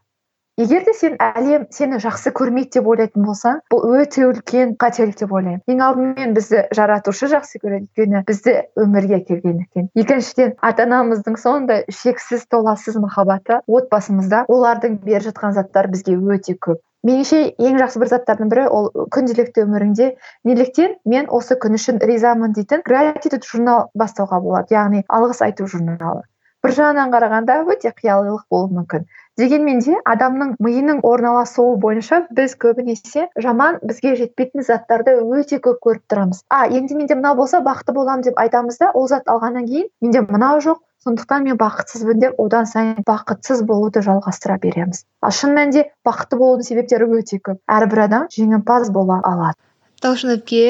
Егер 0.62 0.84
де 0.86 0.94
сен 0.94 1.16
әлем 1.18 1.64
сені 1.74 1.98
жақсы 1.98 2.30
көрмейді 2.38 2.76
деп 2.76 2.90
ойлайтын 2.92 3.24
болсаң 3.26 3.62
бұл 3.74 3.96
өте 3.98 4.28
үлкен 4.28 4.76
қателік 4.84 5.16
деп 5.24 5.32
ойлаймын. 5.34 5.64
Ең 5.66 5.82
алдымен 5.82 6.36
бізді 6.36 6.62
жаратушы 6.78 7.30
жақсы 7.32 7.62
көреді 7.64 7.88
өйткені 7.88 8.22
бізді 8.28 8.54
өмірге 8.84 9.18
әкелгендіктен 9.18 9.90
екіншіден 10.04 10.54
ата 10.70 10.86
анамыздың 10.86 11.40
сондай 11.42 11.82
шексіз 11.90 12.46
толассыз 12.54 13.02
махаббаты 13.02 13.64
отбасымызда 13.66 14.46
олардың 14.46 15.00
беріп 15.08 15.32
жатқан 15.32 15.58
заттары 15.58 15.90
бізге 15.96 16.20
өте 16.22 16.54
көп. 16.54 16.84
Меніңше 17.08 17.40
ең 17.60 17.80
жақсы 17.82 18.02
бір 18.02 18.12
заттардың 18.14 18.52
бірі 18.52 18.68
ол 18.78 18.92
күнделікті 19.16 19.66
өміріңде 19.66 20.12
неліктен 20.50 20.94
мен 21.14 21.28
осы 21.40 21.58
күн 21.64 21.80
үшін 21.80 22.00
ризамын 22.04 22.56
дейтін 22.58 22.84
гратитуд 22.86 23.48
журнал 23.50 23.90
бастауға 24.00 24.40
болады 24.46 24.78
яғни 24.78 25.04
алғыс 25.08 25.44
айту 25.48 25.68
журналы. 25.68 26.24
Бір 26.64 26.72
жағынан 26.78 27.10
қарағанда 27.12 27.56
өте 27.74 27.90
қиялилық 27.92 28.46
болуы 28.54 28.72
мүмкін. 28.78 29.08
Дегенмен 29.42 29.82
де 29.84 29.98
адамның 30.08 30.54
миының 30.64 31.02
орналасуы 31.10 31.74
бойынша 31.84 32.22
біз 32.38 32.54
көбінесе 32.64 33.26
жаман 33.46 33.82
бізге 33.84 34.14
жетпейтін 34.22 34.64
заттарды 34.64 35.18
өте 35.20 35.60
көп 35.66 35.82
көріп 35.84 36.06
тұрамыз. 36.14 36.40
А 36.48 36.68
енді 36.70 36.96
менде 36.96 37.18
мынау 37.20 37.36
болса 37.36 37.60
бақытты 37.66 37.98
боламын 37.98 38.24
деп 38.30 38.40
айтамыз 38.40 38.80
да 38.80 38.94
ол 38.94 39.10
зат 39.12 39.28
алғаннан 39.28 39.68
кейін 39.68 39.90
менде 40.06 40.22
мынау 40.30 40.62
жоқ 40.64 40.80
сондықтан 41.04 41.44
мен 41.44 41.58
бақытсызбын 41.60 42.20
деп 42.22 42.40
одан 42.40 42.66
сайын 42.70 43.04
бақытсыз 43.08 43.64
болуды 43.68 44.04
жалғастыра 44.06 44.58
береміз. 44.64 45.04
Ал 45.22 45.34
шын 45.36 45.56
мәнінде 45.58 45.90
бақытты 46.08 46.40
болудың 46.40 46.68
себептері 46.68 47.10
өте 47.20 47.40
көп. 47.44 47.60
Әрбір 47.68 48.06
адам 48.06 48.28
жеңімпаз 48.32 48.92
бола 48.96 49.20
алады. 49.28 49.60
Талшын 50.04 50.38
әпке 50.38 50.64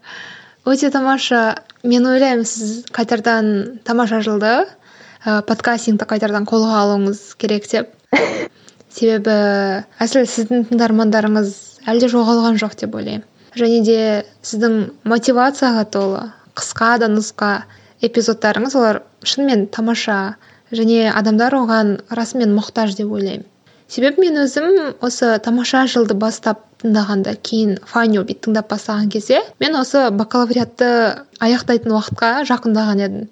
өте 0.70 0.90
тамаша. 0.92 1.62
Мен 1.84 2.06
ойлаймын 2.10 2.44
сіз 2.44 2.84
қайтардан 2.92 3.80
тамаша 3.86 4.20
жылды 4.26 4.52
ә, 5.24 5.40
подкастингті 5.46 6.08
қайтадан 6.10 6.46
қолға 6.48 6.82
алуыңыз 6.82 7.22
керек 7.38 7.68
деп. 7.70 7.92
Себебі 8.98 9.34
әсілі 10.02 10.26
сіздің 10.28 10.68
тыңдармандарыңыз 10.72 11.54
әлде 11.88 12.10
жоғалған 12.12 12.58
жоқ 12.60 12.74
деп 12.82 12.96
ойлаймын. 12.98 13.26
Және 13.56 13.80
де 13.86 14.00
сіздің 14.44 14.78
мотивацияға 15.08 15.84
толы 15.94 16.24
қысқа 16.58 16.96
да 17.00 17.08
нұсқа. 17.12 17.52
Эпизодтарыңыз 18.06 18.76
олар 18.78 19.02
шынымен 19.24 19.66
тамаша 19.74 20.18
және 20.72 21.08
адамдар 21.10 21.56
оған 21.58 21.94
расымен 22.14 22.52
мұқтаж 22.56 22.96
деп 22.98 23.12
ойлаймын. 23.12 23.46
Себебі 23.88 24.20
мен 24.20 24.42
өзім 24.42 24.98
осы 25.00 25.30
тамаша 25.40 25.86
жылды 25.88 26.14
бастап 26.14 26.60
тыңдағанда 26.82 27.32
кейін 27.48 27.78
файню 27.88 28.24
тыңдап 28.28 28.68
бастаған 28.72 29.08
кезде 29.14 29.40
мен 29.64 29.78
осы 29.80 30.10
бакалавриатты 30.12 30.90
аяқтайтын 31.40 31.94
уақытқа 31.96 32.32
жақындаған 32.50 33.00
едім. 33.06 33.24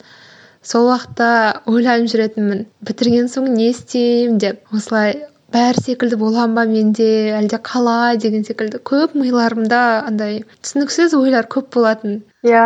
Сол 0.65 0.89
уақытта 0.89 1.29
ойланып 1.71 2.09
жүретінмін 2.11 2.65
бітірген 2.89 3.29
соң 3.31 3.53
не 3.53 3.69
істеймін 3.75 4.41
деп. 4.43 4.65
Осылай 4.73 5.21
бәрі 5.53 5.85
секілді 5.85 6.17
боламын 6.25 6.57
ба 6.57 6.65
мен 6.73 6.91
де 6.97 7.11
әлде 7.37 7.61
қалай 7.69 8.17
деген 8.25 8.49
секілді 8.49 8.81
көп 8.91 9.15
миларымда 9.15 9.83
андай 10.09 10.41
түсініксіз 10.63 11.15
ойлар 11.21 11.47
көп 11.53 11.69
болатын. 11.77 12.23
Иә. 12.43 12.65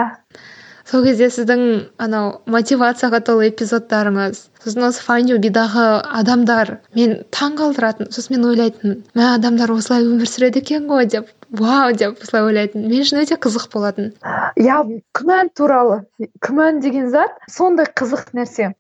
Сол 0.91 1.05
кезде 1.07 1.29
сіздің 1.31 1.61
анау 2.03 2.31
мотивацияға 2.51 3.21
толы 3.27 3.51
эпизодтарыңыз 3.51 4.41
сосын 4.65 4.87
осы 4.89 5.05
файндюбидағы 5.07 5.85
адамдар 6.21 6.73
мен 6.99 7.21
таң 7.37 7.55
қалдыратын 7.61 8.11
сосын 8.15 8.37
мен 8.37 8.49
ойлайтынмын 8.51 9.05
мә 9.19 9.29
адамдар 9.37 9.71
осылай 9.77 10.09
өмір 10.09 10.31
сүреді 10.33 10.65
екен 10.65 10.89
ғой 10.91 11.07
деп 11.13 11.31
вау 11.61 11.93
деп 11.93 12.19
осылай 12.23 12.49
ойлайтынмын. 12.49 12.91
Мен 12.91 13.05
үшін 13.05 13.23
өте 13.23 13.39
қызық 13.45 13.71
болатын. 13.73 14.13
Иә 14.59 14.83
күмән 15.17 15.51
туралы 15.57 16.03
күмән 16.47 16.81
деген 16.85 17.11
зат 17.11 17.39
сондай 17.51 17.87
қызық 17.87 18.31
нәрсе. 18.35 18.73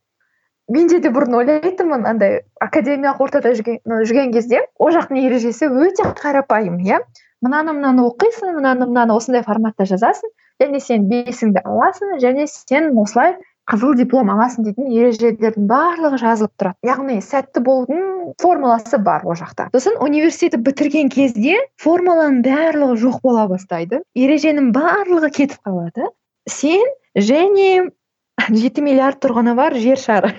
Менде 0.70 1.00
де 1.02 1.10
бұрын 1.10 1.34
ойлайтынмын 1.40 2.06
андай 2.06 2.42
академиялық 2.62 3.22
ортада 3.26 3.54
жүрген, 3.58 3.80
жүрген 3.86 4.34
кезде 4.34 4.62
ол 4.78 4.92
жақтың 4.94 5.18
ережесі 5.24 5.70
өте 5.70 6.06
қарапайым 6.22 6.78
иә. 6.86 7.00
Мынаны 7.42 7.74
мынаны 7.74 8.04
оқисың 8.06 8.54
мынаны 8.58 8.86
мынаны 8.86 9.16
осындай 9.16 9.42
форматта 9.42 9.86
жазасың 9.88 10.30
және 10.60 10.80
сен 10.84 11.06
бесіңді 11.10 11.62
аласың 11.64 12.18
және 12.22 12.46
сен 12.50 12.90
осылай 12.98 13.36
қызыл 13.70 13.94
диплом 13.94 14.30
аласың 14.32 14.66
дейтін 14.66 14.88
ережелердің 14.90 15.68
барлығы 15.70 16.18
жазылып 16.20 16.52
тұрады. 16.58 16.76
Яғни 16.86 17.20
сәтті 17.22 17.62
болудың 17.66 18.32
формуласы 18.42 18.98
бар 18.98 19.22
ол 19.26 19.38
жақта. 19.38 19.68
Сосын 19.74 20.00
университетті 20.02 20.62
бітірген 20.66 21.12
кезде 21.12 21.60
формуланың 21.82 22.42
барлығы 22.46 22.98
жоқ 23.04 23.20
бола 23.26 23.46
бастайды 23.50 24.02
ереженің 24.18 24.72
барлығы 24.74 25.30
кетіп 25.38 25.62
қалады. 25.66 26.10
Сен 26.50 26.82
және 27.14 27.90
жеті 28.50 28.82
миллиард 28.82 29.20
тұрғыны 29.22 29.54
бар 29.54 29.76
жер 29.78 30.00
шары. 30.00 30.34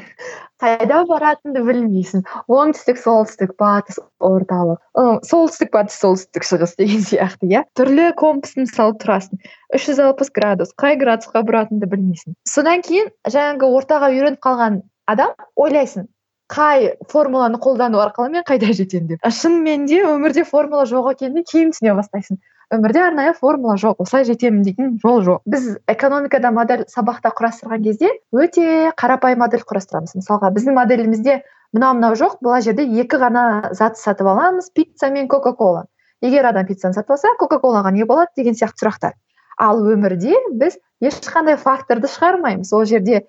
Қайда 0.62 1.02
баратыныңды 1.10 1.64
білмейсің. 1.66 2.24
Оңтүстік 2.52 3.02
солтүстік 3.02 3.56
батыс 3.62 3.98
орталық. 4.22 4.80
Солтүстік 5.28 5.74
батыс 5.74 5.98
солтүстік 6.04 6.46
шығыс 6.48 6.78
деген 6.80 7.04
сияқты 7.08 7.50
иә? 7.50 7.66
Түрлі 7.78 8.12
компастың 8.22 8.70
салып 8.70 9.02
тұрасың. 9.02 9.42
Үш 9.76 9.90
жүз 9.90 10.02
алпыс 10.06 10.32
градус. 10.36 10.74
Қай 10.78 11.00
градусқа 11.02 11.44
бұратыныңды 11.48 11.90
білмейсің. 11.92 12.38
Содан 12.46 12.86
кейін 12.86 13.10
жаңағы 13.26 13.74
ортаға 13.82 14.14
үйреніп 14.14 14.42
қалған 14.46 14.82
адам 15.10 15.34
ойлайсың 15.58 16.08
қай 16.52 16.92
формуланы 17.08 17.58
қолдану 17.64 18.02
арқылы 18.04 18.34
мен 18.36 18.44
қайда 18.48 18.74
жетемін 18.76 19.14
деп. 19.14 19.28
Шынымен 19.40 19.86
де 19.88 20.02
өмірде 20.04 20.44
формула 20.48 20.84
жоқ 20.90 21.14
екеніне 21.14 21.46
кейін 21.48 21.72
түсіне 21.72 21.96
бастайсың. 21.96 22.42
Өмірде 22.72 23.02
арнайы 23.04 23.34
формула 23.38 23.76
жоқ 23.80 24.02
осылай 24.04 24.26
жетемін 24.26 24.64
дейтін 24.64 24.98
жол 25.04 25.22
жоқ. 25.26 25.42
Біз 25.46 25.78
экономикада 25.92 26.52
модель 26.56 26.86
сабақта 26.92 27.34
құрастырған 27.36 27.84
кезде 27.84 28.12
өте 28.32 28.92
қарапайым 28.98 29.44
модель 29.44 29.66
құрастырамыз. 29.68 30.16
Мысалға 30.22 30.52
біздің 30.56 30.78
моделімізде 30.80 31.42
мынау 31.76 31.98
мынау 32.00 32.16
жоқ 32.20 32.40
бұл 32.44 32.62
жерде 32.64 32.88
екі 33.04 33.20
ғана 33.20 33.74
зат 33.76 34.00
сатып 34.00 34.28
аламыз 34.32 34.72
пицца 34.76 35.12
мен 35.12 35.28
кока 35.28 35.54
кола 35.54 35.86
егер 36.22 36.46
адам 36.46 36.66
пиццаны 36.68 36.94
сатып 36.94 37.18
алса 37.18 37.34
кока 37.40 37.60
колаға 37.60 37.92
не 37.92 38.06
болады 38.06 38.32
деген 38.38 38.56
сияқты 38.56 38.86
сұрақтар. 38.86 39.14
Ал 39.58 39.82
өмірде 39.82 40.36
біз 40.58 40.78
ешқандай 41.02 41.58
факторды 41.58 42.08
шығармаймыз. 42.08 42.72
Ол 42.74 42.86
жерде 42.86 43.26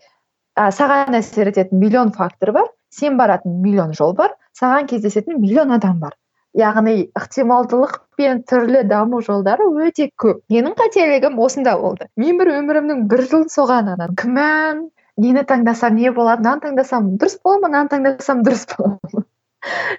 ә, 0.56 0.70
саған 0.70 1.16
әсер 1.18 1.50
ететін 1.50 1.80
миллион 1.80 2.12
фактор 2.12 2.52
бар 2.52 2.68
сен 2.90 3.16
баратын 3.16 3.60
миллион 3.64 3.94
жол 3.96 4.14
бар 4.14 4.36
саған 4.58 4.88
кездесетін 4.90 5.40
миллион 5.40 5.72
адам 5.72 5.98
бар. 6.00 6.16
Яғни 6.58 7.08
ықтималдылық 7.18 7.98
пен 8.20 8.42
түрлі 8.48 8.82
даму 8.88 9.22
жолдары 9.24 9.66
өте 9.86 10.10
көп. 10.20 10.42
Менің 10.52 10.76
қателігім 10.78 11.38
осында 11.40 11.76
болды. 11.80 12.08
Мен 12.20 12.38
бір 12.40 12.52
өмірімнің 12.58 13.06
бір 13.10 13.24
жылын 13.30 13.50
соған 13.52 13.92
анан 13.94 14.16
күмән 14.20 14.86
нені 15.16 15.44
таңдасам 15.48 15.96
не 15.96 16.12
болады? 16.12 16.42
Мынаны 16.44 16.66
таңдасам 16.66 17.12
дұрыс 17.16 17.38
бола 17.44 17.60
ма? 17.62 17.68
Мынаны 17.68 17.92
таңдасам 17.94 18.42
дұрыс 18.46 18.66
бола 18.76 18.98
ма? 19.12 19.24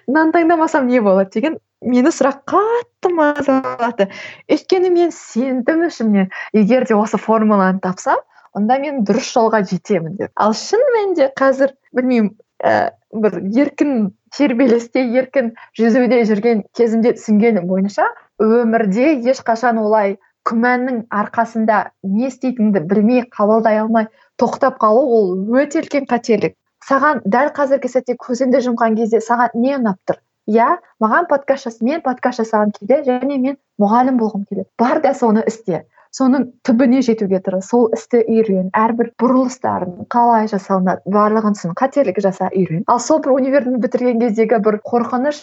Мынаны 0.06 0.36
таңдамасам 0.36 0.86
не 0.86 1.00
болады? 1.00 1.30
деген 1.34 1.58
мені 1.82 2.12
сұрақ 2.14 2.44
қатты 2.48 3.10
мазалады. 3.12 4.08
Өйткені 4.48 4.90
мен 4.94 5.10
сендім 5.12 5.88
ішімнен. 5.88 6.30
Егер 6.54 6.86
де 6.88 6.94
осы 6.94 7.18
формуланы 7.18 7.82
тапсам 7.82 8.22
онда 8.54 8.78
мен 8.78 9.02
дұрыс 9.04 9.32
жолға 9.34 9.64
жетемін 9.66 10.16
деп. 10.20 10.30
Ал 10.36 10.54
шынымен 10.54 11.14
де 11.18 11.30
қазір 11.36 11.74
білмеймін 11.92 12.34
ііі 12.64 12.90
бір 13.14 13.38
еркін 13.62 13.94
тербелісте 14.36 15.04
еркін 15.20 15.52
жүзуде 15.78 16.20
жүрген 16.28 16.64
кезімде 16.76 17.14
түсінгенім 17.18 17.68
бойынша 17.70 18.08
өмірде 18.42 19.14
ешқашан 19.32 19.78
олай 19.82 20.16
күмәннің 20.48 21.04
арқасында 21.22 21.78
не 22.16 22.28
істейтініңді 22.28 22.84
білмей 22.90 23.24
қабылдай 23.36 23.80
алмай 23.84 24.10
тоқтап 24.40 24.76
қалу 24.82 25.06
ол 25.18 25.30
өте 25.60 25.80
үлкен 25.80 26.08
қателік. 26.10 26.56
Саған 26.84 27.22
дәл 27.24 27.48
қазіргі 27.56 27.88
сәтте 27.88 28.16
көзіңді 28.20 28.60
жұмған 28.66 28.98
кезде 28.98 29.22
саған 29.24 29.54
не 29.56 29.72
ұнап 29.78 29.96
тұр? 30.04 30.18
Иә 30.50 30.74
маған 31.00 31.30
подкаст 31.30 31.80
мен 31.80 32.02
подкаст 32.04 32.42
жасағым 32.42 32.74
келеді 32.76 33.08
және 33.08 33.38
мен 33.40 33.56
мұғалім 33.80 34.18
болғым 34.20 34.44
келеді. 34.50 34.68
Бар 34.78 35.00
да 35.00 35.14
соны 35.16 35.44
істе. 35.48 35.84
Соның 36.14 36.48
түбіне 36.66 37.02
жетуге 37.06 37.40
тырыс. 37.44 37.70
Сол 37.72 37.88
істі 37.96 38.22
үйрен. 38.22 38.70
Әрбір 38.76 39.12
бұрылыстарын 39.20 40.08
қалай 40.14 40.50
жасалынады 40.52 41.14
барлығын 41.14 41.56
түсін 41.58 41.78
қателік 41.78 42.20
жаса 42.24 42.50
үйрен. 42.52 42.84
Ал 42.86 43.00
сол 43.02 43.22
бір 43.24 43.36
универді 43.38 43.80
бітірген 43.82 44.22
кездегі 44.22 44.60
бір 44.64 44.80
қорқыныш 44.86 45.42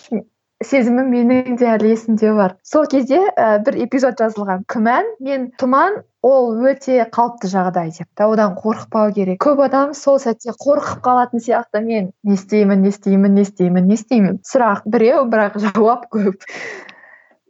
сезімі 0.61 1.03
менің 1.09 1.57
де 1.59 1.67
әлі 1.73 1.91
есімде 1.95 2.31
бар. 2.37 2.55
Сол 2.63 2.85
кезде 2.89 3.19
ә, 3.33 3.57
бір 3.65 3.79
эпизод 3.85 4.19
жазылған. 4.21 4.65
Күмән 4.71 5.09
мен 5.23 5.47
тұман 5.59 6.01
ол 6.25 6.53
өте 6.69 7.01
қалыпты 7.13 7.49
жағдай 7.49 7.89
деп 7.95 8.07
та 8.17 8.29
одан 8.29 8.53
қорықпау 8.59 9.13
керек. 9.15 9.41
Көп 9.41 9.63
адам 9.65 9.95
сол 9.97 10.19
сәтте 10.21 10.53
қорқып 10.53 11.01
қалатын 11.05 11.41
сияқты. 11.41 11.81
Мен 11.81 12.11
не 12.23 12.37
істеймін 12.37 12.85
не 12.85 12.93
істеймін 12.93 13.35
не 13.35 13.47
істеймін 13.47 13.89
не 13.89 13.97
істеймін. 13.97 14.39
Сұрақ 14.45 14.85
біреу 14.85 15.25
бірақ 15.31 15.57
жауап 15.65 16.07
көп. 16.13 16.45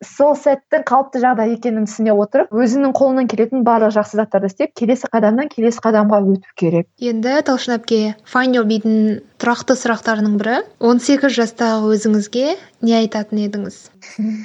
Сол 0.01 0.33
сәттің 0.39 0.83
қалыпты 0.89 1.21
жағдай 1.21 1.53
екенін 1.55 1.85
түсіне 1.85 2.13
отырып 2.17 2.53
өзінің 2.55 2.93
қолынан 2.97 3.27
келетін 3.29 3.61
барлық 3.65 3.93
жақсы 3.93 4.17
заттарды 4.17 4.49
істеп 4.49 4.73
келесі 4.77 5.09
қадамнан 5.13 5.49
келесі 5.51 5.81
қадамға 5.83 6.21
өту 6.25 6.55
керек. 6.57 6.87
Енді 6.97 7.35
талшын 7.45 7.75
әпке 7.77 7.99
файндюрбидің 8.31 8.95
тұрақты 9.41 9.77
сұрақтарының 9.77 10.39
бірі. 10.41 10.57
18 10.81 11.35
жастағы 11.37 11.93
өзіңізге 11.95 12.57
не 12.81 12.97
айтатын 12.97 13.43
едіңіз? 13.45 13.77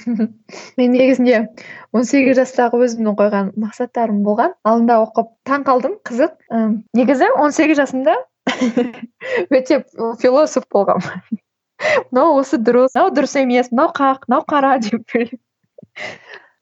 Мен 0.79 0.93
негізінде 0.93 1.41
18 1.97 2.37
жастағы 2.37 2.83
өзімнің 2.85 3.17
қойған 3.17 3.51
мақсаттарым 3.57 4.21
болған. 4.27 4.53
Алдында 4.69 5.01
оқып 5.07 5.33
таң 5.49 5.65
қалдым 5.69 5.97
қызық. 6.05 6.37
Ыыы 6.53 6.79
негізі 7.01 7.33
18 7.41 7.81
жасымда 7.81 8.21
өте 9.57 9.83
философ 10.21 10.69
болғанмын. 10.73 11.41
Мынау 12.11 12.39
осы 12.41 12.59
дұрыс 12.61 12.95
мынау 12.97 13.11
дұрыс 13.17 13.35
емес 13.41 13.73
мынау 13.73 13.91
қақ 13.97 14.29
мынау 14.29 14.45
қара 14.49 14.77
деп 14.81 15.03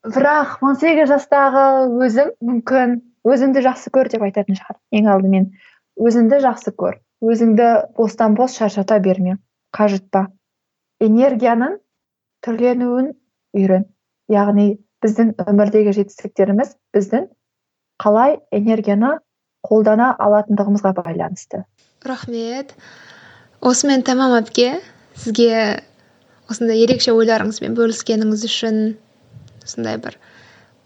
бірақ 0.05 0.59
он 0.65 0.77
сегіз 0.79 1.09
жастағы 1.09 1.65
өзім 2.05 2.31
мүмкін 2.45 2.99
өзіңді 3.25 3.63
жақсы 3.65 3.91
көр 3.93 4.09
деп 4.13 4.25
айтатын 4.27 4.57
шығар. 4.59 4.77
Ең 4.93 5.09
алдымен 5.11 5.47
өзіңді 5.97 6.41
жақсы 6.45 6.73
көр. 6.77 6.99
Өзіңді 7.25 7.69
бостан 7.97 8.35
бос 8.37 8.57
шаршата 8.59 8.99
берме. 8.99 9.37
Қажытпа. 9.75 10.27
Энергияның 11.01 11.79
түрленуін 12.45 13.13
үйрен. 13.57 13.87
Яғни 14.31 14.75
біздің 15.03 15.33
өмірдегі 15.45 15.93
жетістіктеріміз 15.97 16.75
біздің 16.95 17.27
қалай 18.01 18.39
энергияны 18.55 19.17
қолдана 19.65 20.11
алатындығымызға 20.21 20.93
байланысты. 20.99 21.63
Рахмет. 22.05 22.75
Осымен 23.65 24.05
тәмам 24.05 24.35
әпке 24.37 24.79
сізге 25.17 25.81
осындай 26.51 26.83
ерекше 26.83 27.15
ойларыңызбен 27.15 27.73
бөліскеніңіз 27.77 28.45
үшін 28.45 28.81
осындай 29.65 29.99
бір 30.07 30.19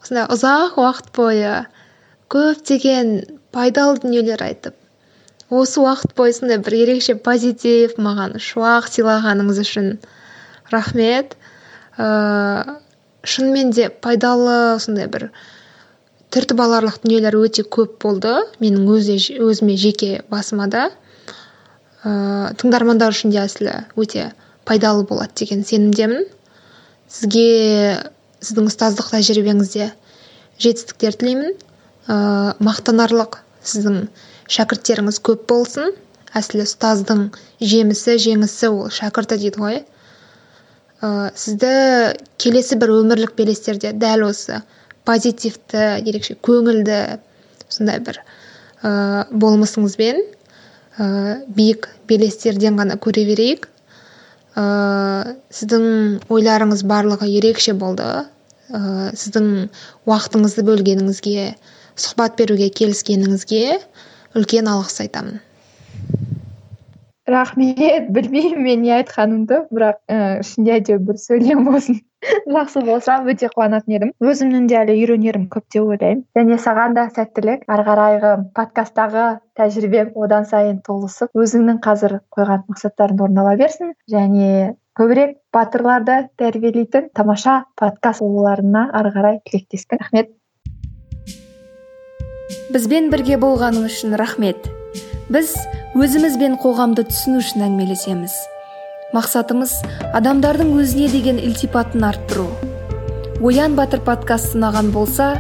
осындай 0.02 0.28
ұзақ 0.36 0.80
уақыт 0.82 1.14
бойы 1.20 1.56
көптеген 2.34 3.16
пайдалы 3.56 4.02
дүниелер 4.04 4.44
айтып 4.50 4.80
осы 5.50 5.82
уақыт 5.82 6.14
бойы 6.16 6.34
сондай 6.34 6.60
бір 6.62 6.76
ерекше 6.84 7.16
позитив 7.18 7.98
маған 7.98 8.38
шуақ 8.44 8.90
сыйлағаныңыз 8.94 9.62
үшін 9.64 9.96
рахмет. 10.72 11.36
Ыыы 11.98 12.78
шынымен 13.24 13.74
де 13.74 13.90
пайдалы 13.90 14.80
сондай 14.80 15.10
бір 15.12 15.30
түртіп 16.32 16.62
аларлық 16.62 17.02
дүниелер 17.04 17.36
өте 17.42 17.66
көп 17.66 17.98
болды 18.04 18.36
менің 18.62 18.86
өз, 18.94 19.10
өзіме 19.42 19.76
жеке 19.76 20.22
басыма 20.30 20.70
да. 20.70 20.92
Ыыы 22.06 22.54
тыңдармандар 22.62 23.16
үшін 23.16 23.34
де 23.34 23.42
әсілі 23.42 23.74
өте 23.98 24.30
пайдалы 24.70 25.04
болады 25.10 25.34
деген 25.42 25.66
сенімдемін. 25.66 26.28
Сізге 27.10 27.98
сіздің 28.44 28.70
ұстаздық 28.72 29.12
тәжірибеңізде 29.14 29.90
жетістіктер 30.64 31.18
тілеймін. 31.20 31.56
Ыыы 32.10 32.56
мақтанарлық 32.66 33.40
сіздің 33.64 34.02
шәкірттеріңіз 34.56 35.20
көп 35.30 35.46
болсын. 35.52 35.94
Әсілі 36.38 36.66
ұстаздың 36.68 37.24
жемісі 37.60 38.18
жеңісі 38.22 38.72
ол 38.72 38.90
шәкірті 38.94 39.40
дейді 39.42 39.64
ғой. 39.64 39.80
Ыыы 41.06 41.32
сізді 41.40 41.72
келесі 42.42 42.80
бір 42.82 42.96
өмірлік 43.00 43.36
белестерде 43.38 43.94
дәл 43.94 44.28
осы 44.30 44.62
позитивті 45.08 45.86
ерекше 46.04 46.36
көңілді 46.46 47.00
сондай 47.70 48.02
бір 48.04 48.22
ыыы 48.84 49.40
болмысыңызбен 49.44 50.22
ә, 51.00 51.06
биік 51.48 51.90
белестерден 52.10 52.78
ғана 52.80 52.98
көре 53.02 53.26
берейік. 53.28 53.70
Ә, 54.60 55.36
сіздің 55.56 55.86
ойларыңыз 56.34 56.84
барлығы 56.90 57.30
ерекше 57.40 57.76
болды. 57.78 58.08
Ә, 58.70 58.80
сіздің 59.18 59.70
уақытыңызды 60.10 60.66
бөлгеніңізге 60.68 61.46
сұхбат 62.00 62.36
беруге 62.40 62.70
келіскеніңізге 62.80 63.64
үлкен 64.38 64.70
алғыс 64.72 65.00
айтамын. 65.06 65.40
Рахмет. 67.30 68.10
Білмеймін 68.14 68.64
мен 68.66 68.86
не 68.86 68.94
айтқанымды 69.00 69.64
бірақ 69.70 70.00
ііі 70.10 70.30
ішінде 70.44 70.78
әйтеуір 70.80 71.04
бір 71.10 71.20
сөйлем 71.22 71.66
болсын. 71.68 72.00
жақсы 72.56 72.82
болса 72.86 73.20
өте 73.28 73.50
қуанатын 73.54 73.96
едім. 73.96 74.12
Өзімнің 74.24 74.68
де 74.70 74.78
әлі 74.82 74.96
үйренерім 75.00 75.48
көп 75.52 75.66
деп 75.74 75.88
ойлаймын. 75.94 76.26
Және 76.38 76.58
саған 76.62 76.96
да 76.98 77.06
сәттілік. 77.16 77.64
Ары 77.72 77.86
қарайғы 77.88 78.34
подкасттағы 78.58 79.26
тәжірибең 79.60 80.12
одан 80.20 80.48
сайын 80.50 80.82
толысып 80.86 81.36
өзіңнің 81.38 81.80
қазір 81.86 82.20
қойған 82.36 82.66
мақсаттарың 82.72 83.24
орындала 83.24 83.56
берсін. 83.60 83.94
Және 84.12 84.76
көбірек 85.00 85.38
батырларды 85.56 86.26
тәрбиелейтін 86.40 87.10
тамаша 87.16 87.64
подкаст 87.80 88.24
болуларына 88.26 88.90
ары 88.94 89.14
қарай 89.16 89.42
тілектеспін. 89.48 90.04
Рахмет. 90.04 90.36
Бізбен 92.74 93.10
бірге 93.14 93.40
болғаның 93.42 93.88
үшін 93.90 94.20
рахмет. 94.20 94.70
Біз 95.30 95.56
өзіміз 95.98 96.38
бен 96.42 96.60
қоғамды 96.62 97.08
түсіну 97.10 97.42
үшін 97.42 97.66
әңгімелесеміз. 97.70 98.36
Мақсатымыз 99.10 99.72
адамдардың 100.14 100.76
өзіне 100.78 101.08
деген 101.10 101.40
ілтипатын 101.42 102.04
арттыру. 102.06 102.46
Оян 103.42 103.74
батыр 103.74 104.04
подкаст 104.06 104.54
ұнаған 104.54 104.92
болса 104.94 105.32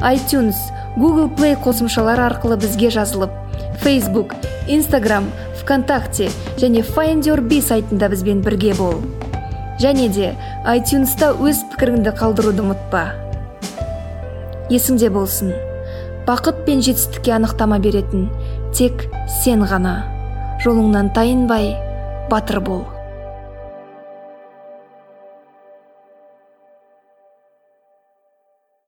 iTunes, 0.00 0.56
Google 0.96 1.28
Play 1.36 1.58
қосымшалары 1.60 2.24
арқылы 2.24 2.56
бізге 2.56 2.88
жазылып 2.94 3.34
Facebook, 3.84 4.32
Instagram, 4.66 5.28
ВКонтакте 5.60 6.30
және 6.56 6.82
Find 6.82 7.28
Your 7.28 7.44
сайтында 7.60 8.08
бізбен 8.08 8.40
бірге 8.40 8.74
бол. 8.78 9.02
Және 9.78 10.08
де 10.08 10.34
iTunesта 10.64 11.36
өз 11.36 11.68
пікіріңді 11.70 12.16
қалдыруды 12.16 12.64
ұмытпа. 12.64 13.12
Есіңде 14.70 15.10
болсын. 15.10 15.52
Бақыт 16.26 16.64
пен 16.64 16.80
жетістікке 16.80 17.32
анықтама 17.36 17.78
беретін 17.78 18.30
тек 18.72 19.04
сен 19.44 19.64
ғана. 19.64 20.08
Жолыңнан 20.64 21.12
тайынбай 21.14 21.76
батыр 22.30 22.60
бол. 22.60 22.97